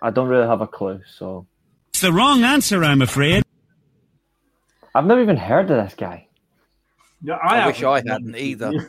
I 0.00 0.10
don't 0.10 0.28
really 0.28 0.48
have 0.48 0.62
a 0.62 0.66
clue, 0.66 1.00
so 1.06 1.46
It's 1.90 2.00
the 2.00 2.12
wrong 2.12 2.42
answer, 2.42 2.82
I'm 2.82 3.02
afraid. 3.02 3.44
I've 4.94 5.04
never 5.04 5.20
even 5.20 5.36
heard 5.36 5.70
of 5.70 5.84
this 5.84 5.94
guy. 5.94 6.26
No, 7.24 7.34
I, 7.34 7.60
I, 7.60 7.66
wish 7.66 7.82
I 7.82 8.02
hadn't 8.06 8.36
either. 8.36 8.70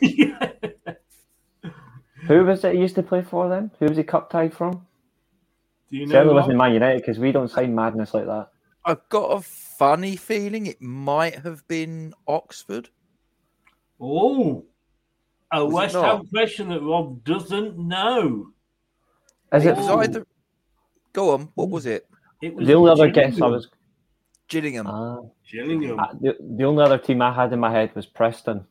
Who 2.28 2.44
was 2.44 2.66
it 2.66 2.74
he 2.76 2.82
used 2.82 2.96
to 2.96 3.04
play 3.04 3.22
for 3.22 3.48
then? 3.48 3.72
Who 3.80 3.86
was 3.86 3.96
he 3.96 4.04
cup 4.04 4.30
tied 4.30 4.54
from? 4.54 4.86
Do 5.90 5.98
you 5.98 6.06
know? 6.06 6.12
Certainly 6.12 6.34
wasn't 6.34 6.58
Man 6.58 6.74
United 6.74 6.98
because 6.98 7.18
we 7.18 7.32
don't 7.32 7.50
sign 7.50 7.74
madness 7.74 8.14
like 8.14 8.26
that. 8.26 8.50
I've 8.84 9.08
got 9.08 9.28
a 9.28 9.40
funny 9.42 10.18
feeling 10.18 10.66
it 10.66 10.82
might 10.82 11.36
have 11.40 11.66
been 11.70 12.14
Oxford. 12.28 12.90
Oh, 14.02 14.66
a 15.54 15.64
Was 15.64 15.74
West? 15.74 15.96
Ham 15.96 16.28
question 16.28 16.68
that 16.70 16.82
Rob 16.82 17.24
doesn't 17.24 17.78
know. 17.78 18.50
Is 19.54 19.66
It 19.66 19.70
it 19.70 19.78
was 19.78 19.88
either. 19.88 20.28
Go 21.14 21.36
on. 21.36 21.52
What 21.56 21.70
was 21.70 21.86
it? 21.86 22.06
It 22.42 22.54
was 22.54 22.68
the 22.68 22.74
only 22.74 22.92
other 22.92 23.10
guess 23.10 23.40
I 23.40 23.48
was? 23.48 23.70
Gillingham. 24.48 24.88
Ah, 24.88 25.20
Gillingham. 25.52 26.00
uh, 26.00 26.14
the, 26.20 26.36
the 26.39 26.64
only 26.64 26.84
other 26.84 26.98
team 26.98 27.22
I 27.22 27.34
had 27.34 27.52
in 27.54 27.60
my 27.60 27.72
head 27.72 27.96
was 27.96 28.06
Preston. 28.06 28.66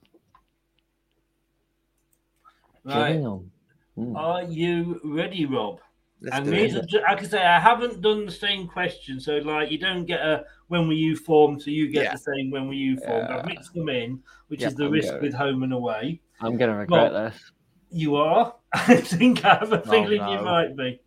Right. 2.84 3.08
Gillingham. 3.12 3.50
Hmm. 3.96 4.16
Are 4.16 4.42
you 4.42 5.00
ready, 5.04 5.46
Rob? 5.46 5.78
Let's 6.20 6.36
and 6.36 6.44
do 6.46 6.50
these 6.52 6.74
it. 6.74 6.90
like 7.02 7.20
I 7.20 7.22
say, 7.24 7.44
I 7.44 7.60
haven't 7.60 8.00
done 8.00 8.24
the 8.26 8.32
same 8.32 8.66
question, 8.66 9.20
so 9.20 9.36
like 9.38 9.70
you 9.70 9.78
don't 9.78 10.04
get 10.06 10.20
a 10.20 10.44
when 10.68 10.86
were 10.88 10.94
you 10.94 11.16
formed, 11.16 11.60
so 11.62 11.70
you 11.70 11.90
get 11.90 12.04
Yeah. 12.04 12.12
the 12.12 12.18
same 12.18 12.50
when 12.50 12.66
were 12.66 12.72
you 12.74 12.96
formed. 12.96 13.28
I've 13.30 13.44
mixed 13.46 13.74
them 13.74 13.88
in, 13.88 14.22
which 14.48 14.60
Yeah, 14.62 14.68
is 14.68 14.74
the 14.74 14.86
I'm 14.86 14.92
risk 14.92 15.08
getting 15.08 15.22
with 15.22 15.34
home 15.34 15.62
and 15.64 15.72
away. 15.72 16.20
I'm 16.40 16.56
gonna 16.56 16.76
regret 16.76 17.12
Well, 17.12 17.24
this. 17.24 17.52
You 17.90 18.16
are. 18.16 18.54
I 18.72 18.96
think 18.96 19.44
I 19.44 19.56
have 19.56 19.72
a 19.72 19.82
Oh, 19.82 19.90
feeling 19.90 20.26
you 20.28 20.40
might 20.42 20.76
be. 20.76 21.00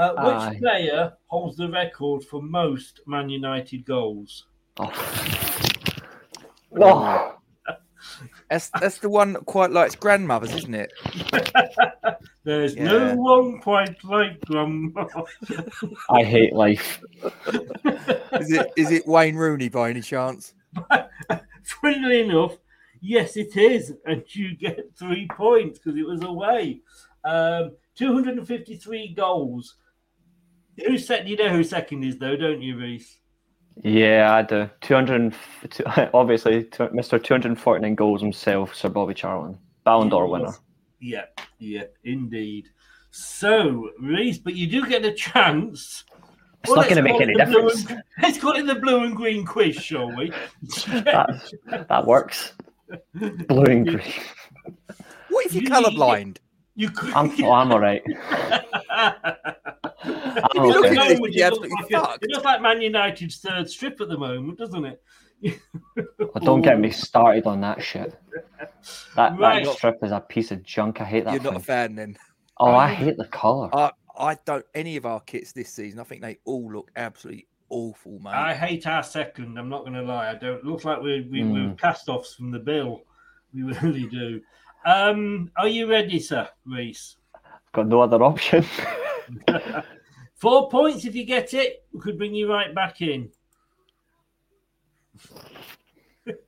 Uh, 0.00 0.12
which 0.14 0.34
Aye. 0.34 0.58
player 0.58 1.12
holds 1.26 1.58
the 1.58 1.68
record 1.68 2.24
for 2.24 2.40
most 2.40 3.00
Man 3.06 3.28
United 3.28 3.84
goals? 3.84 4.46
Oh. 4.78 4.90
Oh, 6.80 7.34
That's 8.48 8.70
that's 8.80 8.98
the 8.98 9.10
one 9.10 9.34
that 9.34 9.44
quite 9.44 9.70
likes 9.72 9.94
grandmothers, 9.94 10.54
isn't 10.54 10.74
it? 10.74 10.90
There's 12.44 12.74
Yeah. 12.74 12.84
no 12.84 13.14
one 13.16 13.60
quite 13.60 14.02
like 14.02 14.40
Grandma. 14.46 15.04
I 16.10 16.22
hate 16.24 16.54
life. 16.54 17.02
Is 18.32 18.50
it 18.52 18.72
is 18.78 18.90
it 18.92 19.06
Wayne 19.06 19.36
Rooney 19.36 19.68
by 19.68 19.90
any 19.90 20.00
chance? 20.00 20.54
Funnily 21.82 22.22
enough, 22.22 22.56
yes, 23.02 23.36
it 23.36 23.54
is, 23.58 23.92
and 24.06 24.24
you 24.34 24.56
get 24.56 24.78
three 24.98 25.28
points 25.36 25.78
because 25.78 25.98
it 25.98 26.06
was 26.06 26.22
away. 26.22 26.80
Um, 27.24 27.72
253 27.96 29.12
goals. 29.14 29.74
Who 30.86 30.98
set? 30.98 31.26
You 31.26 31.36
know 31.36 31.48
who 31.50 31.64
second 31.64 32.04
is 32.04 32.18
though, 32.18 32.36
don't 32.36 32.62
you, 32.62 32.76
Reese? 32.78 33.18
Yeah, 33.82 34.34
I 34.34 34.42
do. 34.42 34.68
200, 34.82 35.20
and 35.20 35.32
f- 35.32 35.66
two- 35.70 35.84
obviously, 36.14 36.64
Mr. 36.64 37.22
249 37.22 37.94
goals 37.94 38.20
himself, 38.20 38.74
Sir 38.74 38.88
Bobby 38.88 39.14
Charlton. 39.14 39.58
Ballon 39.84 40.08
d'Or 40.10 40.26
winner. 40.28 40.52
Yeah, 41.00 41.24
yeah, 41.58 41.84
indeed. 42.04 42.68
So, 43.10 43.90
Reese, 44.00 44.38
but 44.38 44.54
you 44.54 44.66
do 44.66 44.86
get 44.86 45.04
a 45.04 45.12
chance. 45.14 46.04
It's 46.62 46.72
not 46.74 46.88
gonna 46.90 47.00
make 47.02 47.14
it 47.20 47.22
any 47.22 47.36
the 47.38 47.46
blue 47.46 47.68
difference. 47.70 47.90
and- 47.90 48.02
let's 48.22 48.38
call 48.38 48.52
it 48.52 48.66
the 48.66 48.74
blue 48.74 49.04
and 49.04 49.16
green 49.16 49.46
quiz, 49.46 49.76
shall 49.76 50.14
we? 50.14 50.30
That, 50.88 51.50
that 51.88 52.06
works. 52.06 52.52
Blue 53.14 53.64
and 53.64 53.86
green. 53.86 54.12
What 55.30 55.46
if 55.46 55.54
you're 55.54 55.62
You- 55.64 55.70
colourblind? 55.70 56.36
You 56.76 56.90
could. 56.90 57.12
I'm, 57.14 57.30
oh, 57.44 57.52
I'm 57.52 57.72
all 57.72 57.80
right. 57.80 58.02
If 60.04 60.44
I'm 60.54 60.64
you 60.64 60.68
look 60.72 60.86
okay. 60.86 60.96
at 60.98 61.10
it, 61.10 61.18
it 61.18 61.20
looks 61.20 61.40
absolutely 61.40 61.70
like 61.90 61.90
a- 61.92 62.18
it 62.24 62.30
looks 62.30 62.44
like 62.44 62.62
Man 62.62 62.80
United's 62.80 63.38
third 63.38 63.68
strip 63.68 64.00
at 64.00 64.08
the 64.08 64.18
moment, 64.18 64.58
doesn't 64.58 64.84
it? 64.84 65.02
Oh, 66.34 66.40
don't 66.42 66.62
get 66.62 66.78
me 66.78 66.90
started 67.08 67.46
on 67.46 67.60
that 67.62 67.82
shit. 67.82 68.18
That, 69.16 69.38
Right. 69.38 69.64
that 69.64 69.74
strip 69.76 69.98
is 70.02 70.12
a 70.12 70.20
piece 70.20 70.50
of 70.50 70.62
junk. 70.62 71.00
I 71.00 71.04
hate 71.04 71.24
that 71.24 71.34
You're 71.34 71.42
not 71.42 71.56
a 71.56 71.60
fan 71.60 71.94
then. 71.94 72.16
Oh, 72.58 72.74
I 72.74 72.92
hate 72.92 73.16
the 73.16 73.26
colour. 73.26 73.70
I 73.74 73.90
I 74.18 74.36
don't 74.44 74.64
any 74.74 74.96
of 74.96 75.06
our 75.06 75.20
kits 75.20 75.52
this 75.52 75.70
season. 75.72 75.98
I 76.00 76.04
think 76.04 76.20
they 76.20 76.38
all 76.44 76.70
look 76.70 76.90
absolutely 76.96 77.46
awful, 77.70 78.18
mate. 78.18 78.30
I 78.34 78.52
hate 78.54 78.86
our 78.86 79.02
second. 79.02 79.56
I'm 79.58 79.68
not 79.70 79.80
going 79.80 79.94
to 79.94 80.02
lie. 80.02 80.30
I 80.30 80.34
don't 80.34 80.62
look 80.64 80.84
like 80.84 81.00
we're, 81.00 81.22
we, 81.30 81.42
we're 81.44 81.68
Mm. 81.70 81.78
cast-offs 81.78 82.34
from 82.34 82.50
the 82.50 82.58
bill. 82.58 83.02
We 83.54 83.62
really 83.82 84.06
do. 84.08 84.40
Um, 84.84 85.50
are 85.56 85.68
you 85.68 85.88
ready, 85.88 86.18
sir, 86.20 86.48
Reese? 86.66 87.16
Got 87.72 87.86
no 87.88 88.00
other 88.00 88.22
option. 88.22 88.64
Four 90.34 90.68
points 90.70 91.04
if 91.04 91.14
you 91.14 91.24
get 91.24 91.52
it. 91.54 91.84
We 91.92 92.00
could 92.00 92.16
bring 92.18 92.34
you 92.34 92.50
right 92.50 92.74
back 92.74 93.02
in. 93.02 93.30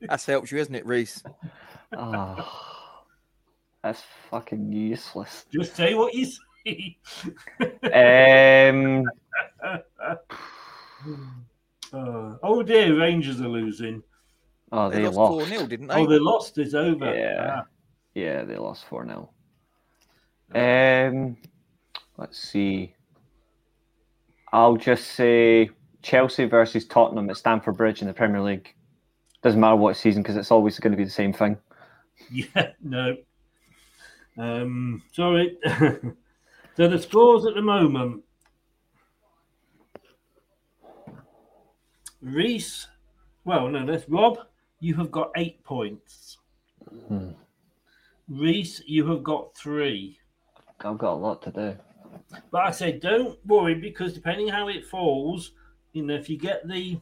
That's 0.00 0.26
helped 0.26 0.50
you, 0.50 0.58
isn't 0.58 0.74
it, 0.74 0.86
Reese? 0.86 1.22
oh, 1.96 2.48
that's 3.82 4.02
fucking 4.30 4.72
useless. 4.72 5.44
Just 5.52 5.76
say 5.76 5.94
what 5.94 6.14
you 6.14 6.26
see. 6.64 6.98
Um, 7.92 9.04
Uh, 11.92 12.36
oh 12.42 12.62
dear, 12.62 12.98
Rangers 12.98 13.40
are 13.42 13.48
losing. 13.48 14.02
oh, 14.72 14.88
They, 14.88 14.96
they, 14.96 15.02
lost 15.04 15.16
lost. 15.16 15.30
four 15.30 15.44
0 15.44 15.66
didn't 15.66 15.88
they? 15.88 15.94
Oh, 15.94 16.06
they 16.06 16.18
lost. 16.18 16.56
It's 16.56 16.72
over. 16.74 17.14
Yeah. 17.14 17.56
Ah. 17.58 17.66
Yeah, 18.14 18.44
they 18.44 18.56
lost 18.56 18.86
4 18.86 19.06
0. 19.06 19.30
Um, 20.54 21.36
let's 22.22 22.38
see. 22.38 22.94
I'll 24.52 24.76
just 24.76 25.08
say 25.08 25.70
Chelsea 26.02 26.44
versus 26.44 26.86
Tottenham 26.86 27.28
at 27.30 27.36
Stamford 27.36 27.76
Bridge 27.76 28.00
in 28.00 28.06
the 28.06 28.14
Premier 28.14 28.40
League. 28.40 28.72
Doesn't 29.42 29.58
matter 29.58 29.74
what 29.74 29.96
season 29.96 30.22
because 30.22 30.36
it's 30.36 30.52
always 30.52 30.78
going 30.78 30.92
to 30.92 30.96
be 30.96 31.02
the 31.02 31.10
same 31.10 31.32
thing. 31.32 31.56
Yeah, 32.30 32.68
no. 32.82 33.16
Um, 34.38 35.02
sorry. 35.10 35.58
so 35.66 36.88
the 36.88 36.98
scores 37.00 37.44
at 37.44 37.54
the 37.54 37.62
moment. 37.62 38.22
Reese, 42.20 42.86
well, 43.44 43.68
no, 43.68 43.84
that's 43.84 44.08
Rob. 44.08 44.38
You 44.78 44.94
have 44.94 45.10
got 45.10 45.32
eight 45.36 45.64
points. 45.64 46.38
Hmm. 47.08 47.30
Reese, 48.28 48.80
you 48.86 49.08
have 49.10 49.24
got 49.24 49.56
three. 49.56 50.20
I've 50.84 50.98
got 50.98 51.14
a 51.14 51.16
lot 51.16 51.42
to 51.42 51.50
do. 51.50 51.76
But 52.50 52.66
I 52.66 52.70
say, 52.70 52.92
don't 52.92 53.38
worry 53.46 53.74
because 53.74 54.12
depending 54.12 54.48
how 54.48 54.68
it 54.68 54.86
falls, 54.86 55.52
you 55.92 56.04
know, 56.04 56.14
if 56.14 56.28
you 56.28 56.38
get 56.38 56.66
the 56.66 56.98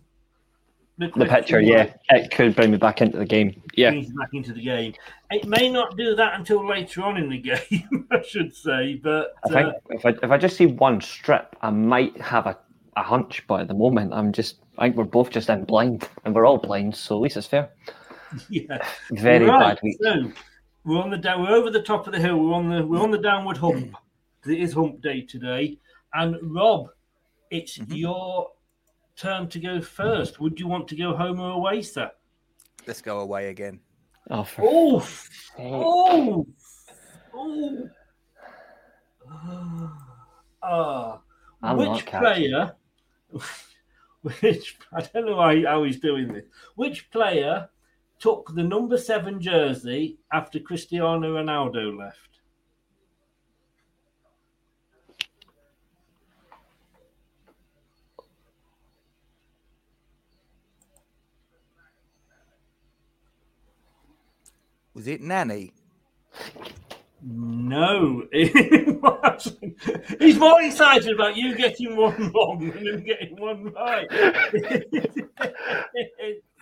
The 0.98 1.08
question 1.10 1.28
picture, 1.28 1.60
yeah, 1.60 1.94
it 2.10 2.30
could 2.30 2.54
bring 2.54 2.70
me 2.70 2.76
back 2.76 3.00
into 3.00 3.18
the 3.18 3.24
game. 3.24 3.62
Yeah, 3.74 3.90
back 3.90 4.30
into 4.32 4.52
the 4.52 4.62
game. 4.62 4.94
It 5.30 5.46
may 5.46 5.70
not 5.70 5.96
do 5.96 6.14
that 6.16 6.38
until 6.38 6.66
later 6.66 7.02
on 7.02 7.16
in 7.16 7.30
the 7.30 7.38
game, 7.70 8.06
I 8.10 8.22
should 8.22 8.54
say. 8.54 8.94
But 8.94 9.34
I 9.44 9.48
think 9.48 9.68
uh, 9.68 9.72
if 9.90 10.06
I 10.06 10.10
if 10.22 10.30
I 10.30 10.36
just 10.36 10.56
see 10.56 10.66
one 10.66 11.00
strip, 11.00 11.56
I 11.62 11.70
might 11.70 12.20
have 12.20 12.46
a, 12.46 12.58
a 12.96 13.02
hunch. 13.02 13.44
But 13.46 13.62
at 13.62 13.68
the 13.68 13.74
moment, 13.74 14.12
I'm 14.12 14.32
just 14.32 14.56
I 14.78 14.86
think 14.86 14.96
we're 14.96 15.04
both 15.04 15.30
just 15.30 15.48
in 15.48 15.64
blind, 15.64 16.08
and 16.24 16.34
we're 16.34 16.46
all 16.46 16.58
blind, 16.58 16.96
so 16.96 17.16
at 17.16 17.22
least 17.22 17.36
it's 17.36 17.46
fair. 17.46 17.70
yeah, 18.48 18.86
Very 19.10 19.46
Right, 19.46 19.74
bad 19.74 19.80
week. 19.82 19.96
So 20.00 20.32
we're 20.84 21.00
on 21.00 21.10
the 21.10 21.18
down. 21.18 21.42
We're 21.42 21.50
over 21.50 21.70
the 21.70 21.82
top 21.82 22.06
of 22.06 22.12
the 22.12 22.20
hill. 22.20 22.38
We're 22.38 22.54
on 22.54 22.68
the 22.68 22.86
we're 22.86 23.02
on 23.02 23.10
the 23.10 23.18
downward 23.18 23.56
hump. 23.56 23.96
It 24.46 24.58
is 24.60 24.72
hump 24.72 25.00
day 25.02 25.20
today, 25.22 25.78
and 26.14 26.36
Rob, 26.42 26.88
it's 27.50 27.78
Mm-hmm. 27.78 27.92
your 27.94 28.48
turn 29.16 29.48
to 29.48 29.58
go 29.60 29.80
first. 29.80 30.40
Would 30.40 30.58
you 30.58 30.66
want 30.66 30.88
to 30.88 30.96
go 30.96 31.14
home 31.14 31.40
or 31.40 31.50
away, 31.52 31.82
sir? 31.82 32.10
Let's 32.86 33.02
go 33.02 33.20
away 33.20 33.48
again. 33.50 33.80
Oh, 34.30 34.44
for 34.44 34.62
Oh, 34.64 35.06
oh, 35.58 36.46
oh. 37.34 37.88
Ah, 40.62 41.20
I'm 41.62 41.76
which 41.76 42.06
player? 42.06 42.74
Which 44.22 44.76
I 44.92 45.00
don't 45.00 45.24
know 45.26 45.36
why, 45.36 45.62
how 45.64 45.82
he's 45.84 45.98
doing 46.00 46.28
this. 46.28 46.44
Which 46.76 47.10
player 47.10 47.70
took 48.18 48.54
the 48.54 48.62
number 48.62 48.98
seven 48.98 49.40
jersey 49.40 50.18
after 50.30 50.58
Cristiano 50.60 51.36
Ronaldo 51.36 51.96
left? 51.98 52.39
Was 65.00 65.08
it 65.08 65.22
Nani? 65.22 65.72
No, 67.22 68.22
it 68.32 69.00
wasn't. 69.00 69.74
He's 70.20 70.36
more 70.36 70.60
excited 70.60 71.14
about 71.14 71.38
you 71.38 71.54
getting 71.56 71.96
one 71.96 72.30
wrong 72.34 72.70
than 72.70 72.86
him 72.86 73.02
getting 73.02 73.34
one 73.40 73.72
right. 73.72 74.06
it's, 74.10 75.16
uh, 75.40 75.48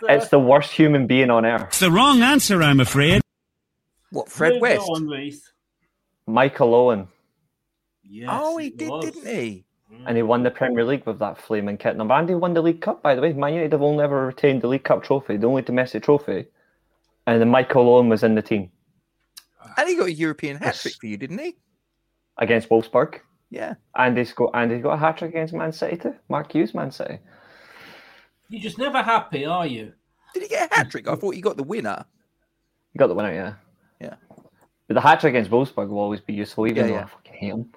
It's 0.09 0.28
the 0.28 0.39
worst 0.39 0.70
human 0.70 1.09
being 1.09 1.30
on 1.30 1.45
earth. 1.45 1.62
It's 1.66 1.80
the 1.80 1.91
wrong 1.91 2.22
answer, 2.22 2.62
I'm 2.62 2.78
afraid. 2.78 3.22
What, 4.12 4.28
Fred 4.28 4.53
You 4.55 4.61
go 4.61 4.62
West? 4.62 4.89
on, 4.89 5.09
Michael 6.28 6.76
Owen, 6.76 7.09
Yes, 8.05 8.28
oh, 8.32 8.57
he 8.59 8.70
did, 8.70 8.89
was. 8.89 9.05
didn't 9.05 9.26
he? 9.26 9.64
and 10.07 10.16
he 10.16 10.22
won 10.22 10.45
the 10.45 10.53
Premier 10.53 10.84
League 10.84 11.05
with 11.07 11.18
that 11.18 11.39
flaming 11.39 11.76
kit 11.76 11.97
number. 11.97 12.14
And 12.14 12.28
he 12.28 12.36
won 12.36 12.55
the 12.55 12.62
League 12.62 12.82
Cup, 12.82 13.03
by 13.03 13.16
the 13.16 13.20
way. 13.20 13.32
Man 13.32 13.55
United 13.55 13.72
have 13.72 13.82
only 13.82 14.05
ever 14.05 14.26
retained 14.26 14.62
the 14.62 14.68
League 14.68 14.84
Cup 14.84 15.03
trophy, 15.03 15.36
the 15.39 15.49
only 15.49 15.62
domestic 15.62 16.05
trophy. 16.05 16.47
And 17.28 17.40
then 17.42 17.50
Michael 17.50 17.88
Owen 17.94 18.08
was 18.08 18.22
in 18.22 18.34
the 18.34 18.40
team 18.40 18.70
And 19.76 19.86
he 19.86 19.96
got 19.96 20.06
a 20.06 20.12
European 20.12 20.56
hat 20.56 20.76
trick 20.76 20.94
for 20.98 21.06
you, 21.06 21.18
didn't 21.18 21.38
he? 21.38 21.56
against 22.38 22.68
Wolfsburg. 22.70 23.20
Yeah. 23.50 23.74
And 23.96 24.16
he's 24.16 24.32
got 24.32 24.50
and 24.54 24.70
he's 24.72 24.82
got 24.82 24.92
a 24.94 24.96
hat 24.96 25.18
trick 25.18 25.30
against 25.30 25.52
Man 25.52 25.72
City 25.72 25.96
too. 25.96 26.14
Mark 26.28 26.52
Hughes, 26.52 26.72
Man 26.74 26.90
City. 26.90 27.18
You're 28.48 28.62
just 28.62 28.78
never 28.78 29.02
happy, 29.02 29.44
are 29.44 29.66
you? 29.66 29.92
Did 30.32 30.44
he 30.44 30.48
get 30.48 30.70
a 30.72 30.74
hat 30.74 30.90
trick? 30.90 31.06
I 31.08 31.16
thought 31.16 31.34
he 31.34 31.40
got 31.40 31.56
the 31.56 31.62
winner. 31.64 32.04
He 32.92 32.98
got 32.98 33.08
the 33.08 33.14
winner, 33.14 33.32
yeah. 33.34 33.54
Yeah. 34.00 34.14
But 34.86 34.94
the 34.94 35.00
hat 35.02 35.20
trick 35.20 35.34
against 35.34 35.50
Wolfsburg 35.50 35.88
will 35.88 35.98
always 35.98 36.20
be 36.20 36.32
useful, 36.32 36.66
even 36.66 36.76
Yeah, 36.76 36.82
though 36.86 36.92
yeah. 36.94 37.04
I 37.04 37.06
fucking 37.08 37.34
hate 37.34 37.48
him. 37.52 37.72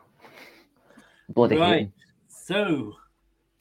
Bloody 1.29 1.55
hate 1.55 1.61
Right. 1.61 1.79
him. 1.81 1.93
So, 2.29 2.93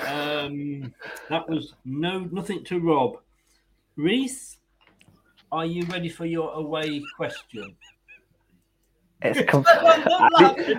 um, 0.01 0.95
that 1.29 1.49
was 1.49 1.75
no 1.85 2.21
nothing 2.31 2.63
to 2.65 2.79
Rob. 2.79 3.17
Reese, 3.97 4.59
are 5.53 5.67
you 5.67 5.85
ready 5.87 6.09
for 6.09 6.27
your 6.27 6.53
away 6.53 7.03
question? 7.17 7.77
It's 9.23 9.41
com- 9.51 9.65
I'm 9.69 10.57
need. 10.57 10.79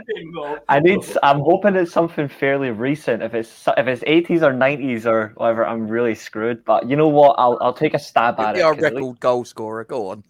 I 0.67 0.79
need. 0.79 0.99
I'm 1.21 1.39
hoping 1.41 1.75
it's 1.75 1.91
something 1.91 2.27
fairly 2.27 2.71
recent. 2.71 3.21
If 3.21 3.33
it's 3.35 3.67
if 3.77 3.87
it's 3.87 4.01
80s 4.03 4.41
or 4.41 4.51
90s 4.53 5.05
or 5.05 5.33
whatever, 5.35 5.65
I'm 5.65 5.87
really 5.87 6.15
screwed. 6.15 6.65
But 6.65 6.89
you 6.89 6.95
know 6.95 7.07
what? 7.07 7.35
I'll 7.37 7.57
I'll 7.61 7.73
take 7.73 7.93
a 7.93 7.99
stab 7.99 8.37
He'll 8.37 8.47
at 8.47 8.53
be 8.55 8.59
it. 8.61 8.63
our 8.63 8.73
'cause 8.75 8.83
at 8.85 8.93
record 8.95 9.19
goal 9.19 9.45
scorer. 9.45 9.83
Go 9.83 10.07
on. 10.09 10.23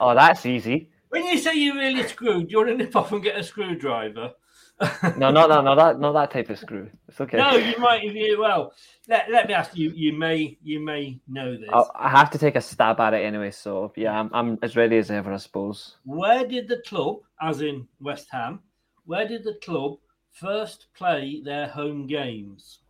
Oh, 0.00 0.14
that's 0.14 0.46
easy. 0.46 0.88
When 1.08 1.24
you 1.26 1.38
say 1.38 1.54
you're 1.54 1.76
really 1.76 2.06
screwed, 2.06 2.48
do 2.48 2.52
you 2.52 2.58
want 2.58 2.70
to 2.70 2.76
nip 2.76 2.94
off 2.96 3.12
and 3.12 3.22
get 3.22 3.36
a 3.38 3.42
screwdriver? 3.42 4.32
No, 5.16 5.30
not 5.30 5.48
that, 5.48 5.64
no, 5.64 5.76
that 5.76 6.00
not 6.00 6.12
that 6.12 6.30
type 6.32 6.50
of 6.50 6.58
screw. 6.58 6.90
It's 7.08 7.20
okay. 7.20 7.38
No, 7.38 7.56
you 7.56 7.78
might. 7.78 8.04
If 8.04 8.14
you 8.14 8.40
well, 8.40 8.72
let, 9.08 9.30
let 9.30 9.48
me 9.48 9.54
ask 9.54 9.76
you. 9.76 9.92
You 9.94 10.12
may 10.12 10.58
you 10.62 10.80
may 10.80 11.20
know 11.28 11.56
this. 11.58 11.70
I'll, 11.72 11.90
I 11.94 12.08
have 12.10 12.30
to 12.32 12.38
take 12.38 12.56
a 12.56 12.60
stab 12.60 13.00
at 13.00 13.14
it 13.14 13.24
anyway. 13.24 13.50
So 13.52 13.92
yeah, 13.96 14.18
I'm 14.18 14.30
I'm 14.32 14.58
as 14.62 14.76
ready 14.76 14.98
as 14.98 15.10
ever, 15.10 15.32
I 15.32 15.38
suppose. 15.38 15.96
Where 16.04 16.46
did 16.46 16.68
the 16.68 16.82
club, 16.86 17.18
as 17.40 17.60
in 17.62 17.88
West 18.00 18.28
Ham, 18.32 18.60
where 19.06 19.28
did 19.28 19.44
the 19.44 19.58
club 19.62 19.98
first 20.32 20.88
play 20.96 21.42
their 21.44 21.68
home 21.68 22.06
games? 22.06 22.80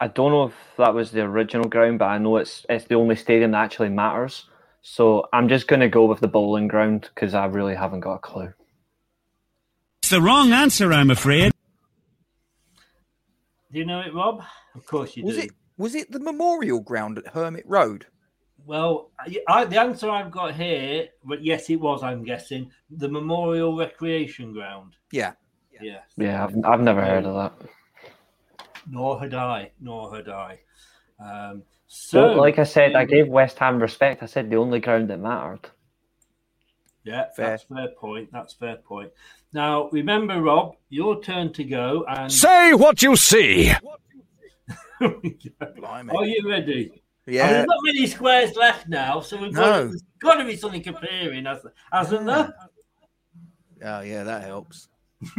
I 0.00 0.08
don't 0.08 0.32
know 0.32 0.44
if 0.46 0.54
that 0.78 0.94
was 0.94 1.10
the 1.12 1.22
original 1.22 1.68
ground, 1.68 1.98
but 2.00 2.06
I 2.06 2.18
know 2.18 2.36
it's 2.38 2.66
it's 2.68 2.86
the 2.86 2.96
only 2.96 3.16
stadium 3.16 3.52
that 3.52 3.64
actually 3.64 3.90
matters. 3.90 4.46
So 4.88 5.28
I'm 5.32 5.48
just 5.48 5.66
going 5.66 5.80
to 5.80 5.88
go 5.88 6.04
with 6.04 6.20
the 6.20 6.28
bowling 6.28 6.68
ground 6.68 7.10
because 7.12 7.34
I 7.34 7.46
really 7.46 7.74
haven't 7.74 8.00
got 8.00 8.14
a 8.14 8.18
clue. 8.20 8.52
It's 10.00 10.10
the 10.10 10.22
wrong 10.22 10.52
answer, 10.52 10.92
I'm 10.92 11.10
afraid. 11.10 11.50
Do 13.72 13.80
you 13.80 13.84
know 13.84 13.98
it, 14.00 14.14
Rob? 14.14 14.44
Of 14.76 14.86
course 14.86 15.16
you 15.16 15.24
Was 15.24 15.34
do. 15.34 15.42
it 15.42 15.50
was 15.76 15.96
it 15.96 16.12
the 16.12 16.20
memorial 16.20 16.78
ground 16.80 17.18
at 17.18 17.26
Hermit 17.26 17.64
Road? 17.66 18.06
Well, 18.64 19.10
I, 19.18 19.36
I, 19.48 19.64
the 19.64 19.80
answer 19.80 20.08
I've 20.08 20.30
got 20.30 20.54
here, 20.54 21.08
but 21.24 21.42
yes, 21.42 21.68
it 21.68 21.80
was. 21.80 22.04
I'm 22.04 22.22
guessing 22.22 22.70
the 22.88 23.08
Memorial 23.08 23.76
Recreation 23.76 24.52
Ground. 24.52 24.94
Yeah. 25.10 25.32
Yes. 25.82 26.04
Yeah, 26.16 26.44
I've 26.44 26.64
I've 26.64 26.80
never 26.80 27.04
heard 27.04 27.26
of 27.26 27.34
that. 27.34 27.68
Nor 28.88 29.20
had 29.20 29.34
I. 29.34 29.72
Nor 29.80 30.14
had 30.14 30.28
I. 30.28 30.60
Um, 31.18 31.64
So, 31.88 32.34
so, 32.34 32.40
like 32.40 32.58
I 32.58 32.64
said, 32.64 32.94
I 32.94 33.04
gave 33.04 33.28
West 33.28 33.58
Ham 33.58 33.78
respect. 33.80 34.22
I 34.22 34.26
said 34.26 34.50
the 34.50 34.56
only 34.56 34.80
ground 34.80 35.08
that 35.10 35.18
mattered. 35.20 35.70
Yeah, 37.04 37.26
Fair. 37.36 37.50
that's 37.50 37.62
fair 37.62 37.88
point. 37.96 38.30
That's 38.32 38.54
fair 38.54 38.76
point. 38.76 39.12
Now, 39.52 39.88
remember, 39.90 40.42
Rob, 40.42 40.74
your 40.88 41.22
turn 41.22 41.52
to 41.52 41.62
go. 41.64 42.04
And 42.08 42.32
Say 42.32 42.74
what 42.74 43.00
you 43.02 43.14
see. 43.14 43.72
Blimey. 45.00 46.12
are 46.12 46.24
you 46.26 46.48
ready? 46.48 46.72
I 46.72 47.30
mean, 47.30 47.36
Yeah. 47.36 47.52
there's 47.52 47.66
not 47.66 47.78
many 47.84 48.06
squares 48.08 48.56
left 48.56 48.88
now, 48.88 49.20
so 49.20 49.36
we've 49.40 49.54
got, 49.54 49.66
No. 49.70 49.88
there's 49.88 50.02
got 50.20 50.34
to 50.36 50.44
be 50.44 50.56
something 50.56 50.86
appearing, 50.88 51.44
hasn't 51.44 51.72
hasn't 51.92 52.26
there? 52.26 52.52
Oh 53.84 54.00
yeah, 54.00 54.24
that 54.24 54.42
helps. 54.42 54.88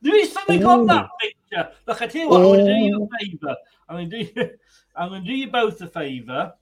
There 0.00 0.14
is 0.14 0.32
something 0.32 0.64
on 0.64 0.86
that 0.86 1.08
picture. 1.20 1.72
Look, 1.86 2.00
I 2.00 2.06
tell 2.06 2.22
you 2.22 2.28
what, 2.28 2.36
I'm 2.36 2.42
going 2.44 2.66
to 2.66 2.72
do 2.72 2.78
you 2.80 3.02
a 3.12 3.18
favour. 3.18 3.56
I'm 3.88 3.96
going 3.96 4.10
to 4.10 4.24
do 4.24 4.30
you, 4.40 4.50
I'm 4.96 5.08
going 5.10 5.22
to 5.22 5.26
do 5.28 5.34
you 5.34 5.50
both 5.50 5.80
a 5.80 5.86
favour, 5.86 6.52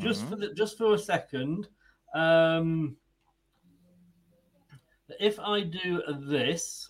just 0.00 0.24
for 0.28 0.36
the, 0.36 0.52
just 0.54 0.76
for 0.78 0.94
a 0.94 0.98
second. 0.98 1.68
Um, 2.14 2.96
if 5.20 5.38
I 5.38 5.60
do 5.62 6.02
this, 6.28 6.88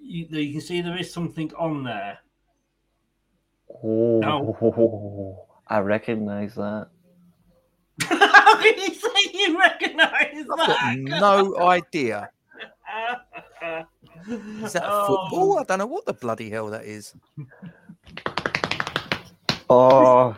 you, 0.00 0.26
you 0.30 0.52
can 0.52 0.60
see 0.60 0.80
there 0.80 0.98
is 0.98 1.12
something 1.12 1.52
on 1.58 1.84
there. 1.84 2.18
Oh, 3.84 5.46
I 5.68 5.78
recognise 5.80 6.54
that. 6.56 6.88
How 8.08 8.56
can 8.62 8.78
you 8.78 8.94
say 8.94 9.08
you 9.32 9.58
recognise 9.58 10.34
I've 10.34 10.46
got 10.46 10.66
that? 10.66 10.96
no 10.98 11.56
idea. 11.58 12.30
Is 14.28 14.72
that 14.74 14.82
a 14.84 14.90
Oh. 14.90 15.06
football? 15.06 15.58
I 15.58 15.64
don't 15.64 15.78
know 15.78 15.86
what 15.86 16.04
the 16.06 16.12
bloody 16.12 16.50
hell 16.50 16.68
that 16.70 16.84
is. 16.84 17.14
Oh, 19.70 20.36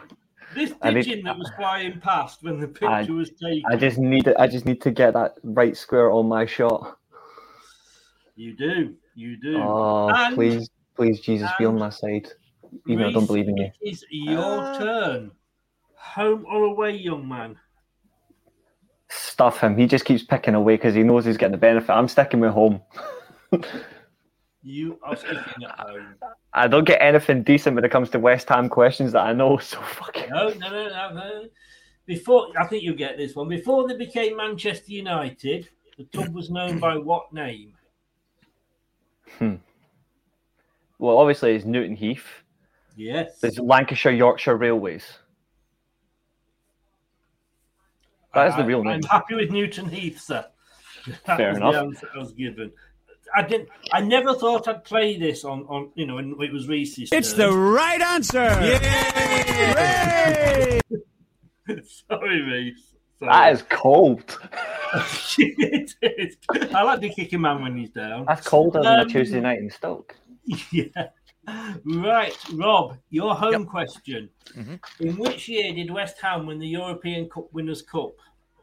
This 0.54 0.74
I 0.82 0.90
need- 0.90 1.04
pigeon 1.06 1.24
that 1.24 1.38
was 1.38 1.50
flying 1.56 1.98
past 2.00 2.42
when 2.42 2.60
the 2.60 2.68
picture 2.68 2.86
I- 2.88 3.04
was 3.04 3.30
taken. 3.30 3.62
I 3.70 3.76
just 3.76 3.98
need 3.98 4.28
I 4.38 4.46
just 4.46 4.66
need 4.66 4.80
to 4.82 4.90
get 4.90 5.14
that 5.14 5.36
right 5.42 5.74
square 5.76 6.10
on 6.10 6.28
my 6.28 6.44
shot. 6.46 6.98
You 8.36 8.54
do. 8.54 8.94
You 9.14 9.36
do. 9.40 9.56
Oh, 9.58 10.08
And 10.14 10.34
please, 10.34 10.68
please, 10.96 11.20
Jesus, 11.20 11.50
be 11.58 11.64
on 11.64 11.78
my 11.78 11.90
side. 11.90 12.28
Even 12.86 13.02
though 13.02 13.08
I 13.08 13.12
don't 13.12 13.26
believe 13.26 13.48
in 13.48 13.56
you. 13.56 13.70
It 13.80 13.90
is 13.92 14.04
your 14.10 14.38
Uh, 14.60 14.78
turn. 14.78 15.30
Home 15.96 16.44
or 16.46 16.64
away, 16.64 16.96
young 16.96 17.26
man? 17.28 17.58
Stuff 19.08 19.60
him. 19.60 19.76
He 19.76 19.86
just 19.86 20.04
keeps 20.04 20.22
picking 20.22 20.54
away 20.54 20.74
because 20.76 20.94
he 20.94 21.02
knows 21.02 21.24
he's 21.26 21.36
getting 21.36 21.52
the 21.52 21.58
benefit. 21.58 21.90
I'm 21.92 22.08
sticking 22.08 22.40
with 22.40 22.52
home. 22.52 22.80
You 24.62 24.98
are 25.02 25.16
sticking 25.16 25.64
at 25.64 25.78
home. 25.78 26.14
I 26.52 26.68
don't 26.68 26.84
get 26.84 27.02
anything 27.02 27.42
decent 27.42 27.74
when 27.74 27.84
it 27.84 27.90
comes 27.90 28.10
to 28.10 28.20
West 28.20 28.48
Ham 28.48 28.68
questions 28.68 29.12
that 29.12 29.22
I 29.22 29.32
know. 29.32 29.58
So 29.62 29.80
fucking. 29.80 30.30
No, 30.30 30.50
no, 30.50 30.70
no, 30.70 30.88
no, 30.88 31.12
no. 31.14 31.44
Before, 32.06 32.48
I 32.58 32.66
think 32.66 32.82
you'll 32.82 32.96
get 32.96 33.16
this 33.16 33.34
one. 33.34 33.48
Before 33.48 33.88
they 33.88 33.96
became 33.96 34.36
Manchester 34.36 34.92
United, 34.92 35.68
the 35.98 36.04
club 36.04 36.34
was 36.34 36.50
known 36.50 36.78
by 36.78 36.96
what 36.96 37.32
name? 37.32 37.74
Hmm. 39.38 39.56
Well, 40.98 41.18
obviously 41.18 41.54
it's 41.56 41.64
Newton 41.64 41.96
Heath. 41.96 42.26
Yes. 42.96 43.40
There's 43.40 43.58
Lancashire 43.58 44.12
Yorkshire 44.12 44.56
Railways. 44.56 45.04
That 48.34 48.48
is 48.48 48.56
the 48.56 48.64
real 48.64 48.82
name. 48.82 48.94
I'm 48.94 49.02
happy 49.02 49.34
with 49.34 49.50
Newton 49.50 49.88
Heath, 49.88 50.20
sir. 50.20 50.46
That 51.26 51.36
Fair 51.36 51.48
was 51.48 51.56
enough. 51.56 51.72
the 51.72 51.80
answer 51.80 52.08
I 52.14 52.18
was 52.18 52.32
given. 52.32 52.70
I 53.34 53.42
didn't. 53.42 53.68
I 53.92 54.00
never 54.00 54.34
thought 54.34 54.68
I'd 54.68 54.84
play 54.84 55.18
this 55.18 55.44
on, 55.44 55.62
on 55.62 55.90
you 55.94 56.06
know, 56.06 56.16
when 56.16 56.36
it 56.40 56.52
was 56.52 56.68
Reese's. 56.68 57.10
It's 57.12 57.32
turn. 57.32 57.50
the 57.50 57.56
right 57.56 58.00
answer. 58.00 58.50
Sorry, 62.08 62.42
Reese. 62.42 62.92
Sorry. 63.18 63.30
That 63.30 63.52
is 63.52 63.62
cold. 63.70 64.38
it 65.38 65.94
is. 66.02 66.36
I 66.74 66.82
like 66.82 67.00
to 67.00 67.08
kick 67.08 67.32
a 67.32 67.38
man 67.38 67.62
when 67.62 67.76
he's 67.76 67.90
down. 67.90 68.24
That's 68.26 68.46
colder 68.46 68.82
than 68.82 69.00
a 69.00 69.02
Um, 69.02 69.08
Tuesday 69.08 69.40
night 69.40 69.60
in 69.60 69.70
Stoke. 69.70 70.16
Yeah. 70.72 70.86
Right, 71.84 72.36
Rob, 72.52 72.98
your 73.10 73.34
home 73.34 73.64
question. 73.66 74.28
Mhm. 74.56 74.80
In 75.00 75.16
which 75.18 75.48
year 75.48 75.72
did 75.72 75.90
West 75.90 76.16
Ham 76.20 76.46
win 76.46 76.58
the 76.58 76.68
European 76.68 77.28
Cup 77.28 77.46
Winners' 77.52 77.82
Cup? 77.82 78.12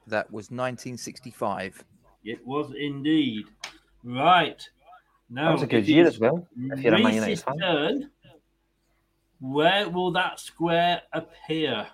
That 0.08 0.32
was 0.32 0.50
1965. 0.52 1.84
It 2.24 2.46
was 2.46 2.72
indeed. 2.78 3.46
Right. 4.04 4.68
Now, 5.30 5.46
That 5.50 5.54
was 5.54 5.62
a 5.64 5.68
good 5.68 5.88
year 5.88 6.08
as 6.08 6.20
well. 6.20 6.48
If 6.58 6.82
you're 6.82 6.94
a 6.94 6.98
Man 7.00 7.14
United 7.14 7.28
Reese's 7.32 7.44
fan. 7.44 7.58
turn. 7.60 8.12
Where 9.40 9.90
will 9.90 10.12
that 10.14 10.40
square 10.40 11.02
appear? 11.14 11.88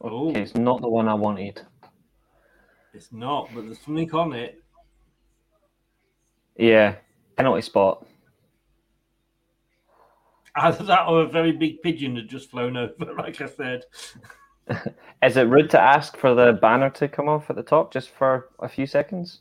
Oh, 0.00 0.30
Okay, 0.30 0.42
it's 0.42 0.54
not 0.54 0.80
the 0.80 0.88
one 0.88 1.08
I 1.08 1.14
wanted. 1.14 1.62
it's 2.92 3.12
not, 3.12 3.50
but 3.54 3.64
there's 3.66 3.80
something 3.80 4.10
on 4.12 4.32
it. 4.32 4.62
Yeah, 6.56 6.96
penalty 7.36 7.62
spot. 7.62 8.06
Either 10.56 10.84
that 10.84 11.08
or 11.08 11.22
a 11.22 11.26
very 11.26 11.52
big 11.52 11.82
pigeon 11.82 12.16
had 12.16 12.28
just 12.28 12.50
flown 12.50 12.76
over, 12.76 13.14
like 13.18 13.40
I 13.40 13.46
said. 13.46 13.82
Is 15.22 15.36
it 15.36 15.48
rude 15.48 15.70
to 15.70 15.80
ask 15.80 16.16
for 16.16 16.34
the 16.34 16.52
banner 16.54 16.90
to 16.90 17.08
come 17.08 17.28
off 17.28 17.50
at 17.50 17.56
the 17.56 17.62
top 17.62 17.92
just 17.92 18.10
for 18.10 18.48
a 18.60 18.68
few 18.68 18.86
seconds? 18.86 19.40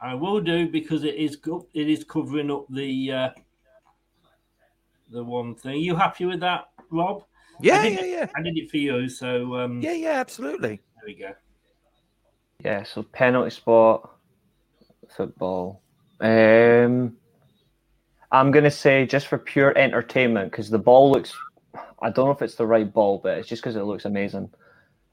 I 0.00 0.14
will 0.14 0.40
do 0.40 0.68
because 0.68 1.04
it 1.04 1.14
is 1.16 1.36
co- 1.36 1.66
it 1.74 1.88
is 1.88 2.04
covering 2.04 2.50
up 2.50 2.66
the 2.70 3.12
uh, 3.12 3.28
the 5.10 5.22
one 5.22 5.54
thing. 5.54 5.80
you 5.80 5.94
happy 5.94 6.24
with 6.24 6.40
that, 6.40 6.70
Rob? 6.90 7.24
Yeah, 7.60 7.76
I 7.76 7.82
did 7.82 7.92
yeah, 7.92 8.00
it- 8.00 8.10
yeah. 8.10 8.26
I 8.36 8.42
did 8.42 8.56
it 8.56 8.70
for 8.70 8.76
you, 8.78 9.08
so 9.08 9.54
um, 9.56 9.82
Yeah, 9.82 9.92
yeah, 9.92 10.20
absolutely. 10.20 10.80
there 10.96 11.04
we 11.06 11.14
go. 11.14 11.32
Yeah, 12.64 12.82
so 12.84 13.02
penalty 13.02 13.50
spot, 13.50 14.18
football. 15.16 15.82
Um, 16.20 17.16
I'm 18.32 18.50
gonna 18.50 18.70
say 18.70 19.06
just 19.06 19.26
for 19.26 19.38
pure 19.38 19.76
entertainment 19.76 20.50
because 20.50 20.70
the 20.70 20.78
ball 20.78 21.10
looks. 21.10 21.34
I 22.02 22.10
don't 22.10 22.26
know 22.26 22.30
if 22.30 22.42
it's 22.42 22.54
the 22.54 22.66
right 22.66 22.90
ball, 22.90 23.20
but 23.22 23.38
it's 23.38 23.48
just 23.48 23.62
because 23.62 23.76
it 23.76 23.82
looks 23.82 24.04
amazing. 24.04 24.50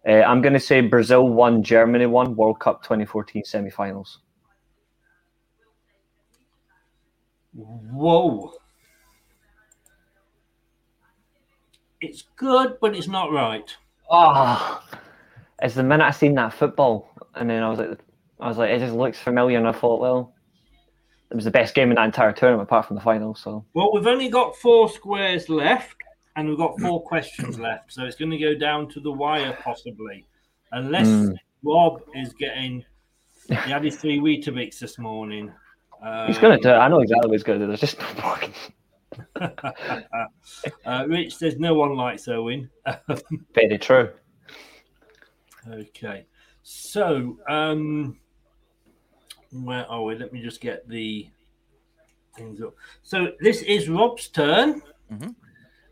Uh, 0.07 0.21
I'm 0.23 0.41
gonna 0.41 0.59
say 0.59 0.81
Brazil 0.81 1.27
won, 1.27 1.63
Germany 1.63 2.05
won 2.05 2.35
World 2.35 2.59
Cup 2.59 2.83
2014 2.83 3.43
semi-finals. 3.43 4.19
Whoa. 7.53 8.53
It's 11.99 12.23
good, 12.35 12.77
but 12.79 12.95
it's 12.95 13.07
not 13.07 13.31
right. 13.31 13.75
Oh, 14.09 14.81
it's 15.61 15.75
the 15.75 15.83
minute 15.83 16.05
I 16.05 16.11
seen 16.11 16.35
that 16.35 16.53
football, 16.53 17.09
and 17.35 17.49
then 17.49 17.63
I 17.63 17.69
was 17.69 17.79
like, 17.79 17.99
I 18.39 18.47
was 18.47 18.57
like, 18.57 18.69
it 18.69 18.79
just 18.79 18.93
looks 18.93 19.19
familiar, 19.19 19.57
and 19.57 19.67
I 19.67 19.71
thought, 19.71 19.99
well, 19.99 20.33
it 21.31 21.35
was 21.35 21.45
the 21.45 21.51
best 21.51 21.73
game 21.73 21.89
in 21.89 21.95
that 21.95 22.05
entire 22.05 22.31
tournament 22.31 22.69
apart 22.69 22.85
from 22.85 22.95
the 22.95 23.01
final. 23.01 23.35
So 23.35 23.65
Well, 23.73 23.91
we've 23.93 24.07
only 24.07 24.29
got 24.29 24.55
four 24.55 24.87
squares 24.89 25.49
left, 25.49 25.96
and 26.37 26.47
we've 26.47 26.57
got 26.57 26.79
four 26.79 27.03
questions 27.03 27.59
left, 27.59 27.91
so 27.91 28.05
it's 28.05 28.15
going 28.15 28.31
to 28.31 28.37
go 28.37 28.55
down 28.55 28.87
to 28.89 28.99
the 29.01 29.11
wire 29.11 29.57
possibly, 29.61 30.25
unless 30.71 31.07
Mm. 31.07 31.35
Rob 31.63 32.01
is 32.15 32.31
getting. 32.33 32.85
He 33.49 33.55
had 33.55 33.83
his 33.83 33.95
three 33.97 34.19
Weetabix 34.19 34.79
this 34.79 34.97
morning. 34.99 35.51
Um, 36.01 36.27
he's 36.27 36.37
gonna 36.37 36.59
do. 36.59 36.69
I 36.69 36.87
know 36.89 36.99
exactly 36.99 37.27
what 37.29 37.33
he's 37.33 37.43
gonna 37.43 37.59
do. 37.59 37.67
There's 37.67 37.79
just 37.79 37.99
no 37.99 38.05
point. 38.17 38.53
uh, 40.85 41.05
Rich 41.07 41.35
says 41.37 41.57
no 41.57 41.73
one 41.73 41.95
likes 41.95 42.27
Owen. 42.27 42.69
Very 43.55 43.77
true. 43.79 44.09
okay, 45.71 46.25
so 46.63 47.37
um, 47.49 48.19
where 49.51 49.85
are 49.89 50.03
we? 50.03 50.15
Let 50.15 50.31
me 50.33 50.41
just 50.41 50.61
get 50.61 50.87
the 50.87 51.27
things 52.35 52.61
up. 52.61 52.75
So 53.01 53.31
this 53.39 53.61
is 53.63 53.89
Rob's 53.89 54.27
turn, 54.27 54.81
Mhm. 55.11 55.33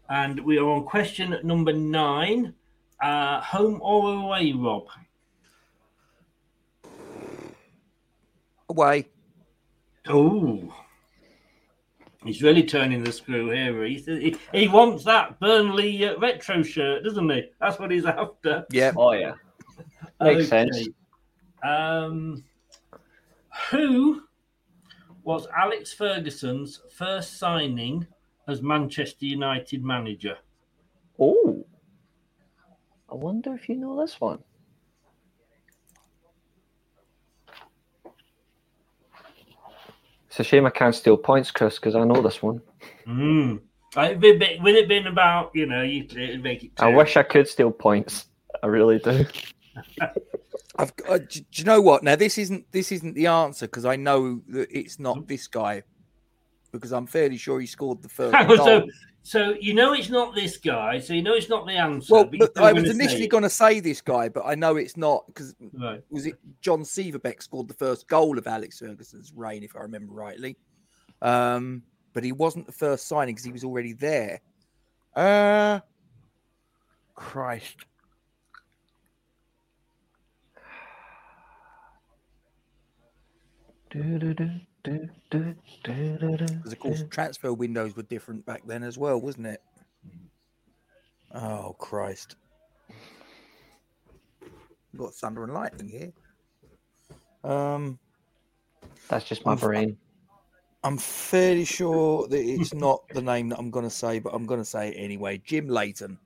And 0.09 0.39
we 0.39 0.57
are 0.57 0.67
on 0.67 0.83
question 0.83 1.37
number 1.43 1.73
nine. 1.73 2.53
Uh, 3.01 3.41
home 3.41 3.79
or 3.81 4.13
away, 4.13 4.53
Rob? 4.53 4.87
Away. 8.69 9.07
Oh, 10.07 10.73
he's 12.23 12.41
really 12.41 12.63
turning 12.63 13.03
the 13.03 13.11
screw 13.11 13.49
here. 13.49 13.79
Reece. 13.79 14.05
He, 14.05 14.35
he 14.53 14.67
wants 14.67 15.03
that 15.05 15.39
Burnley 15.39 16.05
uh, 16.05 16.17
retro 16.19 16.63
shirt, 16.63 17.03
doesn't 17.03 17.29
he? 17.29 17.49
That's 17.59 17.79
what 17.79 17.91
he's 17.91 18.05
after. 18.05 18.65
Yeah. 18.71 18.93
Oh 18.95 19.11
yeah, 19.13 19.33
makes 20.21 20.47
sense. 20.47 20.87
Um, 21.63 22.43
who 23.71 24.23
was 25.23 25.47
Alex 25.57 25.93
Ferguson's 25.93 26.81
first 26.91 27.37
signing 27.39 28.05
as 28.47 28.61
Manchester 28.61 29.25
United 29.25 29.83
manager? 29.83 30.37
Oh, 31.19 31.65
I 33.09 33.15
wonder 33.15 33.53
if 33.53 33.69
you 33.69 33.75
know 33.75 33.99
this 33.99 34.19
one. 34.19 34.39
It's 40.27 40.39
a 40.39 40.43
shame 40.43 40.65
I 40.65 40.69
can't 40.69 40.93
steal 40.93 41.15
points, 41.15 41.49
Chris, 41.49 41.75
because 41.75 41.95
I 41.95 42.03
know 42.03 42.21
this 42.21 42.43
one. 42.43 42.61
Mm. 43.07 43.61
It'd 43.97 44.19
be 44.19 44.31
a 44.31 44.37
bit- 44.37 44.61
Would 44.61 44.75
it 44.75 44.89
been 44.89 45.07
about 45.07 45.51
you 45.53 45.65
know 45.65 45.81
you 45.81 46.03
it'd 46.03 46.43
make 46.43 46.63
it? 46.65 46.71
I 46.77 46.89
wish 46.89 47.15
I 47.15 47.23
could 47.23 47.47
steal 47.47 47.71
points. 47.71 48.25
I 48.61 48.67
really 48.67 48.99
do. 48.99 49.25
I've 50.77 50.93
got, 50.97 51.09
uh, 51.09 51.17
do, 51.19 51.25
do 51.27 51.45
you 51.53 51.63
know 51.63 51.79
what? 51.79 52.03
Now 52.03 52.17
this 52.17 52.37
isn't 52.37 52.69
this 52.73 52.91
isn't 52.91 53.13
the 53.13 53.27
answer 53.27 53.65
because 53.67 53.85
I 53.85 53.95
know 53.95 54.41
that 54.49 54.67
it's 54.69 54.99
not 54.99 55.25
this 55.27 55.47
guy 55.47 55.83
because 56.77 56.93
I'm 56.93 57.07
fairly 57.07 57.37
sure 57.37 57.59
he 57.59 57.67
scored 57.67 58.01
the 58.01 58.09
first 58.09 58.35
so, 58.57 58.87
so 59.23 59.55
you 59.59 59.73
know 59.73 59.93
it's 59.93 60.09
not 60.09 60.35
this 60.35 60.57
guy, 60.57 60.99
so 60.99 61.13
you 61.13 61.21
know 61.21 61.33
it's 61.33 61.49
not 61.49 61.65
the 61.65 61.73
answer. 61.73 62.13
well, 62.13 62.29
look, 62.33 62.59
I 62.59 62.73
was 62.73 62.89
initially 62.89 63.27
going 63.27 63.43
to 63.43 63.49
say 63.49 63.79
this 63.79 64.01
guy, 64.01 64.29
but 64.29 64.43
I 64.45 64.55
know 64.55 64.75
it's 64.75 64.97
not 64.97 65.25
because 65.27 65.55
Right. 65.73 66.01
was 66.09 66.25
it 66.25 66.35
John 66.61 66.81
Sivebaek 66.83 67.41
scored 67.41 67.67
the 67.67 67.73
first 67.73 68.07
goal 68.07 68.37
of 68.37 68.47
Alex 68.47 68.79
Ferguson's 68.79 69.33
reign, 69.35 69.63
if 69.63 69.75
I 69.75 69.79
remember 69.79 70.13
rightly. 70.13 70.57
Um, 71.21 71.83
but 72.13 72.23
he 72.23 72.31
wasn't 72.31 72.65
the 72.65 72.71
first 72.71 73.07
signing 73.07 73.35
because 73.35 73.45
he 73.45 73.51
was 73.51 73.63
already 73.63 73.93
there. 73.93 74.41
Uh, 75.15 75.79
Christ. 77.13 77.85
Because 84.85 86.71
of 86.71 86.79
course 86.79 87.03
transfer 87.09 87.51
windows 87.53 87.95
were 87.95 88.03
different 88.03 88.45
back 88.45 88.61
then 88.65 88.83
as 88.83 88.97
well, 88.97 89.19
wasn't 89.19 89.47
it? 89.47 89.61
Oh 91.33 91.75
Christ! 91.79 92.35
We've 94.93 94.99
got 95.01 95.13
thunder 95.13 95.43
and 95.43 95.53
lightning 95.53 95.89
here. 95.89 96.13
Um, 97.43 97.99
That's 99.09 99.25
just 99.25 99.45
my 99.45 99.51
I'm- 99.51 99.59
brain. 99.59 99.97
I'm 100.83 100.99
fairly 100.99 101.65
sure 101.65 102.27
that 102.27 102.37
it's 102.39 102.71
not 102.71 103.07
the 103.09 103.21
name 103.21 103.49
that 103.49 103.57
I'm 103.57 103.71
going 103.71 103.85
to 103.85 103.89
say, 103.89 104.19
but 104.19 104.35
I'm 104.35 104.45
going 104.45 104.59
to 104.61 104.65
say 104.65 104.89
it 104.89 104.97
anyway. 104.99 105.41
Jim 105.43 105.67
Leighton. 105.67 106.19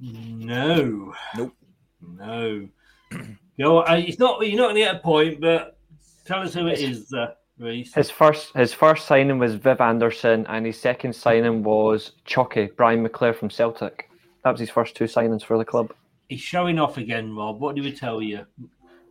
No. 0.00 1.14
Nope. 1.36 1.54
No. 2.00 2.68
Go. 3.60 3.78
on, 3.82 3.88
uh, 3.88 4.02
It's 4.04 4.18
not. 4.18 4.44
You're 4.44 4.56
not 4.56 4.64
going 4.64 4.74
to 4.74 4.80
get 4.80 4.96
a 4.96 4.98
point, 4.98 5.40
but 5.40 5.78
tell 6.24 6.40
us 6.42 6.54
who 6.54 6.66
it 6.66 6.80
is, 6.80 7.12
uh, 7.12 7.34
Reese. 7.58 7.94
His 7.94 8.10
first 8.10 8.54
his 8.54 8.72
first 8.72 9.06
signing 9.06 9.38
was 9.38 9.54
Viv 9.54 9.80
Anderson, 9.80 10.46
and 10.48 10.66
his 10.66 10.78
second 10.80 11.14
signing 11.14 11.62
was 11.62 12.12
Chucky 12.24 12.70
Brian 12.76 13.06
McClair 13.06 13.34
from 13.34 13.50
Celtic. 13.50 14.08
That 14.44 14.50
was 14.50 14.60
his 14.60 14.70
first 14.70 14.96
two 14.96 15.04
signings 15.04 15.42
for 15.44 15.56
the 15.58 15.64
club. 15.64 15.92
He's 16.28 16.40
showing 16.40 16.78
off 16.78 16.96
again, 16.96 17.34
Rob. 17.36 17.60
What 17.60 17.76
do 17.76 17.82
we 17.82 17.92
tell 17.92 18.22
you? 18.22 18.46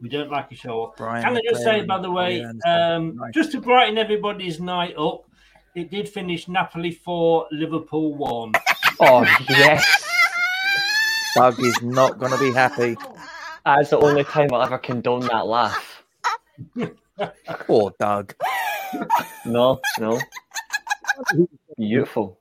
We 0.02 0.10
don't 0.10 0.32
like 0.32 0.52
a 0.52 0.56
show 0.56 0.82
off. 0.82 0.98
Brian 0.98 1.24
Can 1.24 1.38
I 1.38 1.42
just 1.48 1.62
say, 1.64 1.84
by 1.86 2.00
the 2.00 2.10
way, 2.10 2.44
um, 2.66 3.16
Nice. 3.18 3.34
just 3.34 3.52
to 3.52 3.62
brighten 3.62 4.00
everybody's 4.00 4.60
night 4.60 4.96
up, 4.98 5.26
it 5.76 5.92
did 5.92 6.10
finish 6.10 6.48
Napoli 6.48 6.92
four, 6.92 7.48
Liverpool 7.52 8.16
one. 8.16 8.52
Oh 9.04 9.24
yes, 9.50 10.04
Doug 11.36 11.60
is 11.60 11.82
not 11.82 12.20
going 12.20 12.32
to 12.32 12.38
be 12.38 12.52
happy. 12.52 12.96
that's 13.66 13.90
the 13.90 13.98
only 13.98 14.24
time 14.24 14.50
I'll 14.54 14.62
ever 14.62 14.78
condone 14.78 15.22
that 15.22 15.48
laugh. 15.48 16.04
Poor 17.68 17.94
Doug. 18.00 18.34
No, 19.46 19.80
no. 20.00 20.20
Beautiful. 21.78 22.38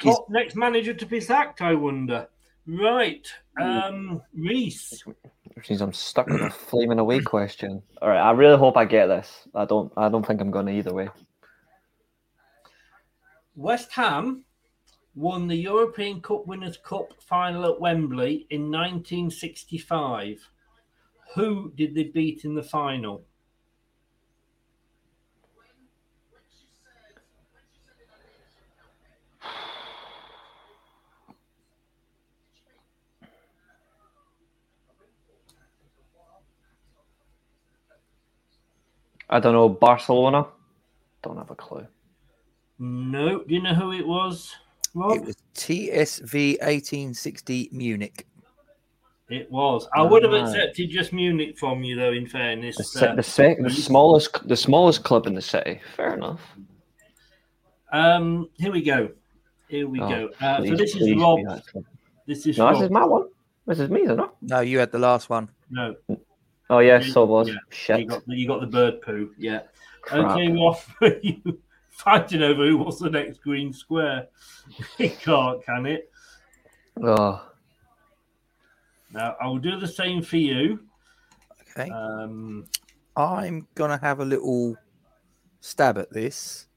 Top 0.00 0.26
next 0.30 0.56
manager 0.56 0.94
to 0.94 1.06
be 1.06 1.20
sacked, 1.20 1.60
I 1.60 1.74
wonder. 1.74 2.28
Right, 2.66 3.26
um, 3.60 4.22
Reese. 4.34 5.02
Which 5.54 5.68
means 5.68 5.80
I'm 5.80 5.92
stuck 5.92 6.26
with 6.26 6.40
a 6.40 6.50
flaming 6.50 6.98
away 6.98 7.20
question. 7.20 7.82
All 8.00 8.08
right, 8.08 8.20
I 8.20 8.30
really 8.30 8.58
hope 8.58 8.76
I 8.76 8.84
get 8.84 9.06
this. 9.06 9.48
I 9.54 9.64
don't. 9.64 9.92
I 9.96 10.08
don't 10.08 10.24
think 10.26 10.40
I'm 10.40 10.50
going 10.50 10.66
to 10.66 10.72
either 10.72 10.94
way. 10.94 11.08
West 13.56 13.92
Ham 13.92 14.44
won 15.14 15.48
the 15.48 15.56
European 15.56 16.22
Cup 16.22 16.46
Winners' 16.46 16.78
Cup 16.78 17.12
final 17.20 17.64
at 17.66 17.80
Wembley 17.80 18.46
in 18.50 18.70
1965. 18.70 20.48
Who 21.34 21.72
did 21.74 21.94
they 21.94 22.04
beat 22.04 22.44
in 22.44 22.54
the 22.54 22.62
final? 22.62 23.24
I 39.30 39.40
don't 39.40 39.52
know. 39.54 39.68
Barcelona. 39.68 40.46
Don't 41.22 41.36
have 41.36 41.50
a 41.50 41.54
clue. 41.54 41.86
No, 42.78 43.42
do 43.44 43.54
you 43.54 43.62
know 43.62 43.74
who 43.74 43.92
it 43.92 44.06
was? 44.06 44.54
Rob? 44.94 45.16
It 45.18 45.24
was 45.24 45.36
TSV 45.54 46.58
1860 46.60 47.68
Munich. 47.72 48.26
It 49.28 49.48
was. 49.52 49.86
I 49.94 50.02
would 50.02 50.24
have 50.24 50.32
accepted 50.32 50.90
just 50.90 51.12
Munich 51.12 51.56
from 51.56 51.84
you, 51.84 51.94
though. 51.94 52.10
In 52.12 52.26
fairness, 52.26 52.76
The, 52.76 52.82
se- 52.84 53.06
uh, 53.06 53.14
the, 53.14 53.22
sec- 53.22 53.58
the 53.62 53.70
smallest, 53.70 54.48
the 54.48 54.56
smallest 54.56 55.04
club 55.04 55.26
in 55.28 55.34
the 55.34 55.42
city. 55.42 55.80
Fair 55.96 56.14
enough. 56.14 56.40
um, 57.92 58.48
here 58.58 58.72
we 58.72 58.82
go. 58.82 59.10
Here 59.68 59.86
we 59.86 60.00
Oh, 60.00 60.08
go. 60.08 60.30
Uh, 60.40 60.64
so 60.66 60.74
this 60.74 60.96
is 60.96 61.14
Rob. 61.16 61.38
This 62.26 62.44
is 62.46 62.58
No, 62.58 62.64
Rob. 62.64 62.74
this 62.74 62.82
is 62.84 62.90
my 62.90 63.04
one. 63.04 63.28
This 63.66 63.78
is 63.78 63.88
me, 63.90 64.00
isn't 64.02 64.18
it? 64.18 64.30
No, 64.42 64.60
you 64.60 64.80
had 64.80 64.90
the 64.90 64.98
last 64.98 65.30
one. 65.30 65.48
No. 65.70 65.94
Oh 66.70 66.78
yes, 66.78 67.12
so 67.12 67.24
was. 67.24 67.48
Yeah, 67.48 67.54
Shit. 67.70 68.00
You 68.00 68.06
got, 68.06 68.26
the, 68.26 68.36
you 68.36 68.46
got 68.46 68.60
the 68.60 68.66
bird 68.68 69.02
poo. 69.02 69.32
Yeah. 69.36 69.62
Crap. 70.02 70.30
Okay, 70.30 70.52
Rob, 70.52 70.78
you 71.22 71.58
fighting 71.90 72.42
over 72.42 72.64
who 72.64 72.78
wants 72.78 73.00
the 73.00 73.10
next 73.10 73.42
green 73.42 73.72
square. 73.72 74.28
it 74.98 75.20
can't, 75.20 75.62
can 75.64 75.86
it? 75.86 76.10
Oh, 77.02 77.44
Now 79.12 79.36
I 79.40 79.48
will 79.48 79.58
do 79.58 79.78
the 79.78 79.88
same 79.88 80.22
for 80.22 80.36
you. 80.36 80.80
Okay. 81.76 81.90
Um, 81.90 82.66
I'm 83.16 83.66
gonna 83.74 83.98
have 83.98 84.20
a 84.20 84.24
little 84.24 84.76
stab 85.60 85.98
at 85.98 86.12
this. 86.12 86.68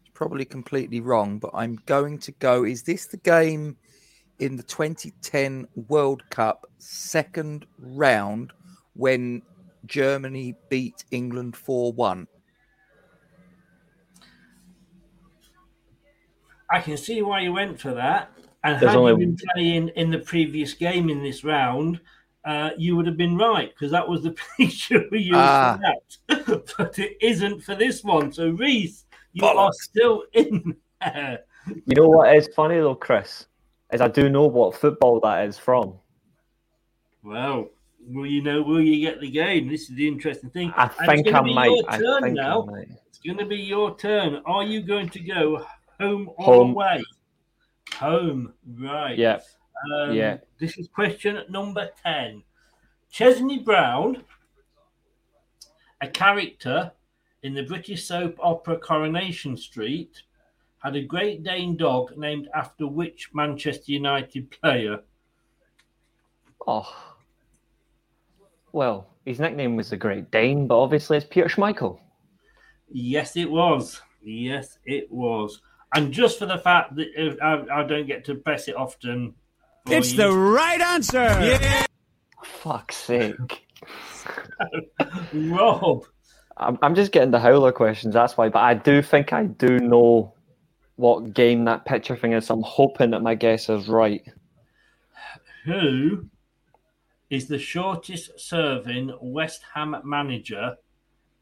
It's 0.00 0.10
probably 0.14 0.46
completely 0.46 1.00
wrong, 1.00 1.38
but 1.38 1.50
I'm 1.52 1.78
going 1.84 2.18
to 2.20 2.32
go. 2.32 2.64
Is 2.64 2.82
this 2.82 3.06
the 3.06 3.18
game 3.18 3.76
in 4.38 4.56
the 4.56 4.62
2010 4.62 5.68
World 5.88 6.22
Cup 6.30 6.66
second 6.78 7.66
round 7.78 8.52
when 8.94 9.42
Germany 9.86 10.54
beat 10.68 11.04
England 11.10 11.56
4 11.56 11.92
1? 11.92 12.26
I 16.70 16.80
can 16.80 16.96
see 16.96 17.20
why 17.22 17.40
you 17.40 17.52
went 17.52 17.78
for 17.80 17.92
that. 17.94 18.30
And 18.64 18.80
There's 18.80 18.92
had 18.92 18.98
only- 18.98 19.12
you 19.12 19.18
been 19.18 19.36
playing 19.54 19.88
in 19.90 20.10
the 20.10 20.18
previous 20.20 20.72
game 20.74 21.10
in 21.10 21.22
this 21.22 21.44
round, 21.44 22.00
uh, 22.44 22.70
you 22.76 22.96
would 22.96 23.06
have 23.06 23.16
been 23.16 23.36
right 23.36 23.70
because 23.74 23.90
that 23.92 24.08
was 24.08 24.22
the 24.22 24.34
picture 24.56 25.04
we 25.10 25.18
used 25.20 25.34
Ah. 25.36 25.78
for 26.28 26.34
that. 26.46 26.74
but 26.78 26.98
it 26.98 27.16
isn't 27.20 27.60
for 27.62 27.74
this 27.74 28.02
one. 28.02 28.32
So, 28.32 28.50
Reese, 28.50 29.04
you 29.32 29.44
are 29.46 29.72
still 29.72 30.24
in 30.32 30.76
there. 31.00 31.40
you 31.66 31.94
know 31.94 32.08
what 32.08 32.34
is 32.34 32.48
funny 32.54 32.76
though, 32.76 32.94
Chris? 32.94 33.46
Is 33.92 34.00
I 34.00 34.08
do 34.08 34.28
know 34.30 34.46
what 34.46 34.74
football 34.74 35.20
that 35.20 35.46
is 35.46 35.58
from. 35.58 35.94
Well, 37.22 37.68
will 38.08 38.26
you 38.26 38.42
know? 38.42 38.62
Will 38.62 38.80
you 38.80 39.00
get 39.04 39.20
the 39.20 39.30
game? 39.30 39.68
This 39.68 39.88
is 39.90 39.96
the 39.96 40.06
interesting 40.08 40.50
thing. 40.50 40.72
I 40.76 40.90
And 41.00 41.24
think 41.24 41.34
I 41.34 41.40
might. 41.40 41.66
Your 41.70 41.84
I 41.88 41.98
turn 41.98 42.22
think 42.22 42.38
I 42.38 42.42
now. 42.42 42.62
might. 42.62 42.88
It's 43.08 43.18
going 43.18 43.38
to 43.38 43.46
be 43.46 43.56
your 43.56 43.96
turn. 43.96 44.42
Are 44.46 44.64
you 44.64 44.82
going 44.82 45.08
to 45.10 45.20
go 45.20 45.64
home 46.00 46.30
or 46.36 46.44
Home. 46.44 46.70
away? 46.72 47.02
Home, 47.96 48.52
right. 48.78 49.16
Yeah. 49.18 49.40
Um, 49.94 50.12
Yeah. 50.12 50.38
This 50.58 50.78
is 50.78 50.88
question 50.88 51.40
number 51.48 51.90
10. 52.04 52.42
Chesney 53.10 53.58
Brown, 53.58 54.24
a 56.00 56.08
character 56.08 56.92
in 57.42 57.52
the 57.54 57.62
British 57.64 58.04
soap 58.04 58.36
opera 58.40 58.78
Coronation 58.78 59.56
Street, 59.56 60.22
had 60.78 60.96
a 60.96 61.02
Great 61.02 61.42
Dane 61.44 61.76
dog 61.76 62.16
named 62.16 62.48
after 62.54 62.86
which 62.86 63.30
Manchester 63.34 63.92
United 63.92 64.50
player? 64.50 65.00
Oh. 66.66 67.11
Well, 68.72 69.08
his 69.24 69.38
nickname 69.38 69.76
was 69.76 69.90
the 69.90 69.96
Great 69.96 70.30
Dane, 70.30 70.66
but 70.66 70.80
obviously 70.80 71.16
it's 71.18 71.26
Peter 71.26 71.48
Schmeichel. 71.48 71.98
Yes, 72.88 73.36
it 73.36 73.50
was. 73.50 74.00
Yes, 74.22 74.78
it 74.84 75.10
was. 75.10 75.60
And 75.94 76.12
just 76.12 76.38
for 76.38 76.46
the 76.46 76.58
fact 76.58 76.96
that 76.96 77.36
uh, 77.40 77.44
I, 77.44 77.80
I 77.80 77.86
don't 77.86 78.06
get 78.06 78.24
to 78.26 78.34
press 78.34 78.68
it 78.68 78.76
often. 78.76 79.34
It's 79.86 80.12
you, 80.12 80.18
the 80.18 80.32
right 80.32 80.80
answer. 80.80 81.22
Yeah. 81.22 81.86
Fuck's 82.44 82.96
sake. 82.96 83.66
Rob. 85.34 86.04
I'm, 86.56 86.78
I'm 86.82 86.94
just 86.94 87.12
getting 87.12 87.30
the 87.30 87.40
howler 87.40 87.72
questions, 87.72 88.14
that's 88.14 88.36
why. 88.36 88.48
But 88.48 88.60
I 88.60 88.74
do 88.74 89.02
think 89.02 89.32
I 89.32 89.44
do 89.44 89.78
know 89.78 90.34
what 90.96 91.34
game 91.34 91.64
that 91.64 91.84
picture 91.84 92.16
thing 92.16 92.32
is. 92.32 92.48
I'm 92.50 92.62
hoping 92.62 93.10
that 93.10 93.22
my 93.22 93.34
guess 93.34 93.68
is 93.68 93.88
right. 93.88 94.22
who 95.64 96.26
is 97.32 97.46
the 97.46 97.58
shortest 97.58 98.38
serving 98.38 99.10
West 99.22 99.62
Ham 99.74 99.96
manager 100.04 100.76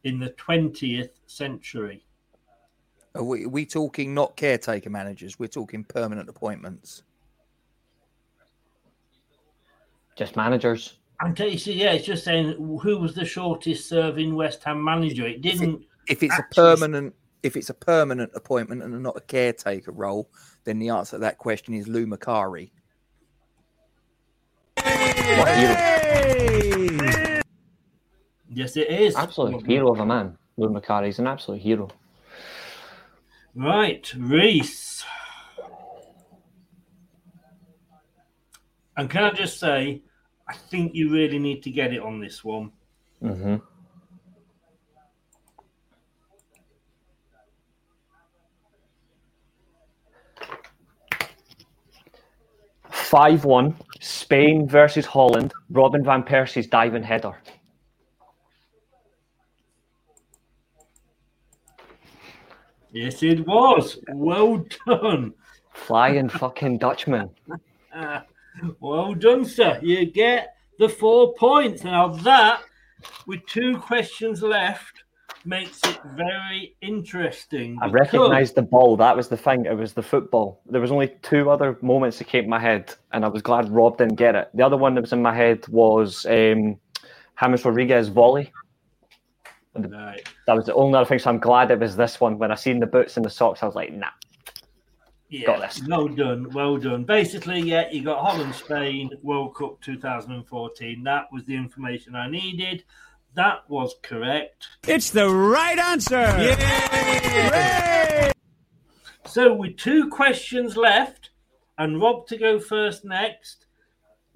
in 0.04 0.20
the 0.20 0.30
20th 0.30 1.10
century? 1.26 2.06
Are 3.16 3.24
we, 3.24 3.44
are 3.44 3.48
we 3.48 3.66
talking 3.66 4.14
not 4.14 4.36
caretaker 4.36 4.88
managers? 4.88 5.40
We're 5.40 5.48
talking 5.48 5.82
permanent 5.82 6.28
appointments. 6.28 7.02
Just 10.14 10.36
managers. 10.36 10.98
I'm 11.20 11.34
telling 11.34 11.58
you, 11.58 11.72
yeah, 11.72 11.90
it's 11.90 12.06
just 12.06 12.22
saying 12.22 12.52
who 12.80 12.98
was 12.98 13.16
the 13.16 13.24
shortest 13.24 13.88
serving 13.88 14.36
West 14.36 14.62
Ham 14.62 14.82
manager. 14.82 15.26
It 15.26 15.42
didn't. 15.42 15.84
If 16.06 16.22
it's 16.22 16.38
a 16.38 16.46
permanent, 16.54 17.16
if 17.42 17.56
it's 17.56 17.70
a 17.70 17.74
permanent 17.74 18.30
appointment 18.36 18.84
and 18.84 19.02
not 19.02 19.16
a 19.16 19.22
caretaker 19.22 19.90
role, 19.90 20.30
then 20.62 20.78
the 20.78 20.90
answer 20.90 21.16
to 21.16 21.18
that 21.18 21.38
question 21.38 21.74
is 21.74 21.88
Lou 21.88 22.06
Macari. 22.06 22.70
Yes, 28.52 28.76
it 28.76 28.88
is. 28.88 29.16
Absolute 29.16 29.66
hero 29.66 29.92
of 29.92 30.00
a 30.00 30.06
man. 30.06 30.36
Lou 30.56 30.68
Macari's 30.68 31.18
an 31.18 31.26
absolute 31.26 31.60
hero. 31.60 31.88
Right, 33.54 34.12
Reese. 34.14 35.04
And 38.96 39.08
can 39.08 39.24
I 39.24 39.30
just 39.30 39.58
say, 39.58 40.02
I 40.46 40.54
think 40.54 40.94
you 40.94 41.10
really 41.10 41.38
need 41.38 41.62
to 41.62 41.70
get 41.70 41.94
it 41.94 42.02
on 42.02 42.20
this 42.20 42.44
one. 42.44 42.72
Mm-hmm. 43.22 43.56
Five 53.10 53.44
one, 53.44 53.74
Spain 53.98 54.68
versus 54.68 55.04
Holland. 55.04 55.52
Robin 55.68 56.04
van 56.04 56.22
Persie's 56.22 56.68
diving 56.68 57.02
header. 57.02 57.36
Yes, 62.92 63.20
it 63.24 63.44
was. 63.48 63.98
Well 64.12 64.64
done. 64.86 65.34
Flying 65.72 66.28
fucking 66.28 66.78
Dutchman. 66.78 67.30
Well 68.78 69.14
done, 69.14 69.44
sir. 69.44 69.80
You 69.82 70.06
get 70.06 70.54
the 70.78 70.88
four 70.88 71.34
points. 71.34 71.82
Now 71.82 72.08
that, 72.08 72.62
with 73.26 73.44
two 73.46 73.78
questions 73.78 74.42
left, 74.42 75.02
makes 75.44 75.80
it 75.84 75.98
very 76.16 76.76
interesting. 76.80 77.78
I 77.80 77.88
recognised 77.88 78.54
the 78.54 78.62
ball. 78.62 78.96
That 78.96 79.16
was 79.16 79.28
the 79.28 79.36
thing. 79.36 79.66
It 79.66 79.76
was 79.76 79.92
the 79.92 80.02
football. 80.02 80.60
There 80.66 80.80
was 80.80 80.90
only 80.90 81.08
two 81.22 81.50
other 81.50 81.78
moments 81.82 82.18
that 82.18 82.26
came 82.28 82.44
to 82.44 82.48
my 82.50 82.58
head, 82.58 82.94
and 83.12 83.24
I 83.24 83.28
was 83.28 83.42
glad 83.42 83.68
Rob 83.70 83.98
didn't 83.98 84.16
get 84.16 84.34
it. 84.34 84.50
The 84.54 84.64
other 84.64 84.76
one 84.76 84.94
that 84.94 85.00
was 85.00 85.12
in 85.12 85.22
my 85.22 85.34
head 85.34 85.66
was 85.68 86.26
um, 86.26 86.78
James 87.40 87.64
Rodriguez 87.64 88.08
volley. 88.08 88.52
Right. 89.74 90.28
That 90.46 90.56
was 90.56 90.66
the 90.66 90.74
only 90.74 90.96
other 90.96 91.06
thing. 91.06 91.18
So 91.20 91.30
I'm 91.30 91.38
glad 91.38 91.70
it 91.70 91.78
was 91.78 91.96
this 91.96 92.20
one. 92.20 92.38
When 92.38 92.50
I 92.50 92.56
seen 92.56 92.80
the 92.80 92.86
boots 92.86 93.16
and 93.16 93.24
the 93.24 93.30
socks, 93.30 93.62
I 93.62 93.66
was 93.66 93.74
like, 93.74 93.92
nah. 93.92 94.08
Yeah, 95.28 95.46
Got 95.46 95.60
this. 95.60 95.86
well 95.86 96.08
done, 96.08 96.50
well 96.52 96.76
done. 96.76 97.04
Basically, 97.04 97.60
yeah, 97.60 97.88
you 97.92 98.02
got 98.02 98.18
Holland, 98.18 98.52
Spain, 98.52 99.10
World 99.22 99.54
Cup 99.54 99.80
2014. 99.80 101.04
That 101.04 101.28
was 101.32 101.44
the 101.44 101.54
information 101.54 102.16
I 102.16 102.28
needed. 102.28 102.82
That 103.34 103.68
was 103.68 103.94
correct. 104.02 104.68
It's 104.86 105.10
the 105.10 105.28
right 105.30 105.78
answer. 105.78 106.20
Yeah. 106.20 107.52
So, 109.26 109.54
with 109.54 109.76
two 109.76 110.08
questions 110.08 110.76
left, 110.76 111.30
and 111.78 112.00
Rob 112.00 112.26
to 112.28 112.36
go 112.36 112.58
first 112.58 113.04
next. 113.04 113.66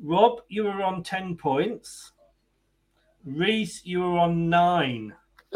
Rob, 0.02 0.40
you 0.48 0.64
were 0.64 0.82
on 0.82 1.02
10 1.02 1.36
points. 1.36 2.12
Reese, 3.24 3.84
you 3.84 4.00
were 4.00 4.18
on 4.18 4.48
nine. 4.48 5.14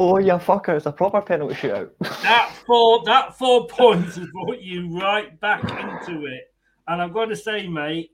Oh, 0.00 0.18
you 0.18 0.34
fucker. 0.34 0.76
It's 0.76 0.86
a 0.86 0.92
proper 0.92 1.20
penalty 1.20 1.54
shootout. 1.54 1.90
That 2.22 2.54
four, 2.66 3.02
that 3.04 3.36
four 3.36 3.66
points 3.66 4.14
has 4.16 4.28
brought 4.32 4.60
you 4.60 4.96
right 4.96 5.38
back 5.40 5.64
into 5.64 6.26
it. 6.26 6.52
And 6.86 7.02
I've 7.02 7.12
got 7.12 7.26
to 7.26 7.36
say, 7.36 7.66
mate, 7.66 8.12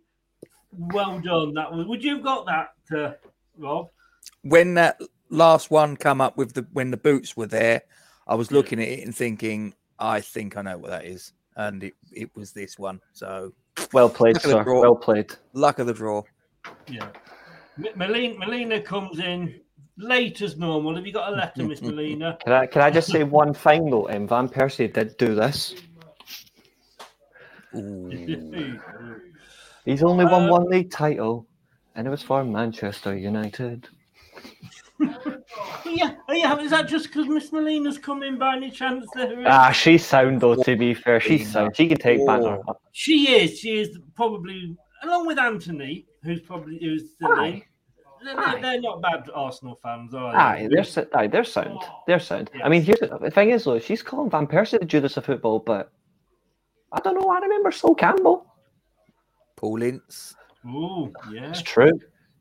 well 0.79 1.19
done. 1.21 1.55
That 1.55 1.73
was. 1.73 1.87
Would 1.87 2.03
you 2.05 2.17
have 2.17 2.25
got 2.25 2.47
that, 2.47 2.97
uh, 2.99 3.13
Rob? 3.59 3.89
When 4.43 4.75
that 4.75 5.01
last 5.31 5.71
one 5.71 5.97
come 5.97 6.21
up 6.21 6.37
with 6.37 6.55
the 6.55 6.67
when 6.73 6.91
the 6.91 6.97
boots 6.97 7.37
were 7.37 7.47
there, 7.47 7.83
I 8.27 8.35
was 8.35 8.51
looking 8.53 8.81
at 8.81 8.89
it 8.89 9.05
and 9.05 9.15
thinking, 9.15 9.75
I 9.99 10.21
think 10.21 10.57
I 10.57 10.63
know 10.63 10.79
what 10.79 10.91
that 10.91 11.05
is, 11.05 11.33
and 11.57 11.83
it, 11.85 11.95
it 12.13 12.31
was 12.35 12.53
this 12.53 12.79
one. 12.79 13.01
So 13.13 13.53
Well 13.93 14.09
played, 14.11 14.37
Luck 14.37 14.45
of 14.45 14.51
the 14.51 14.57
sir. 14.59 14.65
draw. 14.65 14.81
Well 14.81 14.97
played. 14.97 15.33
luck 15.53 15.79
of 15.79 15.87
the 15.87 15.95
draw. 15.95 16.23
Yeah. 16.89 17.09
M- 17.79 17.87
Melina, 17.97 18.39
Melina 18.39 18.81
comes 18.81 19.19
in 19.19 19.61
late 19.99 20.41
as 20.43 20.57
normal. 20.57 20.95
Have 20.95 21.07
you 21.07 21.13
got 21.13 21.33
a 21.33 21.37
letter, 21.37 21.65
Miss 21.65 21.83
Melina? 21.83 22.39
Can 22.45 22.53
I, 22.53 22.67
can 22.67 22.83
I 22.83 22.91
just 22.91 23.11
say 23.11 23.25
one 23.25 23.53
thing, 23.55 23.91
though? 23.91 24.09
Um, 24.09 24.27
Van 24.29 24.49
Persie 24.49 24.93
did 24.93 25.17
do 25.17 25.35
this. 25.35 25.75
He's 29.85 30.03
only 30.03 30.25
won 30.25 30.45
Uh, 30.45 30.53
one 30.53 30.65
league 30.69 30.91
title, 30.91 31.47
and 31.95 32.07
it 32.07 32.11
was 32.11 32.23
for 32.23 32.45
Manchester 32.45 33.17
United. 33.17 33.89
yeah, 35.01 36.15
oh, 36.29 36.33
yeah. 36.33 36.57
Is 36.59 36.71
that 36.71 36.89
just 36.89 37.09
because 37.09 37.27
Miss 37.27 37.53
Melina's 37.53 37.99
coming 37.99 38.39
by 38.39 38.57
any 38.57 38.71
chance? 38.71 39.07
There? 39.15 39.45
Ah, 39.47 39.71
she's 39.73 40.05
sound, 40.07 40.41
though, 40.41 40.55
to 40.63 40.77
be 40.77 40.95
fair. 40.95 41.21
She's 41.21 41.51
sound. 41.51 41.77
She 41.77 41.89
can 41.89 41.99
take 41.99 42.25
banter. 42.27 42.61
She 42.93 43.31
is. 43.31 43.59
She 43.59 43.81
is 43.81 43.99
probably 44.15 44.77
along 45.03 45.27
with 45.27 45.39
Anthony, 45.39 46.07
who's 46.23 46.41
probably 46.41 46.79
who's 46.81 47.13
still 47.15 47.33
in. 47.33 47.39
Aye. 47.39 47.65
They're, 48.25 48.39
Aye. 48.41 48.53
they're, 48.53 48.63
they're 48.63 48.81
not 48.81 49.03
bad 49.03 49.29
Arsenal 49.35 49.79
fans, 49.83 50.15
are 50.15 50.33
they? 50.33 50.39
Aye, 50.39 50.69
they're 50.71 51.07
aye, 51.15 51.27
they're 51.27 51.45
sound. 51.45 51.81
They're 52.07 52.21
sound. 52.21 52.51
I 52.63 52.69
mean, 52.71 52.83
here's 52.83 53.01
the 53.01 53.19
the 53.19 53.31
thing 53.31 53.51
is 53.51 53.65
though, 53.65 53.79
she's 53.79 54.03
calling 54.03 54.31
Van 54.31 54.47
Persie 54.47 54.79
the 54.79 54.87
Judas 54.87 55.17
of 55.19 55.27
football, 55.27 55.59
but 55.59 55.93
I 56.93 57.01
don't 57.01 57.21
know. 57.21 57.29
I 57.29 57.41
remember 57.41 57.71
Sol 57.71 57.95
Campbell. 57.95 58.47
Paul 59.57 59.83
Ince. 59.83 60.35
Ooh, 60.67 61.13
yeah. 61.33 61.51
It's 61.51 61.63
true. 61.63 61.93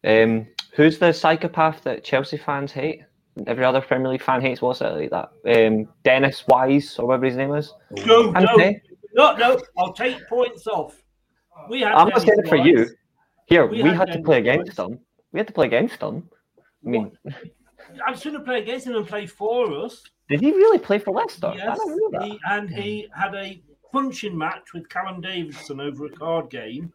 Um, 0.06 0.48
who's 0.74 0.98
the 0.98 1.12
psychopath 1.14 1.84
that 1.84 2.04
Chelsea 2.04 2.38
fans 2.38 2.72
hate? 2.72 3.04
Every 3.48 3.66
other 3.66 3.82
Premier 3.82 4.10
League 4.10 4.22
fan 4.22 4.42
hates. 4.42 4.62
What's 4.62 4.82
it 4.82 4.86
like 4.90 5.10
that? 5.10 5.32
Um, 5.68 5.88
Dennis 6.04 6.46
Wise 6.48 6.98
or 7.00 7.08
whatever 7.08 7.26
his 7.26 7.36
name 7.36 7.54
is. 7.56 7.74
No, 8.06 8.30
no, 8.32 8.34
Anthony? 8.36 8.82
no, 9.16 9.36
no. 9.36 9.60
I'll 9.78 9.94
take 9.94 10.18
points 10.28 10.68
off. 10.68 11.02
We 11.70 11.82
had. 11.82 11.94
I'm 11.94 12.10
not 12.10 12.24
Dennis 12.24 12.24
saying 12.28 12.40
it 12.46 12.50
for 12.50 12.58
Wise. 12.58 12.68
you. 12.68 12.88
Here, 13.48 13.66
We 13.66 13.82
we, 13.84 13.90
had 13.90 13.98
had, 13.98 14.06
to 14.08 14.12
Dennis 14.14 14.26
play 14.26 14.42
Wise. 14.42 14.48
against 14.54 14.78
them. 14.78 15.00
We 15.32 15.40
had 15.40 15.48
to 15.48 15.54
play 15.54 15.66
against 15.66 16.00
them. 16.00 16.30
I 16.86 16.90
mean, 16.90 17.12
I'm 18.06 18.14
going 18.16 18.34
to 18.34 18.40
play 18.42 18.60
against 18.62 18.86
him 18.88 18.96
and 18.96 19.08
play 19.08 19.26
for 19.26 19.74
us. 19.84 20.04
did 20.30 20.40
he 20.42 20.52
really 20.52 20.78
play 20.80 21.00
for 21.00 21.12
Leicester? 21.12 21.48
I 21.48 21.56
Yes, 21.56 21.78
don't 21.78 21.90
know 22.14 22.20
that. 22.20 22.24
he, 22.28 22.40
and 22.50 22.70
he 22.70 23.08
had 23.16 23.34
a 23.36 23.62
punching 23.92 24.38
match 24.38 24.74
with 24.74 24.88
Callum 24.90 25.22
Davidson 25.22 25.80
over 25.80 26.06
a 26.06 26.10
card 26.10 26.50
game. 26.50 26.94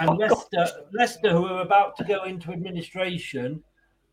And 0.00 0.10
oh, 0.10 0.14
Leicester, 0.14 0.66
Leicester, 0.92 1.30
who 1.30 1.42
were 1.42 1.60
about 1.60 1.96
to 1.98 2.04
go 2.04 2.24
into 2.24 2.50
administration, 2.50 3.62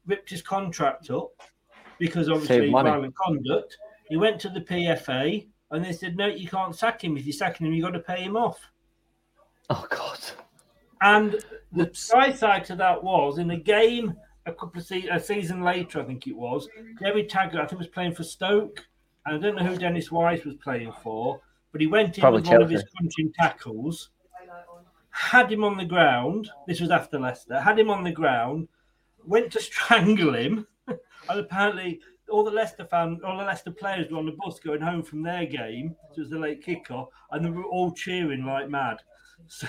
ripped 0.06 0.30
his 0.30 0.42
contract 0.42 1.10
up 1.10 1.32
because 1.98 2.30
obviously 2.30 2.70
violent 2.70 3.16
conduct. 3.16 3.78
He 4.10 4.18
went 4.18 4.40
to 4.42 4.50
the 4.50 4.62
PFA 4.62 5.48
and 5.72 5.84
they 5.84 5.94
said, 5.94 6.18
"No, 6.18 6.28
you 6.28 6.48
can't 6.48 6.76
sack 6.76 7.04
him. 7.04 7.18
If 7.18 7.26
you're 7.26 7.34
sacking 7.34 7.68
him, 7.68 7.74
you 7.74 7.82
got 7.82 7.92
to 7.92 8.00
pay 8.00 8.22
him 8.22 8.36
off." 8.36 8.60
Oh 9.70 9.86
God. 9.90 10.20
And 11.02 11.44
the 11.72 11.90
side 11.94 12.38
side 12.38 12.66
to 12.66 12.76
that 12.76 13.04
was 13.04 13.40
in 13.40 13.50
a 13.52 13.58
game 13.58 14.16
a 14.46 14.52
couple 14.54 14.80
of 14.80 14.86
se- 14.86 15.08
a 15.12 15.20
season 15.20 15.62
later, 15.62 16.02
I 16.02 16.04
think 16.04 16.28
it 16.28 16.36
was. 16.36 16.68
David 17.02 17.30
Taggart, 17.30 17.62
I 17.62 17.68
think, 17.68 17.80
was 17.80 17.88
playing 17.88 18.14
for 18.14 18.24
Stoke, 18.24 18.86
and 19.26 19.36
I 19.36 19.40
don't 19.40 19.56
know 19.56 19.64
who 19.64 19.78
Dennis 19.78 20.12
Wise 20.12 20.44
was 20.46 20.56
playing 20.56 20.94
for, 21.04 21.40
but 21.72 21.82
he 21.82 21.88
went 21.88 22.18
in 22.18 22.22
Probably 22.22 22.42
with 22.42 22.50
one 22.50 22.62
of 22.62 22.70
his 22.70 22.82
Chelsea. 22.82 22.92
crunching 22.98 23.34
tackles, 23.40 24.10
had 25.12 25.52
him 25.52 25.64
on 25.64 25.78
the 25.78 25.86
ground. 25.86 26.50
This 26.68 26.80
was 26.82 26.90
after 26.90 27.20
Leicester. 27.20 27.60
Had 27.60 27.78
him 27.80 27.90
on 27.90 28.04
the 28.04 28.12
ground, 28.12 28.68
went 29.26 29.52
to 29.52 29.62
strangle 29.62 30.34
him, 30.36 30.66
and 30.88 31.00
apparently. 31.40 32.00
All 32.30 32.46
the 32.46 32.52
Leicester 32.52 32.86
fans, 32.86 33.20
all 33.26 33.38
the 33.38 33.44
Leicester 33.44 33.72
players 33.72 34.10
were 34.10 34.18
on 34.18 34.26
the 34.26 34.38
bus 34.42 34.58
going 34.58 34.80
home 34.80 35.04
from 35.04 35.22
their 35.22 35.46
game. 35.46 35.98
So 36.12 36.20
it 36.20 36.20
was 36.20 36.30
the 36.30 36.40
late 36.40 36.66
kickoff, 36.66 37.10
and 37.32 37.44
they 37.44 37.50
were 37.50 37.66
all 37.66 37.92
cheering 37.92 38.46
like 38.46 38.70
mad. 38.70 39.00
So, 39.48 39.68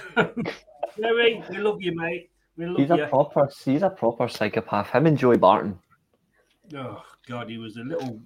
Gerry, 0.97 1.43
we 1.51 1.57
love 1.59 1.83
you, 1.83 1.93
mate. 1.97 2.31
We 2.57 2.67
love 2.67 2.77
He's 2.79 2.89
you. 2.91 3.03
a 3.03 3.09
proper. 3.09 3.49
He's 3.65 3.83
a 3.83 3.91
proper 3.91 4.29
psychopath. 4.29 4.91
Him 4.91 5.07
and 5.07 5.19
Joey 5.19 5.39
Barton. 5.39 5.77
Oh 6.77 7.03
God, 7.27 7.51
he 7.51 7.59
was 7.59 7.77
a 7.77 7.81
little. 7.81 8.21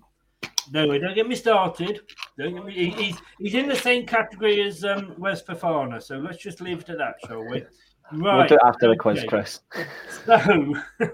No, 0.72 0.86
don't 0.98 1.14
get 1.14 1.28
me 1.28 1.34
started. 1.36 2.00
Don't 2.38 2.54
get 2.54 2.64
me. 2.64 2.72
he- 2.72 2.90
He's 2.90 3.16
he's 3.38 3.54
in 3.54 3.68
the 3.68 3.76
same 3.76 4.06
category 4.06 4.60
as 4.62 4.84
um, 4.84 5.14
Wes 5.18 5.42
Fofana, 5.42 6.02
so 6.02 6.16
let's 6.18 6.38
just 6.38 6.60
leave 6.60 6.80
it 6.80 6.88
at 6.90 6.98
that, 6.98 7.14
shall 7.26 7.44
we? 7.44 7.62
Right. 8.12 8.36
We'll 8.38 8.46
do 8.46 8.54
it 8.54 8.60
after 8.64 8.88
the 8.88 8.96
quiz, 8.96 9.18
okay. 9.18 9.26
Chris. 9.28 9.60
So, 10.26 10.74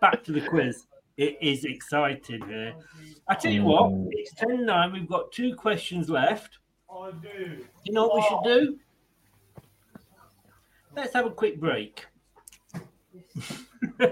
back 0.00 0.22
to 0.24 0.32
the 0.32 0.42
quiz. 0.42 0.86
It 1.16 1.38
is 1.40 1.64
exciting 1.64 2.46
here. 2.46 2.74
I 3.28 3.34
tell 3.34 3.50
you 3.52 3.64
what, 3.64 3.90
it's 4.10 4.34
10 4.34 4.66
9. 4.66 4.92
We've 4.92 5.08
got 5.08 5.32
two 5.32 5.54
questions 5.54 6.10
left. 6.10 6.58
I 6.90 7.10
do. 7.22 7.64
You 7.84 7.92
know 7.92 8.06
what 8.06 8.16
we 8.16 8.22
should 8.28 8.42
do? 8.44 8.78
Let's 10.94 11.14
have 11.14 11.24
a 11.26 11.30
quick 11.30 11.58
break. 11.58 12.04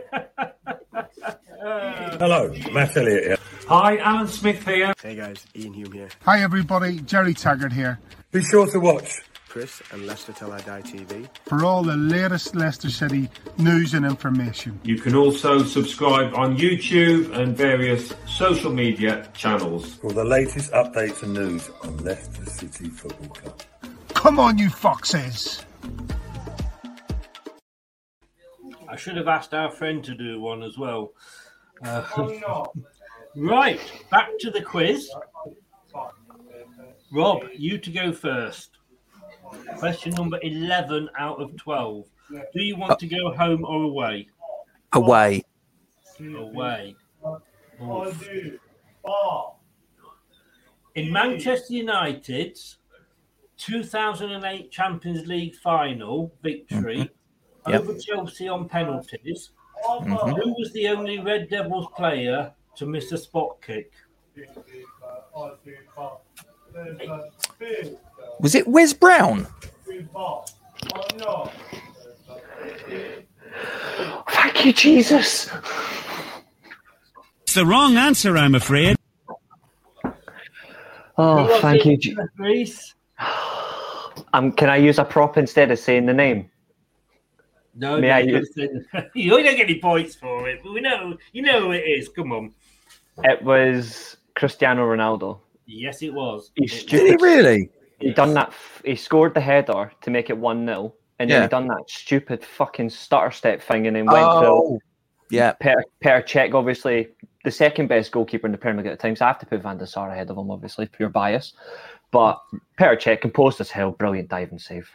Hello, 2.19 2.53
Matt 2.73 2.97
Elliott 2.97 3.25
here. 3.25 3.37
Hi, 3.67 3.97
Alan 3.97 4.29
Smith 4.29 4.63
here. 4.67 4.93
Hey 5.03 5.15
guys, 5.15 5.47
Iain 5.57 5.73
Hume 5.73 5.93
here. 5.93 6.09
Hi 6.27 6.43
everybody, 6.43 7.01
Gerry 7.01 7.33
Taggart 7.33 7.73
here. 7.73 7.99
Be 8.31 8.43
sure 8.43 8.67
to 8.67 8.79
watch 8.79 9.23
Chris 9.49 9.81
and 9.91 10.07
Leicester 10.07 10.35
Till 10.35 10.53
I 10.53 10.61
Die 10.61 10.83
TV 10.83 11.29
for 11.47 11.65
all 11.65 11.83
the 11.83 11.97
latest 11.97 12.55
Leicester 12.55 12.91
City 12.91 13.31
news 13.57 13.95
and 13.95 14.05
information. 14.05 14.79
You 14.85 14.99
can 14.99 15.15
also 15.15 15.63
subscribe 15.65 16.35
on 16.35 16.59
YouTube 16.59 17.35
and 17.35 17.57
various 17.57 18.13
social 18.27 18.71
media 18.71 19.31
channels. 19.33 19.95
for 19.95 20.13
the 20.13 20.25
latest 20.25 20.71
updates 20.73 21.23
and 21.23 21.33
news 21.33 21.71
on 21.83 21.97
Leicester 22.05 22.45
City 22.45 22.91
Football 22.91 23.29
Club. 23.29 23.63
Come 24.09 24.39
on, 24.39 24.59
you 24.59 24.69
foxes! 24.69 25.65
I 28.91 28.97
should 28.97 29.17
have 29.17 29.29
asked 29.29 29.55
our 29.55 29.71
friend 29.71 30.05
to 30.05 30.15
do 30.15 30.39
one 30.39 30.63
as 30.63 30.77
well. 30.77 31.15
Uh, 31.83 32.05
right, 33.37 33.81
back 34.11 34.29
to 34.41 34.51
the 34.51 34.63
quiz. 34.63 35.11
Rob, 37.13 37.45
you 37.57 37.79
to 37.79 37.91
go 37.91 38.13
first. 38.13 38.79
Question 39.79 40.15
number 40.15 40.39
11 40.43 41.09
out 41.19 41.41
of 41.41 41.57
12. 41.57 42.07
Do 42.53 42.63
you 42.63 42.77
want 42.77 42.99
to 42.99 43.07
go 43.07 43.33
home 43.35 43.65
or 43.65 43.85
away? 43.85 44.29
Away. 44.93 45.45
Away. 46.19 46.97
Oof. 47.83 48.29
In 50.95 51.13
Manchester 51.13 51.75
United's 51.75 52.79
2008 53.59 54.71
Champions 54.71 55.27
League 55.27 55.55
final 55.57 56.33
victory 56.43 57.11
Yep. 57.67 57.81
over 57.81 57.99
Chelsea 57.99 58.49
on 58.49 58.69
penalties, 58.69 59.51
Mhm. 59.85 60.37
who 60.43 60.55
was 60.59 60.73
the 60.73 60.89
only 60.89 61.19
Red 61.19 61.49
Devils 61.49 61.89
player 61.97 62.53
to 62.77 62.87
miss 62.87 63.13
a 63.13 63.19
spot 63.19 63.61
kick? 63.63 63.93
Was 68.41 68.55
it 68.55 68.67
Wes 68.67 68.93
Brown? 68.93 69.47
Thank 74.29 74.65
you, 74.65 74.73
Jesus. 74.73 75.51
It's 77.43 77.55
the 77.55 77.67
wrong 77.67 77.97
answer, 77.97 78.37
I'm 78.37 78.55
afraid. 78.55 78.97
Oh, 81.17 81.61
thank 81.61 81.85
you. 81.85 81.97
Jesus. 81.97 82.95
Um, 84.33 84.51
can 84.51 84.69
I 84.69 84.77
use 84.77 84.99
a 84.99 85.05
prop 85.05 85.39
instead 85.39 85.71
of 85.71 85.79
saying 85.79 86.07
the 86.07 86.13
name? 86.15 86.51
No, 87.77 88.01
May 88.01 88.09
no, 88.09 88.15
I 88.15 88.19
you 88.21 88.37
use- 88.39 88.51
don't 88.57 89.07
you 89.15 89.31
don't 89.31 89.43
get 89.45 89.61
any 89.61 89.81
points 89.81 90.15
for 90.15 90.49
it, 90.49 90.61
but 90.63 90.73
we 90.73 90.81
know 90.81 91.17
you 91.33 91.43
know 91.43 91.61
who 91.61 91.71
it 91.73 91.83
is. 91.83 92.09
Come 92.09 92.33
on. 92.33 92.53
It 93.23 93.43
was 93.43 94.17
Cristiano 94.35 94.83
Ronaldo. 94.83 95.41
Yes, 95.67 96.03
it 96.03 96.13
was. 96.13 96.51
He's 96.57 96.81
stupid. 96.81 97.07
Did 97.07 97.21
he 97.21 97.25
really? 97.25 97.71
He 98.01 98.13
done 98.13 98.35
that. 98.35 98.49
f- 98.49 98.83
He 98.85 98.97
scored 98.97 99.35
the 99.35 99.41
header 99.41 99.93
to 100.03 100.11
make 100.11 100.29
it 100.31 100.37
one 100.37 100.67
0 100.67 100.93
and 101.21 101.31
then 101.31 101.37
Yeah. 101.39 101.43
he 101.43 101.49
done 101.49 101.69
that 101.69 101.85
stupid 101.89 102.45
fucking 102.45 102.91
stutter 102.91 103.31
step 103.31 103.63
thing, 103.63 103.87
and 103.87 103.95
then 103.97 104.05
went 104.07 104.27
Oh, 104.27 104.79
yeah. 105.31 105.53
to 105.53 105.57
Peter, 105.61 105.85
Peter 106.01 106.23
Cech, 106.23 106.55
obviously 106.55 107.09
the 107.45 107.51
second 107.53 107.87
best 107.89 108.11
goalkeeper 108.11 108.47
in 108.47 108.53
the 108.53 108.59
Premier 108.59 108.83
League 108.83 108.93
at 108.93 108.99
the 108.99 109.03
time. 109.03 109.15
So 109.15 109.25
I 109.25 109.29
have 109.29 109.39
to 109.39 109.47
put 109.47 109.63
Van 109.63 109.79
der 109.79 109.87
Sar 109.87 110.11
ahead 110.11 110.29
of 110.31 110.37
him, 110.37 110.51
obviously 110.51 110.87
pure 110.87 111.09
bias. 111.09 111.53
But 112.11 112.41
Peter 112.77 112.97
Cech 112.97 113.21
composed 113.21 113.61
as 113.61 113.71
hell, 113.71 113.93
brilliant 113.93 114.29
diving 114.29 114.59
save. 114.59 114.91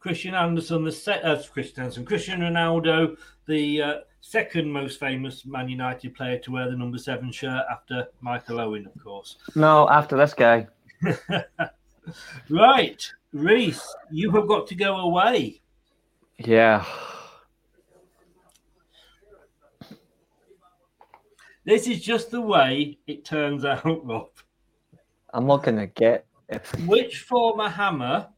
Christian 0.00 0.34
Anderson, 0.34 0.84
the 0.84 0.90
set 0.92 1.24
uh, 1.24 1.40
Christian 1.52 1.84
Anderson, 1.84 2.04
Christian 2.04 2.40
Ronaldo, 2.40 3.16
the 3.46 3.82
uh, 3.82 3.94
second 4.22 4.70
most 4.72 4.98
famous 4.98 5.44
Man 5.44 5.68
United 5.68 6.14
player 6.14 6.38
to 6.38 6.52
wear 6.52 6.70
the 6.70 6.76
number 6.76 6.96
seven 6.96 7.30
shirt 7.30 7.64
after 7.70 8.06
Michael 8.20 8.60
Owen, 8.60 8.86
of 8.94 9.02
course. 9.02 9.36
No, 9.54 9.88
after 9.90 10.16
this 10.16 10.32
guy, 10.32 10.66
Right, 12.48 13.12
Reese, 13.32 13.94
you 14.10 14.30
have 14.32 14.48
got 14.48 14.66
to 14.68 14.74
go 14.74 14.96
away. 14.96 15.60
yeah. 16.38 16.84
This 21.64 21.86
is 21.86 22.00
just 22.00 22.32
the 22.32 22.40
way 22.40 22.98
it 23.06 23.24
turns 23.24 23.64
out, 23.72 23.84
Rob. 24.04 24.30
I'm 25.32 25.46
not 25.46 25.62
gonna 25.62 25.86
get 25.86 26.26
it. 26.48 26.66
Which 26.86 27.20
former 27.20 27.68
Hammer 27.68 28.28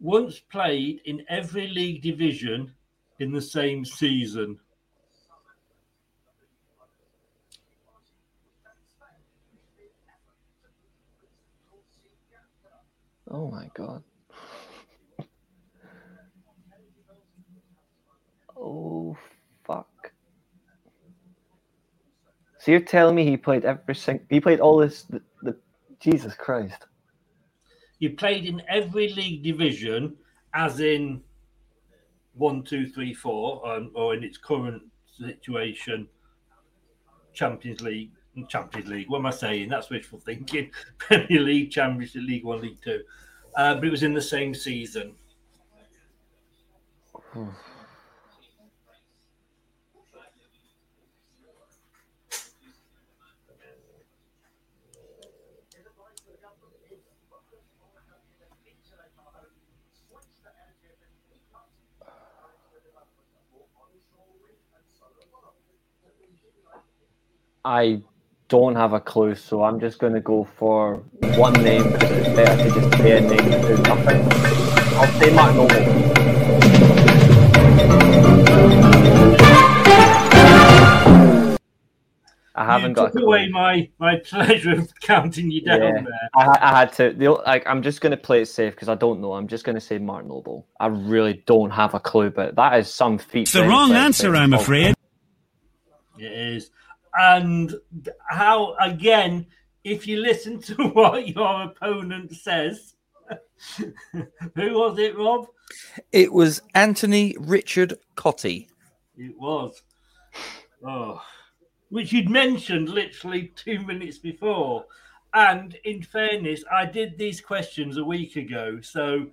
once 0.00 0.38
played 0.38 1.00
in 1.04 1.24
every 1.28 1.68
league 1.68 2.02
division 2.02 2.72
in 3.20 3.32
the 3.32 3.42
same 3.42 3.84
season? 3.84 4.58
Oh 13.34 13.50
my 13.50 13.68
god. 13.74 14.00
Oh 18.56 19.16
fuck. 19.66 20.12
So 22.60 22.70
you're 22.70 22.80
telling 22.80 23.16
me 23.16 23.24
he 23.24 23.36
played 23.36 23.64
every 23.64 23.96
single 23.96 24.24
he 24.30 24.40
played 24.40 24.60
all 24.60 24.76
this 24.76 25.02
the, 25.02 25.20
the 25.42 25.56
Jesus 25.98 26.34
Christ. 26.34 26.86
He 27.98 28.08
played 28.08 28.46
in 28.46 28.62
every 28.68 29.08
league 29.08 29.42
division, 29.42 30.14
as 30.54 30.78
in 30.78 31.20
one, 32.34 32.62
two, 32.62 32.86
three, 32.86 33.14
four, 33.14 33.68
um, 33.68 33.90
or 33.94 34.14
in 34.14 34.22
its 34.22 34.38
current 34.38 34.82
situation, 35.18 36.06
Champions 37.32 37.80
League, 37.80 38.10
Champions 38.48 38.88
League. 38.88 39.10
What 39.10 39.18
am 39.18 39.26
I 39.26 39.30
saying? 39.30 39.70
That's 39.70 39.90
wishful 39.90 40.20
thinking. 40.20 40.70
Premier 40.98 41.40
League, 41.40 41.72
Championship 41.72 42.22
League 42.22 42.44
One, 42.44 42.60
League 42.60 42.80
Two. 42.80 43.02
Uh, 43.56 43.74
but 43.74 43.84
it 43.84 43.90
was 43.90 44.02
in 44.02 44.14
the 44.14 44.22
same 44.22 44.54
season. 44.54 45.14
I 67.64 68.02
don't 68.48 68.74
have 68.76 68.92
a 68.92 69.00
clue, 69.00 69.34
so 69.34 69.62
I'm 69.62 69.80
just 69.80 69.98
going 69.98 70.12
to 70.12 70.20
go 70.20 70.44
for 70.44 70.96
one 71.36 71.54
name 71.54 71.90
because 71.92 72.10
it's 72.10 72.28
better 72.36 72.62
to 72.64 72.80
just 72.80 72.98
say 72.98 73.18
a 73.18 73.20
name 73.20 73.50
than 73.50 73.60
do 73.62 73.82
nothing. 73.82 74.20
I'll 74.96 75.20
say 75.20 75.34
Mark 75.34 75.54
Noble. 75.54 76.04
I 82.56 82.64
haven't 82.64 82.90
you 82.90 82.94
got. 82.94 83.06
took 83.06 83.12
clue. 83.14 83.26
away 83.26 83.48
my 83.48 83.88
my 83.98 84.16
pleasure 84.24 84.72
of 84.72 84.92
counting 85.00 85.50
you 85.50 85.62
down 85.62 85.80
Yeah, 85.80 86.02
there. 86.02 86.28
I, 86.36 86.58
I 86.60 86.78
had 86.80 86.92
to. 86.94 87.12
The, 87.12 87.30
like, 87.30 87.66
I'm 87.66 87.82
just 87.82 88.00
going 88.00 88.12
to 88.12 88.16
play 88.16 88.42
it 88.42 88.46
safe 88.46 88.74
because 88.74 88.88
I 88.88 88.94
don't 88.94 89.20
know. 89.20 89.32
I'm 89.32 89.48
just 89.48 89.64
going 89.64 89.74
to 89.74 89.80
say 89.80 89.98
Mark 89.98 90.26
Noble. 90.26 90.68
I 90.78 90.86
really 90.86 91.42
don't 91.46 91.70
have 91.70 91.94
a 91.94 92.00
clue, 92.00 92.30
but 92.30 92.54
that 92.56 92.78
is 92.78 92.92
some 92.92 93.18
feat. 93.18 93.42
It's 93.42 93.52
the 93.52 93.66
wrong 93.66 93.92
answer, 93.92 94.36
I'm 94.36 94.54
oh. 94.54 94.60
afraid. 94.60 94.94
It 96.16 96.30
is. 96.30 96.70
And 97.18 97.74
how, 98.28 98.74
again, 98.80 99.46
if 99.84 100.06
you 100.06 100.20
listen 100.20 100.60
to 100.62 100.74
what 100.92 101.28
your 101.28 101.62
opponent 101.64 102.34
says, 102.34 102.94
who 103.76 104.74
was 104.74 104.98
it, 104.98 105.16
Rob? 105.16 105.46
It 106.12 106.32
was 106.32 106.60
Anthony 106.74 107.36
Richard 107.38 107.94
Cottee. 108.16 108.68
It 109.16 109.38
was. 109.38 109.82
Oh. 110.86 111.22
Which 111.88 112.12
you'd 112.12 112.28
mentioned 112.28 112.88
literally 112.88 113.52
two 113.54 113.80
minutes 113.80 114.18
before. 114.18 114.86
And 115.32 115.76
in 115.84 116.02
fairness, 116.02 116.64
I 116.70 116.86
did 116.86 117.18
these 117.18 117.40
questions 117.40 117.96
a 117.96 118.04
week 118.04 118.36
ago. 118.36 118.80
So 118.82 119.26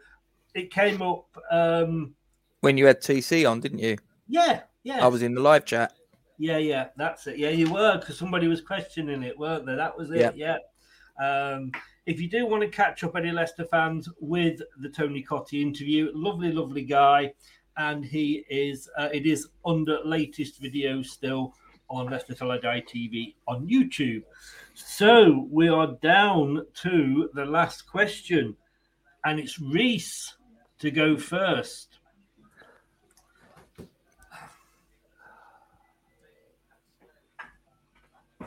it 0.53 0.71
came 0.71 1.01
up. 1.01 1.25
Um, 1.51 2.13
When 2.61 2.77
you 2.77 2.85
had 2.85 3.01
TC 3.01 3.49
on, 3.49 3.59
didn't 3.59 3.79
you? 3.79 3.97
yeah, 4.27 4.61
yeah. 4.83 5.03
I 5.03 5.07
was 5.07 5.21
in 5.21 5.33
the 5.35 5.41
live 5.41 5.65
chat. 5.65 5.93
Yeah, 6.41 6.57
yeah, 6.57 6.87
that's 6.97 7.27
it. 7.27 7.37
Yeah, 7.37 7.49
you 7.49 7.71
were 7.71 7.99
because 7.99 8.17
somebody 8.17 8.47
was 8.47 8.61
questioning 8.61 9.21
it, 9.21 9.37
weren't 9.37 9.63
they? 9.63 9.75
That 9.75 9.95
was 9.95 10.09
it. 10.09 10.35
Yeah. 10.35 10.57
Um, 11.23 11.71
if 12.07 12.19
you 12.19 12.27
do 12.27 12.47
want 12.47 12.63
to 12.63 12.67
catch 12.67 13.03
up 13.03 13.15
any 13.15 13.29
Leicester 13.29 13.65
fans 13.65 14.09
with 14.19 14.59
the 14.79 14.89
Tony 14.89 15.23
Cottee 15.23 15.61
interview, 15.61 16.09
lovely, 16.15 16.51
lovely 16.51 16.81
guy, 16.81 17.31
and 17.77 18.03
he 18.03 18.43
is. 18.49 18.89
Uh, 18.97 19.09
it 19.13 19.27
is 19.27 19.49
under 19.67 19.99
latest 20.03 20.59
video 20.59 21.03
still 21.03 21.53
on 21.91 22.07
Leicester 22.07 22.33
Till 22.33 22.49
I 22.49 22.57
Die 22.57 22.83
TV 22.91 23.35
on 23.47 23.67
YouTube. 23.67 24.23
So 24.73 25.47
we 25.51 25.69
are 25.69 25.95
down 26.01 26.65
to 26.81 27.29
the 27.35 27.45
last 27.45 27.83
question, 27.83 28.55
and 29.25 29.39
it's 29.39 29.59
Reese 29.59 30.37
to 30.79 30.89
go 30.89 31.17
first. 31.17 31.90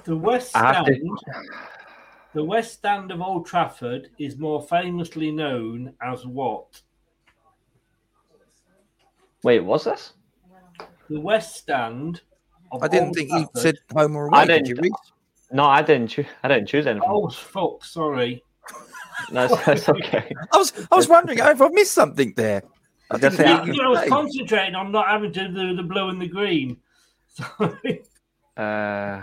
The 0.05 0.17
West 0.17 0.55
I 0.57 0.73
have 0.75 0.85
to- 0.87 0.95
Stand, 0.95 1.19
the 2.35 2.45
West 2.45 2.75
Stand 2.75 3.11
of 3.11 3.21
Old 3.21 3.47
Trafford 3.47 4.11
is 4.19 4.37
more 4.39 4.63
famously 4.63 5.31
known 5.31 5.95
as 6.03 6.27
what? 6.27 6.81
Wait, 9.43 9.61
was 9.61 9.85
this? 9.85 10.13
The 11.11 11.21
West 11.21 11.57
Stand. 11.57 12.23
Of 12.73 12.83
I 12.83 12.89
didn't 12.89 13.09
Old 13.09 13.17
think 13.17 13.31
you 13.31 13.47
said 13.57 13.77
home 13.95 14.17
or 14.17 14.27
away. 14.27 14.39
I 14.41 14.47
Did 14.47 14.65
didn't. 14.65 14.69
you, 14.77 14.83
Reece? 14.83 15.13
No, 15.53 15.65
I 15.65 15.83
didn't. 15.83 16.09
Choose, 16.09 16.27
I 16.43 16.49
didn't 16.49 16.67
choose 16.67 16.87
anything. 16.87 17.09
Oh 17.11 17.29
fuck! 17.29 17.85
Sorry. 17.85 18.43
That's, 19.31 19.65
that's 19.65 19.89
okay. 19.89 20.33
I 20.53 20.57
was 20.57 20.73
I 20.91 20.97
was 20.97 21.09
wondering 21.09 21.39
if 21.39 21.63
I 21.63 21.69
missed 21.69 21.93
something 21.93 22.33
there. 22.37 22.63
I 23.11 23.19
Just 23.19 23.37
didn't 23.37 23.37
say- 23.37 23.65
hear 23.65 23.65
You 23.67 23.73
you 23.75 23.83
know, 23.83 23.89
I 23.89 23.91
was 23.91 24.01
say. 24.01 24.09
concentrating 24.09 24.75
on 24.75 24.91
not 24.91 25.07
having 25.07 25.33
to 25.33 25.49
do 25.49 25.77
the 25.77 25.83
blue 25.83 26.09
and 26.09 26.21
the 26.21 26.27
green. 26.27 26.79
Sorry. 27.29 28.03
Uh, 28.57 29.23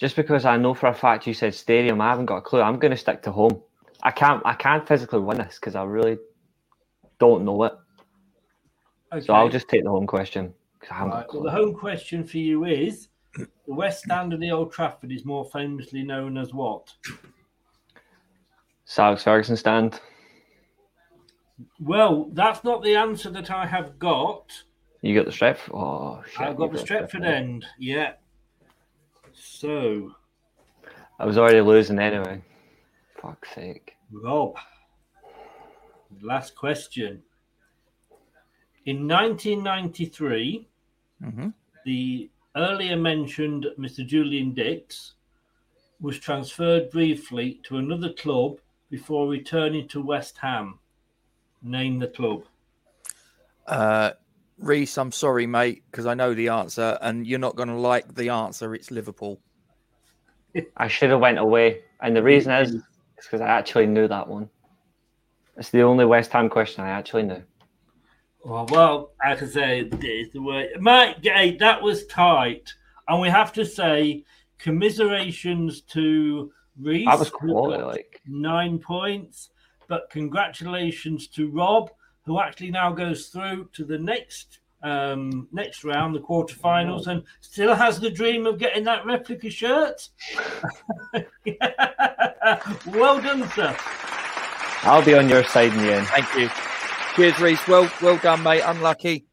just 0.00 0.16
because 0.16 0.46
I 0.46 0.56
know 0.56 0.72
for 0.72 0.86
a 0.86 0.94
fact 0.94 1.26
you 1.26 1.34
said 1.34 1.54
stadium, 1.54 2.00
I 2.00 2.08
haven't 2.08 2.26
got 2.26 2.38
a 2.38 2.40
clue. 2.40 2.62
I'm 2.62 2.78
going 2.78 2.90
to 2.90 2.96
stick 2.96 3.22
to 3.22 3.30
home. 3.30 3.62
I 4.02 4.10
can't. 4.10 4.42
I 4.46 4.54
can't 4.54 4.88
physically 4.88 5.20
win 5.20 5.36
this 5.36 5.58
because 5.60 5.74
I 5.74 5.84
really 5.84 6.18
don't 7.18 7.44
know 7.44 7.62
it. 7.64 7.72
Okay. 9.12 9.26
So 9.26 9.34
I'll 9.34 9.50
just 9.50 9.68
take 9.68 9.84
the 9.84 9.90
home 9.90 10.06
question 10.06 10.54
because 10.80 10.92
I 10.92 10.94
haven't 10.94 11.10
got 11.10 11.16
a 11.16 11.20
Right, 11.20 11.34
well, 11.34 11.42
the 11.42 11.50
home 11.50 11.74
question 11.74 12.24
for 12.24 12.38
you 12.38 12.64
is: 12.64 13.08
the 13.36 13.46
West 13.66 14.04
Stand 14.04 14.32
of 14.32 14.40
the 14.40 14.50
Old 14.50 14.72
Trafford 14.72 15.12
is 15.12 15.26
more 15.26 15.44
famously 15.44 16.02
known 16.02 16.38
as 16.38 16.54
what? 16.54 16.90
Sir 18.86 19.02
Alex 19.02 19.22
Ferguson 19.22 19.56
stand. 19.56 20.00
Well, 21.78 22.30
that's 22.32 22.64
not 22.64 22.82
the 22.82 22.96
answer 22.96 23.28
that 23.30 23.50
I 23.50 23.66
have 23.66 23.98
got. 23.98 24.50
You 25.02 25.14
got 25.14 25.26
the 25.26 25.30
Stretford. 25.30 25.74
Oh 25.74 26.22
shit! 26.26 26.40
I've 26.40 26.56
got 26.56 26.72
the 26.72 26.78
Stretford 26.78 27.26
end. 27.26 27.66
Yeah. 27.78 28.12
So, 29.42 30.14
I 31.18 31.24
was 31.24 31.38
already 31.38 31.62
losing 31.62 31.98
anyway. 31.98 32.42
Fuck's 33.20 33.54
sake. 33.54 33.96
Rob, 34.10 34.56
last 36.20 36.54
question. 36.54 37.22
In 38.84 39.06
1993, 39.06 40.68
Mhm. 41.22 41.54
the 41.84 42.30
earlier 42.54 42.96
mentioned 42.96 43.66
Mr. 43.78 44.04
Julian 44.04 44.52
Dicks 44.52 45.14
was 46.00 46.18
transferred 46.18 46.90
briefly 46.90 47.60
to 47.64 47.78
another 47.78 48.12
club 48.12 48.58
before 48.90 49.28
returning 49.28 49.86
to 49.88 50.02
West 50.02 50.38
Ham. 50.38 50.78
Name 51.62 51.98
the 51.98 52.08
club. 52.08 52.44
Uh, 53.66 54.12
Reese, 54.60 54.98
I'm 54.98 55.12
sorry, 55.12 55.46
mate, 55.46 55.82
because 55.90 56.06
I 56.06 56.14
know 56.14 56.34
the 56.34 56.48
answer, 56.48 56.98
and 57.00 57.26
you're 57.26 57.38
not 57.38 57.56
going 57.56 57.68
to 57.68 57.74
like 57.74 58.14
the 58.14 58.28
answer. 58.28 58.74
It's 58.74 58.90
Liverpool. 58.90 59.40
I 60.76 60.88
should 60.88 61.10
have 61.10 61.20
went 61.20 61.38
away, 61.38 61.82
and 62.00 62.14
the 62.14 62.22
reason 62.22 62.52
is 62.52 62.76
because 63.16 63.40
I 63.40 63.48
actually 63.48 63.86
knew 63.86 64.06
that 64.08 64.28
one. 64.28 64.48
It's 65.56 65.70
the 65.70 65.82
only 65.82 66.04
West 66.04 66.30
Ham 66.32 66.48
question 66.48 66.84
I 66.84 66.90
actually 66.90 67.24
knew. 67.24 67.42
Oh, 68.44 68.50
well, 68.50 68.66
well, 68.70 69.10
I 69.22 69.34
can 69.34 69.48
say 69.48 69.82
this 69.82 70.28
the 70.32 70.40
word. 70.40 70.68
Mike 70.80 71.20
Gay, 71.20 71.56
that 71.56 71.82
was 71.82 72.06
tight. 72.06 72.72
And 73.08 73.20
we 73.20 73.28
have 73.28 73.52
to 73.54 73.64
say, 73.64 74.24
commiserations 74.58 75.82
to 75.82 76.50
Reese. 76.78 77.06
That 77.06 77.18
was 77.18 77.28
who 77.28 77.52
quality, 77.52 77.82
like. 77.82 78.20
nine 78.26 78.78
points. 78.78 79.50
But 79.88 80.08
congratulations 80.10 81.26
to 81.28 81.50
Rob, 81.50 81.90
who 82.30 82.38
actually 82.38 82.70
now 82.70 82.92
goes 82.92 83.26
through 83.26 83.68
to 83.72 83.84
the 83.84 83.98
next 83.98 84.60
um 84.84 85.48
next 85.52 85.82
round, 85.82 86.14
the 86.14 86.20
quarterfinals, 86.20 87.08
and 87.08 87.24
still 87.40 87.74
has 87.74 87.98
the 87.98 88.08
dream 88.08 88.46
of 88.46 88.56
getting 88.56 88.84
that 88.84 89.04
replica 89.04 89.50
shirt. 89.50 90.08
well 92.86 93.20
done, 93.20 93.48
sir. 93.50 93.76
I'll 94.82 95.04
be 95.04 95.14
on 95.14 95.28
your 95.28 95.42
side 95.42 95.72
in 95.72 95.78
the 95.78 95.92
end. 95.94 96.06
Thank 96.06 96.34
you. 96.36 96.48
Cheers, 97.16 97.40
Reese. 97.40 97.66
Well, 97.66 97.90
well 98.00 98.16
done, 98.18 98.44
mate. 98.44 98.62
Unlucky. 98.64 99.26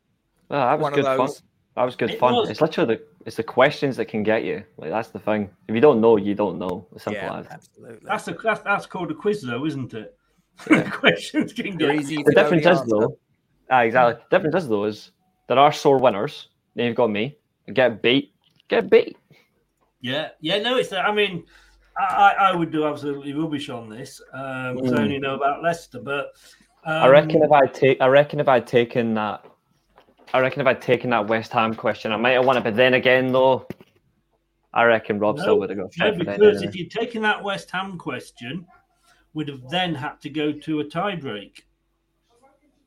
Well, 0.50 0.60
that 0.68 0.74
was 0.80 0.82
One 0.82 0.94
of 0.94 0.96
good 0.98 1.18
fun. 1.18 1.30
That 1.76 1.84
was 1.84 1.96
good 1.96 2.10
It 2.10 2.20
fun. 2.20 2.34
was. 2.34 2.50
It's 2.50 2.62
literally 2.62 2.96
the 2.96 3.02
it's 3.28 3.36
the 3.38 3.44
questions 3.44 3.96
that 3.98 4.06
can 4.06 4.24
get 4.24 4.44
you. 4.44 4.64
Like 4.78 4.90
that's 4.90 5.10
the 5.10 5.20
thing. 5.20 5.52
If 5.68 5.76
you 5.76 5.82
don't 5.82 6.02
know, 6.02 6.18
you 6.18 6.34
don't 6.34 6.58
know. 6.58 6.88
As 6.96 7.04
simple 7.04 7.22
Yeah, 7.22 7.38
as. 7.38 7.46
absolutely. 7.48 8.00
That's 8.02 8.28
a 8.28 8.34
that's, 8.44 8.62
that's 8.62 8.86
called 8.88 9.12
a 9.12 9.14
quiz, 9.14 9.44
though, 9.44 9.66
isn't 9.68 9.94
it? 9.94 10.18
Questions 10.92 11.54
can 11.54 11.78
get 11.78 11.96
easy. 11.96 12.24
The 12.24 12.32
difference 12.32 12.64
the 12.64 12.72
is 12.72 12.84
though. 12.86 13.18
Ah, 13.70 13.82
exactly. 13.82 14.24
The 14.30 14.38
difference 14.38 14.64
is 14.64 14.70
though 14.70 14.86
is 14.86 15.12
there 15.48 15.60
are 15.60 15.72
sore 15.72 16.00
winners. 16.00 16.50
Then 16.76 16.88
you've 16.88 16.96
got 16.96 17.10
me. 17.10 17.38
Get 17.74 18.02
beat. 18.02 18.34
Get 18.68 18.90
beat. 18.90 19.18
Yeah, 20.02 20.30
yeah, 20.42 20.60
no, 20.60 20.78
it's. 20.78 20.94
I 20.94 21.12
mean, 21.12 21.44
I, 21.98 22.36
I 22.40 22.56
would 22.56 22.72
do 22.72 22.86
absolutely 22.86 23.34
rubbish 23.34 23.70
on 23.70 23.90
this 23.90 24.22
um, 24.34 24.78
'cause 24.80 24.94
I 24.94 24.98
Mm. 24.98 25.00
only 25.00 25.20
know 25.20 25.36
about 25.36 25.64
Leicester, 25.64 26.00
but 26.00 26.28
um, 26.86 27.04
I 27.04 27.08
reckon 27.08 27.42
if 27.44 27.52
I 27.52 27.66
take, 27.66 28.00
I 28.00 28.08
reckon 28.08 28.40
if 28.40 28.48
I'd 28.48 28.68
taken 28.68 29.16
that 29.16 29.44
I 30.34 30.40
reckon 30.40 30.62
if 30.62 30.68
I'd 30.68 30.82
taken 30.82 31.10
that 31.12 31.28
West 31.28 31.52
Ham 31.54 31.74
question, 31.74 32.12
I 32.12 32.18
might 32.18 32.32
have 32.32 32.46
won 32.46 32.58
it. 32.58 32.64
But 32.64 32.76
then 32.76 32.94
again, 32.94 33.32
though, 33.32 33.68
I 34.74 34.84
reckon 34.84 35.20
Rob 35.20 35.40
still 35.40 35.60
would 35.60 35.70
have 35.70 35.80
got 35.80 35.92
no, 35.98 36.06
five 36.06 36.18
for 36.18 36.24
that 36.26 36.40
because 36.40 36.62
if 36.62 36.76
you'd 36.76 36.92
taken 36.92 37.22
that 37.24 37.42
West 37.44 37.72
Ham 37.72 37.98
question, 37.98 38.66
we'd 39.38 39.48
have 39.50 39.70
then 39.70 39.94
had 39.94 40.20
to 40.20 40.32
go 40.32 40.52
to 40.52 40.80
a 40.80 40.84
tiebreak. 40.84 41.62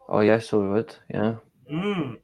Oh 0.09 0.19
yes, 0.19 0.49
so 0.49 0.61
we 0.61 0.69
would. 0.69 0.93
Yeah. 1.09 1.37
Mm. 1.73 2.19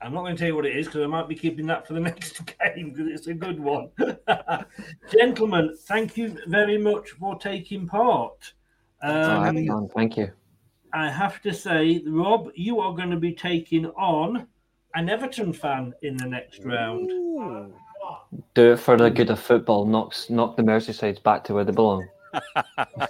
I'm 0.00 0.14
not 0.14 0.22
going 0.22 0.34
to 0.34 0.38
tell 0.38 0.48
you 0.48 0.56
what 0.56 0.64
it 0.64 0.74
is 0.74 0.86
because 0.86 1.02
I 1.02 1.06
might 1.06 1.28
be 1.28 1.34
keeping 1.34 1.66
that 1.66 1.86
for 1.86 1.92
the 1.92 2.00
next 2.10 2.40
game 2.46 2.88
because 2.90 3.06
it's 3.08 3.26
a 3.26 3.34
good 3.34 3.60
one. 3.60 3.90
Gentlemen, 5.12 5.76
thank 5.82 6.16
you 6.16 6.38
very 6.46 6.78
much 6.78 7.10
for 7.10 7.38
taking 7.38 7.86
part. 7.86 8.54
Oh, 9.02 9.42
Um, 9.42 9.56
have 9.56 9.66
fun. 9.66 9.88
Thank 9.94 10.16
you. 10.16 10.32
I 10.94 11.10
have 11.10 11.42
to 11.42 11.52
say, 11.52 12.02
Rob, 12.06 12.48
you 12.54 12.80
are 12.80 12.94
going 12.94 13.10
to 13.10 13.18
be 13.18 13.34
taking 13.34 13.84
on 13.88 14.46
an 14.94 15.10
Everton 15.10 15.52
fan 15.52 15.92
in 16.00 16.16
the 16.16 16.26
next 16.26 16.64
round. 16.64 17.10
Do 18.54 18.72
it 18.72 18.78
for 18.78 18.96
the 18.96 19.10
good 19.10 19.28
of 19.28 19.38
football. 19.38 19.84
Knocks 19.84 20.30
knock 20.30 20.56
the 20.56 20.62
Merseysides 20.62 21.22
back 21.22 21.44
to 21.44 21.52
where 21.52 21.64
they 21.64 21.72
belong. 21.72 22.08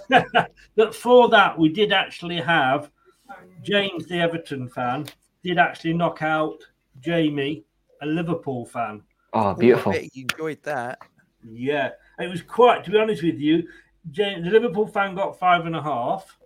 but 0.75 0.95
for 0.95 1.29
that, 1.29 1.57
we 1.57 1.69
did 1.69 1.91
actually 1.91 2.39
have 2.41 2.91
James, 3.63 4.07
the 4.07 4.19
Everton 4.19 4.67
fan, 4.69 5.05
did 5.43 5.57
actually 5.57 5.93
knock 5.93 6.21
out 6.21 6.59
Jamie, 6.99 7.63
a 8.01 8.05
Liverpool 8.05 8.65
fan. 8.65 9.01
Oh, 9.33 9.53
beautiful. 9.53 9.93
I 9.93 10.09
you 10.13 10.23
enjoyed 10.23 10.61
that. 10.63 10.99
Yeah, 11.43 11.89
it 12.19 12.29
was 12.29 12.41
quite. 12.41 12.83
To 12.83 12.91
be 12.91 12.97
honest 12.97 13.23
with 13.23 13.39
you, 13.39 13.67
James, 14.11 14.45
the 14.45 14.51
Liverpool 14.51 14.87
fan 14.87 15.15
got 15.15 15.39
five 15.39 15.65
and 15.65 15.75
a 15.75 15.81
half, 15.81 16.37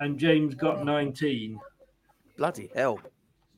and 0.00 0.18
James 0.18 0.54
got 0.54 0.84
nineteen. 0.84 1.58
Bloody 2.36 2.70
hell! 2.74 2.98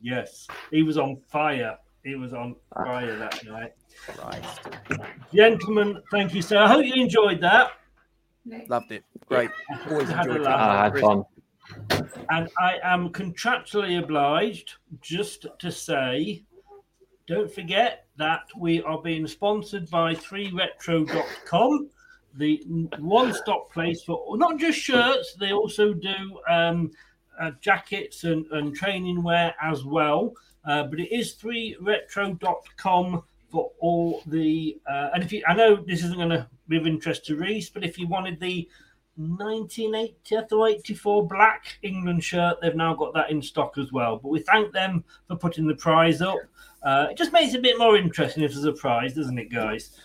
Yes, 0.00 0.46
he 0.70 0.82
was 0.82 0.98
on 0.98 1.16
fire. 1.28 1.78
He 2.04 2.16
was 2.16 2.32
on 2.32 2.56
fire 2.74 3.16
that 3.16 3.44
night. 3.44 3.72
Christ. 4.08 4.60
Gentlemen, 5.32 6.02
thank 6.10 6.34
you, 6.34 6.42
sir. 6.42 6.58
I 6.58 6.66
hope 6.66 6.84
you 6.84 7.00
enjoyed 7.00 7.40
that. 7.42 7.72
Loved 8.68 8.92
it. 8.92 9.04
Great. 9.26 9.50
Always 9.90 10.08
Had 10.08 10.26
enjoyed 10.26 10.42
laugh. 10.42 10.58
Ah, 10.58 10.80
I 10.80 10.84
had 10.84 10.98
fun. 10.98 11.24
And 12.30 12.50
I 12.58 12.78
am 12.82 13.10
contractually 13.10 14.02
obliged 14.02 14.74
just 15.00 15.46
to 15.58 15.70
say 15.70 16.44
don't 17.26 17.52
forget 17.52 18.06
that 18.16 18.42
we 18.58 18.82
are 18.82 19.00
being 19.00 19.26
sponsored 19.26 19.88
by 19.90 20.14
3retro.com, 20.14 21.88
the 22.34 22.62
one 22.98 23.32
stop 23.32 23.72
place 23.72 24.02
for 24.02 24.36
not 24.36 24.58
just 24.58 24.78
shirts, 24.78 25.34
they 25.38 25.52
also 25.52 25.94
do 25.94 26.40
um, 26.50 26.90
uh, 27.40 27.52
jackets 27.60 28.24
and, 28.24 28.44
and 28.52 28.74
training 28.74 29.22
wear 29.22 29.54
as 29.62 29.84
well. 29.84 30.34
Uh, 30.64 30.84
but 30.84 31.00
it 31.00 31.14
is 31.14 31.36
3retro.com 31.36 33.22
for 33.52 33.70
all 33.78 34.22
the. 34.26 34.80
Uh, 34.90 35.10
and 35.14 35.22
if 35.22 35.32
you, 35.32 35.44
I 35.46 35.54
know 35.54 35.76
this 35.76 36.02
isn't 36.02 36.16
going 36.16 36.30
to 36.30 36.48
be 36.66 36.78
of 36.78 36.86
interest 36.86 37.26
to 37.26 37.36
Reese, 37.36 37.70
but 37.70 37.84
if 37.84 37.98
you 37.98 38.08
wanted 38.08 38.40
the 38.40 38.68
1980 39.16 40.54
or 40.54 40.68
84 40.68 41.28
black 41.28 41.78
England 41.82 42.24
shirt. 42.24 42.56
They've 42.62 42.74
now 42.74 42.94
got 42.94 43.12
that 43.12 43.30
in 43.30 43.42
stock 43.42 43.76
as 43.76 43.92
well. 43.92 44.16
But 44.16 44.30
we 44.30 44.40
thank 44.40 44.72
them 44.72 45.04
for 45.28 45.36
putting 45.36 45.66
the 45.66 45.74
prize 45.74 46.22
up. 46.22 46.38
Uh, 46.82 47.08
it 47.10 47.18
just 47.18 47.30
makes 47.30 47.52
it 47.52 47.58
a 47.58 47.62
bit 47.62 47.78
more 47.78 47.96
interesting 47.96 48.42
if 48.42 48.54
there's 48.54 48.64
a 48.64 48.72
prize, 48.72 49.14
doesn't 49.14 49.38
it, 49.38 49.52
guys? 49.52 49.98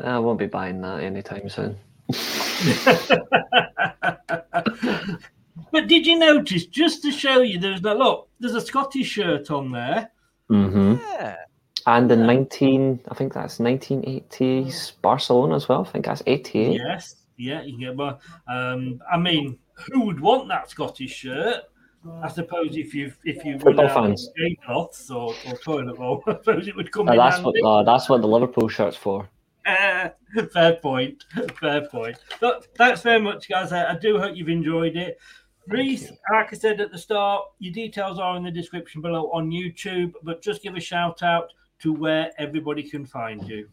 I 0.00 0.18
won't 0.18 0.40
be 0.40 0.46
buying 0.46 0.80
that 0.80 1.00
anytime 1.00 1.48
soon. 1.48 1.78
But 5.72 5.86
did 5.86 6.06
you 6.06 6.18
notice, 6.18 6.66
just 6.66 7.02
to 7.02 7.12
show 7.12 7.42
you, 7.42 7.58
there's 7.58 7.84
a 7.84 7.94
look, 7.94 8.28
there's 8.40 8.54
a 8.54 8.60
Scottish 8.60 9.06
shirt 9.06 9.50
on 9.50 9.70
there. 9.70 10.10
hmm 10.48 10.94
Yeah. 10.94 11.36
And 11.86 12.10
in 12.12 12.26
19, 12.26 13.00
I 13.08 13.14
think 13.14 13.32
that's 13.32 13.58
1980s 13.58 14.92
Barcelona 15.00 15.56
as 15.56 15.68
well. 15.68 15.80
I 15.86 15.90
think 15.90 16.04
that's 16.04 16.22
88. 16.26 16.74
Yes, 16.78 17.16
yeah, 17.38 17.62
you 17.62 17.78
get 17.78 17.96
but 17.96 18.20
um, 18.48 19.00
I 19.10 19.16
mean, 19.16 19.58
who 19.90 20.02
would 20.06 20.20
want 20.20 20.48
that 20.48 20.68
Scottish 20.70 21.12
shirt? 21.12 21.62
I 22.22 22.28
suppose 22.28 22.76
if 22.78 22.94
you 22.94 23.12
if 23.24 23.44
you 23.44 23.58
Football 23.58 23.74
run 23.74 23.90
out 23.90 23.96
of 23.96 24.04
fans. 24.04 24.28
cloths 24.64 25.10
or, 25.10 25.34
or 25.46 25.56
toilet 25.58 25.98
roll, 25.98 26.22
I 26.26 26.32
suppose 26.32 26.66
it 26.68 26.76
would 26.76 26.90
come 26.92 27.08
Uh, 27.08 27.12
in 27.12 27.18
that's 27.18 27.36
handy. 27.36 27.60
what 27.62 27.80
uh, 27.80 27.82
that's 27.82 28.08
what 28.08 28.20
the 28.22 28.28
Liverpool 28.28 28.68
shirt's 28.68 28.96
for. 28.96 29.28
Uh, 29.66 30.08
fair 30.52 30.76
point. 30.76 31.24
Fair 31.60 31.86
point. 31.88 32.16
But 32.40 32.66
thanks 32.76 33.02
very 33.02 33.20
much, 33.20 33.48
guys. 33.48 33.72
I, 33.72 33.92
I 33.92 33.98
do 33.98 34.18
hope 34.18 34.34
you've 34.36 34.48
enjoyed 34.48 34.96
it. 34.96 35.18
Reese, 35.68 36.10
like 36.32 36.52
I 36.52 36.56
said 36.56 36.80
at 36.80 36.90
the 36.90 36.98
start, 36.98 37.44
your 37.58 37.72
details 37.72 38.18
are 38.18 38.36
in 38.36 38.42
the 38.44 38.50
description 38.50 39.02
below 39.02 39.30
on 39.32 39.50
YouTube, 39.50 40.12
but 40.22 40.40
just 40.42 40.62
give 40.62 40.74
a 40.76 40.80
shout 40.80 41.22
out 41.22 41.52
to 41.80 41.92
where 41.92 42.30
everybody 42.38 42.82
can 42.82 43.04
find 43.04 43.46
you. 43.48 43.68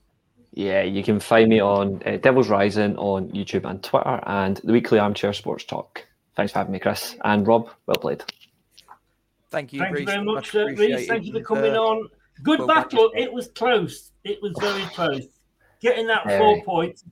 Yeah, 0.54 0.82
you 0.82 1.04
can 1.04 1.20
find 1.20 1.50
me 1.50 1.60
on 1.60 2.02
uh, 2.06 2.18
Devil's 2.18 2.50
Rising 2.50 2.98
on 2.98 3.30
YouTube 3.30 3.70
and 3.70 3.84
Twitter, 3.84 4.20
and 4.26 4.58
the 4.64 4.74
weekly 4.74 4.98
Armchair 4.98 5.34
Sports 5.34 5.66
Talk. 5.66 6.06
Thanks 6.36 6.52
for 6.52 6.60
having 6.60 6.74
me, 6.74 6.80
Chris 6.80 7.16
and 7.24 7.46
Rob. 7.46 7.70
Well 7.86 7.98
played. 7.98 8.24
Thank 9.50 9.74
you, 9.74 9.80
Thank 9.80 10.00
you 10.00 10.06
very 10.06 10.24
much, 10.24 10.54
Much 10.54 10.56
uh, 10.56 10.66
Reese. 10.66 11.08
Thank 11.08 11.26
you 11.26 11.34
for 11.34 11.42
coming 11.42 11.76
uh, 11.76 11.82
on. 11.82 12.10
Good 12.44 12.60
well 12.60 12.68
battle. 12.68 13.00
yourself. 13.00 13.12
It 13.16 13.34
was 13.34 13.48
close. 13.50 14.12
It 14.24 14.42
was 14.42 14.54
very 14.60 14.84
close. 14.94 15.28
Getting 15.80 16.08
that 16.08 16.26
Very. 16.26 16.40
four 16.40 16.64
points 16.64 17.04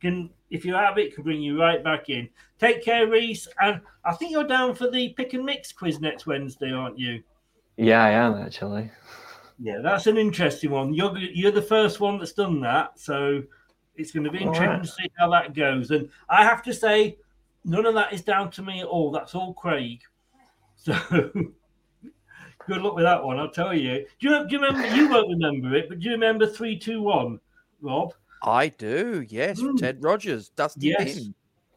can, 0.00 0.30
if 0.50 0.64
you 0.64 0.74
have 0.74 0.98
it, 0.98 1.14
can 1.14 1.24
bring 1.24 1.40
you 1.40 1.58
right 1.58 1.82
back 1.82 2.10
in. 2.10 2.28
Take 2.58 2.84
care, 2.84 3.06
Reese. 3.06 3.48
And 3.62 3.80
I 4.04 4.12
think 4.12 4.32
you're 4.32 4.46
down 4.46 4.74
for 4.74 4.90
the 4.90 5.10
pick 5.10 5.32
and 5.32 5.44
mix 5.44 5.72
quiz 5.72 6.00
next 6.00 6.26
Wednesday, 6.26 6.70
aren't 6.70 6.98
you? 6.98 7.22
Yeah, 7.76 8.04
I 8.04 8.10
am 8.10 8.34
actually. 8.34 8.90
Yeah, 9.62 9.80
that's 9.82 10.06
an 10.06 10.16
interesting 10.16 10.70
one. 10.70 10.94
You're 10.94 11.16
you're 11.18 11.52
the 11.52 11.60
first 11.60 12.00
one 12.00 12.18
that's 12.18 12.32
done 12.32 12.60
that, 12.60 12.98
so 12.98 13.42
it's 13.94 14.10
going 14.10 14.24
to 14.24 14.30
be 14.30 14.38
interesting 14.38 14.68
right. 14.68 14.82
to 14.82 14.88
see 14.88 15.10
how 15.18 15.30
that 15.30 15.54
goes. 15.54 15.90
And 15.90 16.08
I 16.28 16.44
have 16.44 16.62
to 16.62 16.72
say, 16.72 17.18
none 17.64 17.84
of 17.84 17.94
that 17.94 18.12
is 18.12 18.22
down 18.22 18.50
to 18.52 18.62
me 18.62 18.80
at 18.80 18.86
all. 18.86 19.10
That's 19.10 19.34
all 19.34 19.54
Craig. 19.54 20.00
So 20.82 20.94
good 22.66 22.80
luck 22.80 22.94
with 22.94 23.04
that 23.04 23.22
one. 23.22 23.38
I'll 23.38 23.50
tell 23.50 23.74
you. 23.74 24.06
Do 24.18 24.30
you, 24.30 24.48
do 24.48 24.56
you 24.56 24.62
remember? 24.62 24.96
You 24.96 25.10
won't 25.10 25.28
remember 25.28 25.74
it, 25.74 25.90
but 25.90 25.98
do 25.98 26.06
you 26.06 26.12
remember 26.12 26.46
three, 26.46 26.78
two, 26.78 27.02
one, 27.02 27.38
Rob? 27.82 28.14
I 28.42 28.68
do, 28.68 29.26
yes. 29.28 29.60
Ted 29.76 30.02
Rogers, 30.02 30.48
Dusty. 30.50 30.86
Yes. 30.86 31.16
Bin. 31.16 31.34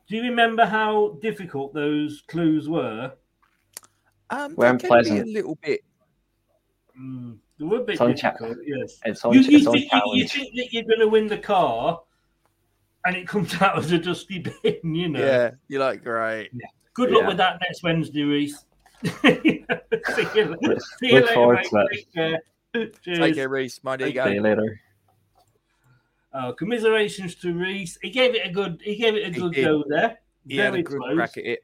Do 0.08 0.16
you 0.16 0.24
remember 0.24 0.66
how 0.66 1.18
difficult 1.22 1.74
those 1.74 2.24
clues 2.28 2.70
were? 2.70 3.14
Um, 4.30 4.56
We're 4.56 4.78
they 4.78 4.88
can 4.88 5.04
be 5.04 5.20
a 5.20 5.26
little 5.26 5.56
bit. 5.56 5.82
Mm, 7.00 7.40
they 7.60 7.66
were 7.66 7.78
a 7.78 7.84
bit 7.84 7.94
It's 7.94 8.02
on 8.02 8.16
cha- 8.16 8.32
difficult. 8.32 8.58
yes. 8.66 9.00
It's 9.06 9.24
on, 9.26 9.34
you, 9.34 9.42
you 9.42 9.58
it's 9.58 9.66
think, 9.72 9.92
you, 9.92 10.12
you 10.16 10.28
think 10.28 10.56
that 10.56 10.74
you're 10.74 10.84
going 10.84 11.00
to 11.00 11.08
win 11.08 11.28
the 11.28 11.38
car, 11.38 12.02
and 13.06 13.16
it 13.16 13.28
comes 13.28 13.54
out 13.62 13.78
as 13.78 13.92
a 13.92 13.98
dusty 13.98 14.40
bin, 14.40 14.96
you 14.96 15.10
know. 15.10 15.20
Yeah, 15.20 15.52
you're 15.68 15.80
like, 15.82 16.04
great. 16.04 16.50
Good 16.94 17.12
luck 17.12 17.22
Yeah. 17.24 17.28
with 17.30 17.38
that 17.38 17.60
next 17.62 17.84
Wednesday, 17.84 18.24
Reese. 18.24 18.66
see 19.04 19.12
you, 19.34 19.66
see 21.00 21.14
you 21.14 21.26
later, 21.26 21.48
mate. 21.74 21.88
Take 21.92 22.14
care. 22.14 22.42
Cheers. 22.74 23.20
Take 23.20 23.36
care, 23.36 23.50
Reese. 23.50 23.84
Mind 23.84 24.02
you 24.02 24.08
Take 24.08 24.16
go. 24.16 24.26
See 24.26 24.34
you 24.34 24.42
later. 24.42 24.80
Uh, 26.34 26.52
commiserations 26.54 27.36
to 27.36 27.54
Reese. 27.54 27.98
He 28.02 28.10
gave 28.10 28.34
it 28.34 28.48
a 28.48 28.52
good. 28.52 28.82
He 28.84 28.96
gave 28.96 29.16
it 29.16 29.28
a 29.28 29.32
good 29.40 29.54
did. 29.54 29.66
go 29.66 29.84
there. 29.88 30.18
He 30.48 30.58
had 30.58 30.68
a 30.70 30.72
Very 30.72 30.84
good 30.84 31.00
close. 31.00 31.16
crack 31.16 31.38
at 31.38 31.46
it. 31.46 31.60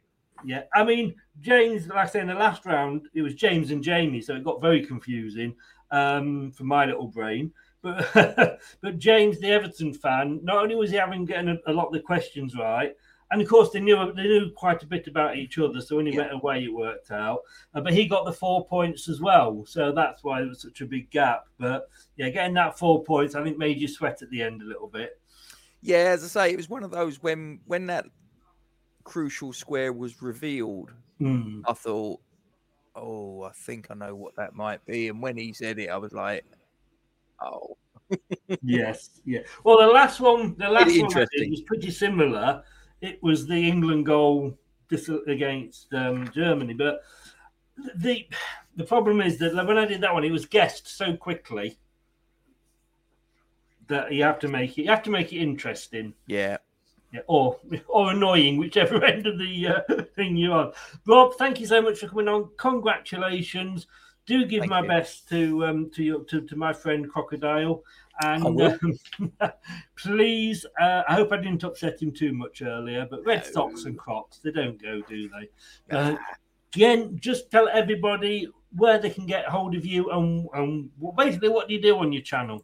Yeah, 0.45 0.63
I 0.73 0.83
mean 0.83 1.15
James. 1.41 1.87
Like 1.87 1.97
I 1.97 2.05
say 2.05 2.19
in 2.21 2.27
the 2.27 2.35
last 2.35 2.65
round, 2.65 3.07
it 3.13 3.21
was 3.23 3.33
James 3.33 3.71
and 3.71 3.83
Jamie, 3.83 4.21
so 4.21 4.35
it 4.35 4.43
got 4.43 4.61
very 4.61 4.85
confusing 4.85 5.55
um, 5.91 6.51
for 6.51 6.63
my 6.63 6.85
little 6.85 7.07
brain. 7.07 7.51
But 7.81 8.59
but 8.81 8.99
James, 8.99 9.39
the 9.39 9.47
Everton 9.47 9.93
fan, 9.93 10.39
not 10.43 10.57
only 10.57 10.75
was 10.75 10.91
he 10.91 10.97
having 10.97 11.25
getting 11.25 11.49
a, 11.49 11.71
a 11.71 11.73
lot 11.73 11.87
of 11.87 11.93
the 11.93 11.99
questions 11.99 12.55
right, 12.55 12.95
and 13.31 13.41
of 13.41 13.47
course 13.47 13.69
they 13.71 13.79
knew 13.79 14.11
they 14.13 14.23
knew 14.23 14.51
quite 14.51 14.83
a 14.83 14.87
bit 14.87 15.07
about 15.07 15.37
each 15.37 15.57
other. 15.57 15.81
So 15.81 15.95
when 15.97 16.07
he 16.07 16.17
went 16.17 16.33
away, 16.33 16.63
it 16.63 16.73
worked 16.73 17.11
out. 17.11 17.39
Uh, 17.73 17.81
but 17.81 17.93
he 17.93 18.07
got 18.07 18.25
the 18.25 18.33
four 18.33 18.65
points 18.65 19.07
as 19.07 19.21
well, 19.21 19.63
so 19.67 19.91
that's 19.91 20.23
why 20.23 20.39
there 20.39 20.49
was 20.49 20.61
such 20.61 20.81
a 20.81 20.85
big 20.85 21.09
gap. 21.09 21.45
But 21.57 21.89
yeah, 22.17 22.29
getting 22.29 22.55
that 22.55 22.77
four 22.77 23.03
points, 23.03 23.35
I 23.35 23.43
think, 23.43 23.57
made 23.57 23.79
you 23.79 23.87
sweat 23.87 24.21
at 24.21 24.29
the 24.29 24.41
end 24.41 24.61
a 24.61 24.65
little 24.65 24.87
bit. 24.87 25.19
Yeah, 25.81 25.97
as 25.97 26.23
I 26.23 26.27
say, 26.27 26.51
it 26.51 26.57
was 26.57 26.69
one 26.69 26.83
of 26.83 26.91
those 26.91 27.21
when 27.21 27.61
when 27.65 27.87
that 27.87 28.05
crucial 29.03 29.53
square 29.53 29.93
was 29.93 30.21
revealed. 30.21 30.91
Hmm. 31.19 31.61
I 31.67 31.73
thought, 31.73 32.21
oh, 32.99 33.43
I 33.43 33.51
think 33.51 33.87
I 33.89 33.93
know 33.95 34.15
what 34.15 34.35
that 34.35 34.55
might 34.55 34.85
be. 34.85 35.07
And 35.07 35.21
when 35.21 35.37
he 35.37 35.53
said 35.53 35.79
it, 35.79 35.89
I 35.89 35.97
was 35.97 36.13
like, 36.13 36.45
oh, 37.41 37.77
yes, 38.61 39.21
yeah. 39.25 39.41
Well, 39.63 39.79
the 39.79 39.87
last 39.87 40.19
one, 40.19 40.55
the 40.57 40.69
last 40.69 40.85
Pretty 40.85 41.03
one 41.03 41.17
I 41.17 41.25
did 41.35 41.49
was 41.49 41.61
pretty 41.61 41.91
similar. 41.91 42.63
It 43.01 43.21
was 43.23 43.47
the 43.47 43.55
England 43.55 44.05
goal 44.05 44.57
against 45.27 45.93
um, 45.93 46.29
Germany, 46.33 46.73
but 46.73 47.01
the 47.95 48.25
the 48.75 48.83
problem 48.83 49.21
is 49.21 49.37
that 49.39 49.53
when 49.53 49.77
I 49.77 49.85
did 49.85 50.01
that 50.01 50.13
one, 50.13 50.23
it 50.23 50.31
was 50.31 50.45
guessed 50.45 50.87
so 50.87 51.15
quickly 51.15 51.77
that 53.87 54.11
you 54.11 54.23
have 54.23 54.39
to 54.39 54.47
make 54.47 54.77
it. 54.77 54.83
You 54.83 54.89
have 54.89 55.03
to 55.03 55.11
make 55.11 55.33
it 55.33 55.37
interesting. 55.37 56.13
yeah. 56.27 56.57
Yeah, 57.11 57.21
or 57.27 57.57
or 57.87 58.11
annoying, 58.11 58.57
whichever 58.57 59.03
end 59.05 59.25
of 59.25 59.39
the 59.39 59.67
uh, 59.67 60.03
thing 60.15 60.35
you're 60.35 60.53
on. 60.53 60.73
Rob, 61.07 61.33
thank 61.35 61.59
you 61.59 61.65
so 61.65 61.81
much 61.81 61.99
for 61.99 62.07
coming 62.07 62.27
on. 62.27 62.49
Congratulations. 62.57 63.87
Do 64.25 64.45
give 64.45 64.59
Thank 64.59 64.69
my 64.69 64.81
you. 64.81 64.87
best 64.87 65.27
to 65.29 65.65
um, 65.65 65.89
to 65.95 66.03
your 66.03 66.23
to, 66.25 66.41
to 66.41 66.55
my 66.55 66.71
friend 66.71 67.09
Crocodile, 67.09 67.81
and 68.21 68.61
um, 68.61 68.99
please. 69.97 70.67
Uh, 70.79 71.01
I 71.07 71.15
hope 71.15 71.31
I 71.31 71.37
didn't 71.37 71.63
upset 71.63 71.99
him 71.99 72.11
too 72.11 72.31
much 72.31 72.61
earlier. 72.61 73.07
But 73.09 73.25
red 73.25 73.43
socks 73.43 73.85
and 73.85 73.97
Crocs, 73.97 74.37
they 74.43 74.51
don't 74.51 74.79
go, 74.79 75.01
do 75.09 75.29
they? 75.29 75.95
Uh, 75.95 76.15
again, 76.75 77.17
just 77.19 77.49
tell 77.49 77.67
everybody 77.69 78.47
where 78.75 78.99
they 78.99 79.09
can 79.09 79.25
get 79.25 79.45
hold 79.45 79.75
of 79.75 79.85
you 79.85 80.11
and, 80.11 80.47
and 80.53 80.89
basically 81.17 81.49
what 81.49 81.67
do 81.67 81.73
you 81.73 81.81
do 81.81 81.97
on 81.97 82.13
your 82.13 82.21
channel. 82.21 82.63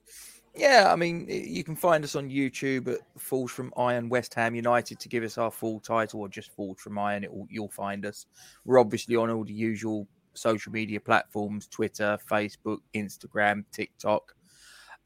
Yeah, 0.56 0.90
I 0.92 0.96
mean, 0.96 1.26
you 1.30 1.64
can 1.66 1.76
find 1.76 2.04
us 2.04 2.16
on 2.16 2.30
YouTube 2.30 2.88
at 2.88 3.00
Falls 3.18 3.52
from 3.52 3.74
Iron 3.76 4.08
West 4.08 4.34
Ham 4.36 4.56
United 4.56 5.00
to 5.00 5.10
give 5.10 5.24
us 5.24 5.38
our 5.38 5.52
full 5.52 5.82
title, 5.82 6.22
or 6.22 6.30
just 6.30 6.52
Falls 6.52 6.80
from 6.80 6.98
Iron. 6.98 7.26
Will, 7.30 7.46
you'll 7.50 7.70
find 7.70 8.06
us. 8.06 8.26
We're 8.64 8.80
obviously 8.80 9.18
on 9.18 9.30
all 9.30 9.44
the 9.44 9.54
usual 9.54 10.08
social 10.34 10.72
media 10.72 11.00
platforms: 11.02 11.68
Twitter, 11.68 12.18
Facebook, 12.30 12.80
Instagram, 12.94 13.66
TikTok. 13.74 14.34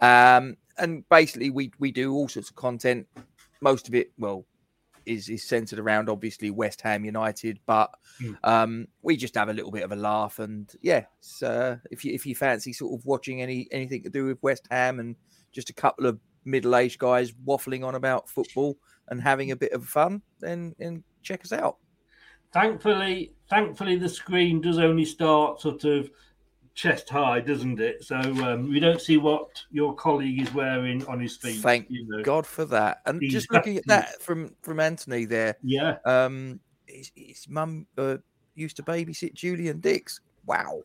Um, 0.01 0.55
and 0.77 1.07
basically, 1.09 1.49
we 1.49 1.71
we 1.79 1.91
do 1.91 2.13
all 2.13 2.27
sorts 2.27 2.49
of 2.51 2.55
content. 2.55 3.07
Most 3.61 3.87
of 3.87 3.95
it, 3.95 4.11
well, 4.19 4.45
is 5.07 5.29
is 5.29 5.43
centered 5.43 5.79
around 5.79 6.09
obviously 6.09 6.51
West 6.51 6.81
Ham 6.81 7.03
United, 7.05 7.59
but 7.65 7.89
Mm. 8.21 8.37
um, 8.43 8.87
we 9.01 9.15
just 9.15 9.35
have 9.35 9.47
a 9.49 9.53
little 9.53 9.71
bit 9.71 9.83
of 9.83 9.91
a 9.93 9.95
laugh. 9.95 10.39
And 10.39 10.71
yeah, 10.81 11.05
so 11.21 11.79
if 11.89 12.05
you 12.05 12.13
if 12.13 12.25
you 12.25 12.35
fancy 12.35 12.71
sort 12.73 12.99
of 12.99 13.05
watching 13.05 13.41
any 13.41 13.67
anything 13.71 14.03
to 14.03 14.09
do 14.09 14.25
with 14.25 14.37
West 14.43 14.67
Ham 14.69 14.99
and 14.99 15.15
just 15.51 15.69
a 15.69 15.73
couple 15.73 16.05
of 16.05 16.19
middle 16.45 16.75
aged 16.75 16.99
guys 16.99 17.31
waffling 17.45 17.85
on 17.85 17.95
about 17.95 18.29
football 18.29 18.77
and 19.09 19.21
having 19.21 19.51
a 19.51 19.55
bit 19.55 19.71
of 19.73 19.85
fun, 19.85 20.21
then 20.39 20.75
then 20.79 21.03
check 21.21 21.43
us 21.43 21.51
out. 21.51 21.77
Thankfully, 22.51 23.33
thankfully, 23.49 23.95
the 23.95 24.09
screen 24.09 24.61
does 24.61 24.79
only 24.79 25.05
start 25.05 25.61
sort 25.61 25.83
of 25.83 26.09
chest 26.73 27.09
high, 27.09 27.41
doesn't 27.41 27.79
it? 27.79 28.03
So 28.03 28.15
um, 28.15 28.69
we 28.69 28.79
don't 28.79 29.01
see 29.01 29.17
what 29.17 29.61
your 29.69 29.93
colleague 29.95 30.41
is 30.41 30.53
wearing 30.53 31.05
on 31.07 31.19
his 31.19 31.35
feet. 31.37 31.59
Thank 31.61 31.87
you 31.89 32.07
know. 32.07 32.23
God 32.23 32.47
for 32.47 32.65
that. 32.65 33.01
And 33.05 33.21
just 33.29 33.51
looking 33.51 33.77
at 33.77 33.85
that 33.87 34.21
from 34.21 34.55
from 34.61 34.79
Anthony 34.79 35.25
there, 35.25 35.57
Yeah. 35.61 35.97
um, 36.05 36.59
his, 36.87 37.11
his 37.15 37.47
mum 37.49 37.85
uh, 37.97 38.17
used 38.55 38.77
to 38.77 38.83
babysit 38.83 39.33
Julian 39.33 39.79
Dicks. 39.79 40.21
Wow. 40.45 40.81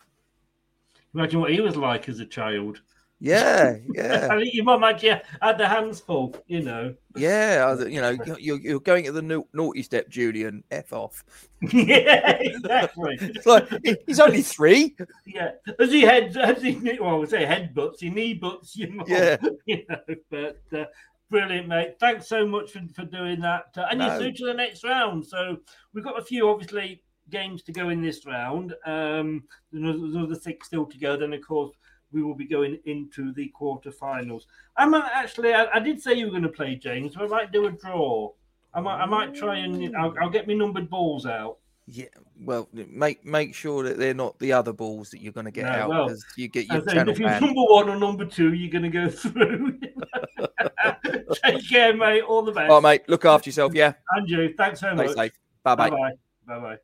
Imagine 1.14 1.40
what 1.40 1.52
he 1.52 1.60
was 1.60 1.76
like 1.76 2.08
as 2.08 2.20
a 2.20 2.26
child. 2.26 2.80
Yeah, 3.24 3.76
yeah. 3.94 4.28
I 4.30 4.36
think 4.36 4.52
your 4.52 4.64
mum 4.64 4.82
had, 4.82 5.02
you, 5.02 5.16
had 5.40 5.56
the 5.56 5.66
hands 5.66 5.98
full, 5.98 6.36
you 6.46 6.60
know. 6.60 6.94
Yeah, 7.16 7.74
you 7.86 8.02
know, 8.02 8.10
you're- 8.38 8.60
you're, 8.62 8.80
going 8.80 9.06
at 9.06 9.14
the 9.14 9.22
nau- 9.22 9.46
naughty 9.54 9.82
step, 9.82 10.10
Julian. 10.10 10.62
F 10.70 10.92
off. 10.92 11.24
yeah, 11.72 12.36
exactly. 12.38 13.18
Like 13.46 13.66
he's 14.06 14.20
only 14.20 14.42
three. 14.42 14.94
Yeah, 15.24 15.52
as 15.80 15.90
he 15.90 16.02
head, 16.02 16.36
as 16.36 16.62
he 16.62 16.98
well, 17.00 17.14
I 17.14 17.18
would 17.18 17.30
say 17.30 17.46
head 17.46 17.74
butts, 17.74 18.00
he 18.02 18.10
knee 18.10 18.34
butts, 18.34 18.76
you 18.76 18.90
know. 18.90 19.04
Yeah. 19.06 19.38
you 19.64 19.84
know. 19.88 20.14
But 20.30 20.60
uh, 20.78 20.84
brilliant, 21.30 21.66
mate. 21.68 21.94
Thanks 21.98 22.28
so 22.28 22.46
much 22.46 22.72
for, 22.72 22.82
for 22.94 23.04
doing 23.06 23.40
that, 23.40 23.68
uh, 23.78 23.86
and 23.90 24.00
No. 24.00 24.06
you're 24.08 24.18
through 24.18 24.32
to 24.32 24.46
the 24.46 24.54
next 24.54 24.84
round. 24.84 25.24
So 25.24 25.56
we've 25.94 26.04
got 26.04 26.18
a 26.18 26.24
few, 26.24 26.50
obviously, 26.50 27.02
games 27.30 27.62
to 27.62 27.72
go 27.72 27.88
in 27.88 28.02
this 28.02 28.26
round. 28.26 28.74
Um, 28.84 29.44
there's 29.72 29.96
another 29.96 30.34
six 30.34 30.66
still 30.66 30.84
to 30.84 30.98
go. 30.98 31.16
Then, 31.16 31.32
of 31.32 31.40
course, 31.40 31.70
we 32.14 32.22
will 32.22 32.34
be 32.34 32.46
going 32.46 32.78
into 32.86 33.32
the 33.34 33.52
quarterfinals. 33.60 34.42
I 34.76 34.86
might 34.86 35.10
actually, 35.12 35.52
I, 35.52 35.66
I 35.74 35.80
did 35.80 36.00
say 36.00 36.14
you 36.14 36.26
were 36.26 36.30
going 36.30 36.44
to 36.44 36.48
play 36.48 36.76
James, 36.76 37.14
but 37.16 37.24
I 37.24 37.26
might 37.26 37.52
do 37.52 37.66
a 37.66 37.72
draw. 37.72 38.30
I 38.72 38.80
might, 38.80 38.96
I 39.02 39.06
might 39.06 39.34
try 39.34 39.58
and 39.58 39.94
I'll, 39.96 40.14
I'll 40.20 40.30
get 40.30 40.46
my 40.48 40.54
numbered 40.54 40.88
balls 40.88 41.26
out. 41.26 41.58
Yeah, 41.86 42.06
well, 42.40 42.66
make 42.72 43.26
make 43.26 43.54
sure 43.54 43.82
that 43.82 43.98
they're 43.98 44.14
not 44.14 44.38
the 44.38 44.54
other 44.54 44.72
balls 44.72 45.10
that 45.10 45.20
you're 45.20 45.34
going 45.34 45.44
to 45.44 45.50
get 45.50 45.66
No, 45.66 45.70
out 45.72 45.88
well, 45.90 46.06
because 46.06 46.24
you 46.34 46.48
get 46.48 46.66
your 46.66 46.80
channel 46.80 47.12
if 47.12 47.18
you're 47.18 47.28
banned. 47.28 47.44
number 47.44 47.60
one 47.60 47.90
or 47.90 47.96
number 47.96 48.24
two, 48.24 48.54
you're 48.54 48.70
going 48.70 48.84
to 48.84 48.88
go 48.88 49.10
through. 49.10 49.78
Take 51.44 51.68
care, 51.68 51.94
mate. 51.94 52.22
All 52.22 52.42
the 52.42 52.52
best. 52.52 52.70
All 52.70 52.80
right, 52.80 53.00
mate. 53.00 53.08
Look 53.08 53.26
after 53.26 53.48
yourself. 53.50 53.74
Yeah. 53.74 53.92
Andrew, 54.16 54.54
thanks 54.56 54.80
so 54.80 54.94
Stay 54.96 55.06
much. 55.06 55.14
safe. 55.14 55.32
Bye-bye. 55.62 55.90
Bye 55.90 56.08
bye. 56.46 56.78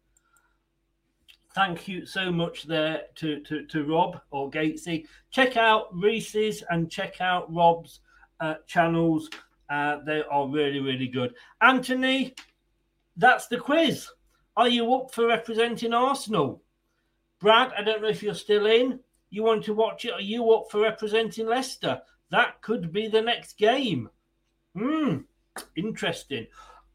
Thank 1.55 1.89
you 1.89 2.07
so 2.07 2.31
much 2.31 2.65
there 2.65 3.03
to, 3.17 3.41
to, 3.41 3.67
to 3.67 3.85
Rob 3.85 4.21
or 4.31 4.51
Gatesy. 4.51 5.07
Check 5.31 5.57
out 5.57 5.89
Reese's 5.93 6.63
and 6.71 6.91
check 6.91 7.21
out 7.21 7.53
Rob's 7.53 8.01
uh, 8.39 8.55
channels. 8.67 9.29
Uh, 9.69 9.99
they 10.07 10.23
are 10.31 10.47
really, 10.47 10.79
really 10.79 11.09
good. 11.09 11.35
Anthony, 11.61 12.35
that's 13.17 13.49
the 13.49 13.59
quiz. 13.59 14.09
Are 14.57 14.69
you 14.69 14.95
up 14.95 15.13
for 15.13 15.27
representing 15.27 15.93
Arsenal? 15.93 16.63
Brad, 17.41 17.73
I 17.77 17.83
don't 17.83 18.03
know 18.03 18.09
if 18.09 18.23
you're 18.23 18.35
still 18.35 18.67
in. 18.67 19.01
You 19.31 19.43
want 19.43 19.65
to 19.65 19.75
watch 19.75 20.05
it? 20.05 20.13
Are 20.13 20.21
you 20.21 20.51
up 20.53 20.71
for 20.71 20.81
representing 20.81 21.47
Leicester? 21.47 22.01
That 22.31 22.61
could 22.63 22.93
be 22.93 23.09
the 23.09 23.23
next 23.23 23.59
game. 23.59 24.09
Hmm, 24.77 25.19
interesting. 25.77 26.47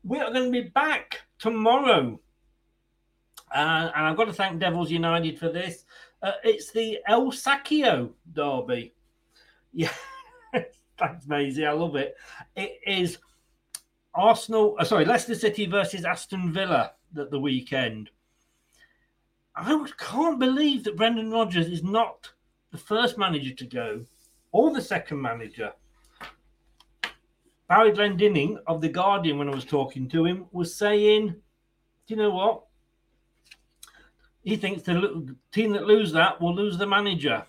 We 0.03 0.19
are 0.19 0.31
going 0.31 0.51
to 0.51 0.61
be 0.63 0.69
back 0.69 1.21
tomorrow. 1.39 2.19
Uh, 3.55 3.89
and 3.95 4.05
I've 4.05 4.17
got 4.17 4.25
to 4.25 4.33
thank 4.33 4.59
Devils 4.59 4.91
United 4.91 5.39
for 5.39 5.49
this. 5.49 5.85
Uh, 6.21 6.33
it's 6.43 6.71
the 6.71 6.99
El 7.07 7.31
Sacchio 7.31 8.11
derby. 8.31 8.93
Yeah, 9.77 9.91
thanks, 10.97 11.27
Maisie. 11.27 11.65
I 11.65 11.73
love 11.73 11.97
it. 11.97 12.15
It 12.55 12.79
is 12.87 13.17
Arsenal, 14.13 14.77
uh, 14.79 14.85
sorry, 14.85 15.03
Leicester 15.03 15.35
City 15.35 15.65
versus 15.65 16.05
Aston 16.05 16.53
Villa 16.53 16.93
at 17.19 17.29
the 17.29 17.39
weekend. 17.39 18.09
I 19.53 19.85
can't 19.97 20.39
believe 20.39 20.85
that 20.85 20.95
Brendan 20.95 21.29
Rodgers 21.29 21.67
is 21.67 21.83
not 21.83 22.31
the 22.71 22.77
first 22.77 23.17
manager 23.17 23.53
to 23.53 23.65
go 23.65 24.05
or 24.53 24.73
the 24.73 24.81
second 24.81 25.21
manager. 25.21 25.73
Barry 27.67 27.91
Glendinning 27.91 28.57
of 28.67 28.79
The 28.79 28.87
Guardian, 28.87 29.37
when 29.37 29.49
I 29.49 29.55
was 29.55 29.65
talking 29.65 30.07
to 30.07 30.23
him, 30.23 30.45
was 30.53 30.73
saying, 30.73 31.27
Do 31.27 31.35
you 32.07 32.15
know 32.15 32.31
what? 32.31 32.64
He 34.45 34.57
thinks 34.57 34.83
the 34.83 35.35
team 35.51 35.71
that 35.71 35.87
lose 35.87 36.11
that 36.11 36.39
will 36.39 36.53
lose 36.53 36.77
the 36.77 36.85
manager. 36.85 37.43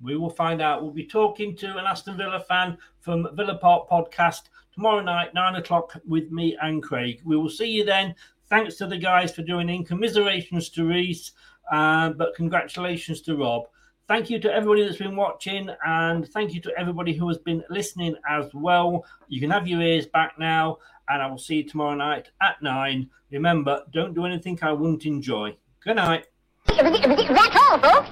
We 0.00 0.16
will 0.16 0.30
find 0.30 0.62
out. 0.62 0.82
We'll 0.82 0.90
be 0.90 1.04
talking 1.04 1.54
to 1.56 1.76
an 1.76 1.84
Aston 1.84 2.16
Villa 2.16 2.40
fan 2.40 2.78
from 3.00 3.28
Villa 3.36 3.58
Park 3.58 3.90
Podcast 3.90 4.44
tomorrow 4.74 5.02
night, 5.02 5.34
nine 5.34 5.56
o'clock, 5.56 5.94
with 6.06 6.32
me 6.32 6.56
and 6.62 6.82
Craig. 6.82 7.20
We 7.26 7.36
will 7.36 7.50
see 7.50 7.66
you 7.66 7.84
then. 7.84 8.14
Thanks 8.48 8.76
to 8.76 8.86
the 8.86 8.96
guys 8.96 9.34
for 9.34 9.42
joining. 9.42 9.84
Commiserations 9.84 10.70
to 10.70 10.86
Reese, 10.86 11.32
uh, 11.70 12.08
but 12.08 12.34
congratulations 12.34 13.20
to 13.22 13.36
Rob. 13.36 13.64
Thank 14.08 14.30
you 14.30 14.38
to 14.40 14.50
everybody 14.50 14.84
that's 14.84 14.96
been 14.96 15.16
watching, 15.16 15.68
and 15.84 16.26
thank 16.30 16.54
you 16.54 16.62
to 16.62 16.72
everybody 16.78 17.12
who 17.12 17.28
has 17.28 17.38
been 17.38 17.62
listening 17.68 18.16
as 18.26 18.46
well. 18.54 19.04
You 19.28 19.38
can 19.38 19.50
have 19.50 19.68
your 19.68 19.82
ears 19.82 20.06
back 20.06 20.38
now, 20.38 20.78
and 21.10 21.20
I 21.20 21.26
will 21.26 21.36
see 21.36 21.56
you 21.56 21.68
tomorrow 21.68 21.94
night 21.94 22.30
at 22.40 22.62
nine. 22.62 23.10
Remember, 23.30 23.82
don't 23.92 24.14
do 24.14 24.24
anything 24.24 24.58
I 24.62 24.72
won't 24.72 25.04
enjoy. 25.04 25.54
Good 25.84 25.96
night. 25.96 26.26
That's 26.66 27.56
all, 27.56 27.78
folks. 27.78 28.08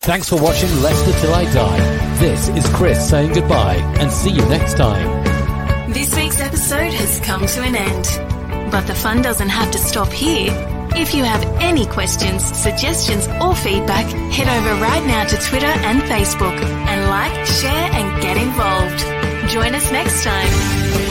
Thanks 0.00 0.28
for 0.28 0.40
watching 0.42 0.70
Leicester 0.82 1.12
Till 1.20 1.34
I 1.34 1.44
Die. 1.52 2.16
This 2.16 2.48
is 2.48 2.66
Chris 2.74 3.08
saying 3.08 3.34
goodbye 3.34 3.76
and 4.00 4.10
see 4.10 4.30
you 4.30 4.44
next 4.46 4.76
time. 4.76 5.92
This 5.92 6.16
week's 6.16 6.40
episode 6.40 6.92
has 6.92 7.20
come 7.20 7.46
to 7.46 7.62
an 7.62 7.76
end. 7.76 8.70
But 8.72 8.86
the 8.86 8.94
fun 8.94 9.22
doesn't 9.22 9.48
have 9.48 9.70
to 9.70 9.78
stop 9.78 10.08
here. 10.08 10.50
If 10.96 11.14
you 11.14 11.22
have 11.22 11.44
any 11.60 11.86
questions, 11.86 12.44
suggestions, 12.44 13.28
or 13.40 13.54
feedback, 13.54 14.06
head 14.32 14.48
over 14.48 14.80
right 14.82 15.06
now 15.06 15.24
to 15.24 15.36
Twitter 15.36 15.66
and 15.66 16.00
Facebook 16.02 16.58
and 16.60 17.08
like, 17.08 17.46
share, 17.46 17.90
and 17.92 18.22
get 18.22 18.36
involved. 18.36 19.52
Join 19.52 19.74
us 19.74 19.92
next 19.92 20.24
time. 20.24 21.07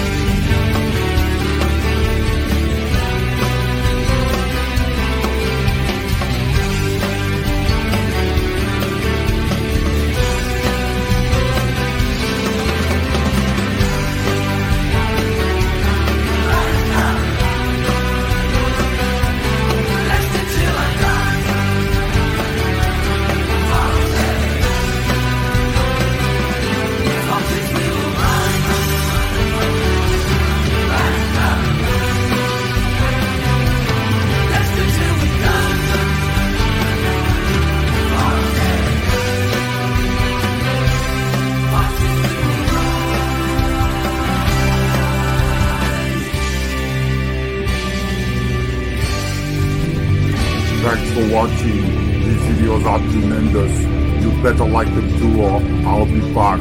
You 54.58 54.64
better 54.64 54.74
like 54.74 54.96
them 54.96 55.20
too 55.20 55.40
or 55.40 55.62
I'll 55.88 56.08
be 56.08 56.34
back. 56.34 56.60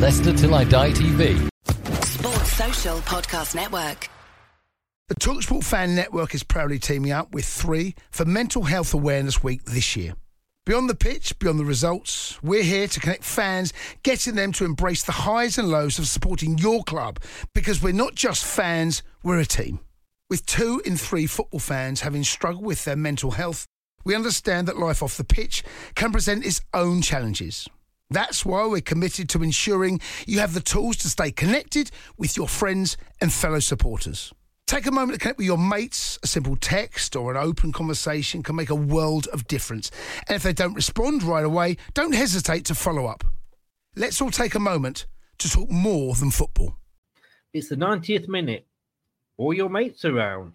Leicester 0.00 0.32
Till 0.32 0.54
I 0.54 0.62
Die 0.62 0.90
TV. 0.92 1.48
Sports 2.04 2.52
Social 2.52 2.98
Podcast 2.98 3.56
Network. 3.56 4.08
The 5.08 5.16
Talksport 5.16 5.64
Fan 5.64 5.96
Network 5.96 6.32
is 6.32 6.44
proudly 6.44 6.78
teaming 6.78 7.10
up 7.10 7.34
with 7.34 7.44
three 7.44 7.96
for 8.12 8.24
Mental 8.24 8.62
Health 8.62 8.94
Awareness 8.94 9.42
Week 9.42 9.64
this 9.64 9.96
year. 9.96 10.14
Beyond 10.64 10.88
the 10.88 10.94
pitch, 10.94 11.36
beyond 11.40 11.58
the 11.58 11.64
results, 11.64 12.40
we're 12.40 12.62
here 12.62 12.86
to 12.86 13.00
connect 13.00 13.24
fans, 13.24 13.72
getting 14.04 14.36
them 14.36 14.52
to 14.52 14.64
embrace 14.64 15.02
the 15.02 15.10
highs 15.10 15.58
and 15.58 15.68
lows 15.68 15.98
of 15.98 16.06
supporting 16.06 16.56
your 16.56 16.84
club 16.84 17.18
because 17.52 17.82
we're 17.82 17.92
not 17.92 18.14
just 18.14 18.44
fans, 18.44 19.02
we're 19.24 19.40
a 19.40 19.44
team. 19.44 19.80
With 20.30 20.46
two 20.46 20.80
in 20.84 20.96
three 20.96 21.26
football 21.26 21.58
fans 21.58 22.02
having 22.02 22.22
struggled 22.22 22.64
with 22.64 22.84
their 22.84 22.94
mental 22.94 23.32
health, 23.32 23.66
we 24.06 24.14
understand 24.14 24.68
that 24.68 24.78
life 24.78 25.02
off 25.02 25.16
the 25.16 25.24
pitch 25.24 25.64
can 25.96 26.12
present 26.12 26.46
its 26.46 26.60
own 26.72 27.02
challenges. 27.02 27.68
That's 28.08 28.46
why 28.46 28.64
we're 28.64 28.80
committed 28.80 29.28
to 29.30 29.42
ensuring 29.42 30.00
you 30.28 30.38
have 30.38 30.54
the 30.54 30.60
tools 30.60 30.96
to 30.98 31.08
stay 31.08 31.32
connected 31.32 31.90
with 32.16 32.36
your 32.36 32.46
friends 32.46 32.96
and 33.20 33.32
fellow 33.32 33.58
supporters. 33.58 34.32
Take 34.68 34.86
a 34.86 34.92
moment 34.92 35.14
to 35.14 35.18
connect 35.18 35.38
with 35.38 35.46
your 35.46 35.58
mates. 35.58 36.20
A 36.22 36.28
simple 36.28 36.54
text 36.54 37.16
or 37.16 37.32
an 37.32 37.36
open 37.36 37.72
conversation 37.72 38.44
can 38.44 38.54
make 38.54 38.70
a 38.70 38.76
world 38.76 39.26
of 39.32 39.48
difference. 39.48 39.90
And 40.28 40.36
if 40.36 40.44
they 40.44 40.52
don't 40.52 40.74
respond 40.74 41.24
right 41.24 41.44
away, 41.44 41.76
don't 41.92 42.14
hesitate 42.14 42.64
to 42.66 42.76
follow 42.76 43.06
up. 43.06 43.24
Let's 43.96 44.20
all 44.20 44.30
take 44.30 44.54
a 44.54 44.60
moment 44.60 45.06
to 45.38 45.50
talk 45.50 45.68
more 45.68 46.14
than 46.14 46.30
football. 46.30 46.76
It's 47.52 47.70
the 47.70 47.76
90th 47.76 48.28
minute. 48.28 48.68
All 49.36 49.52
your 49.52 49.68
mates 49.68 50.04
around. 50.04 50.54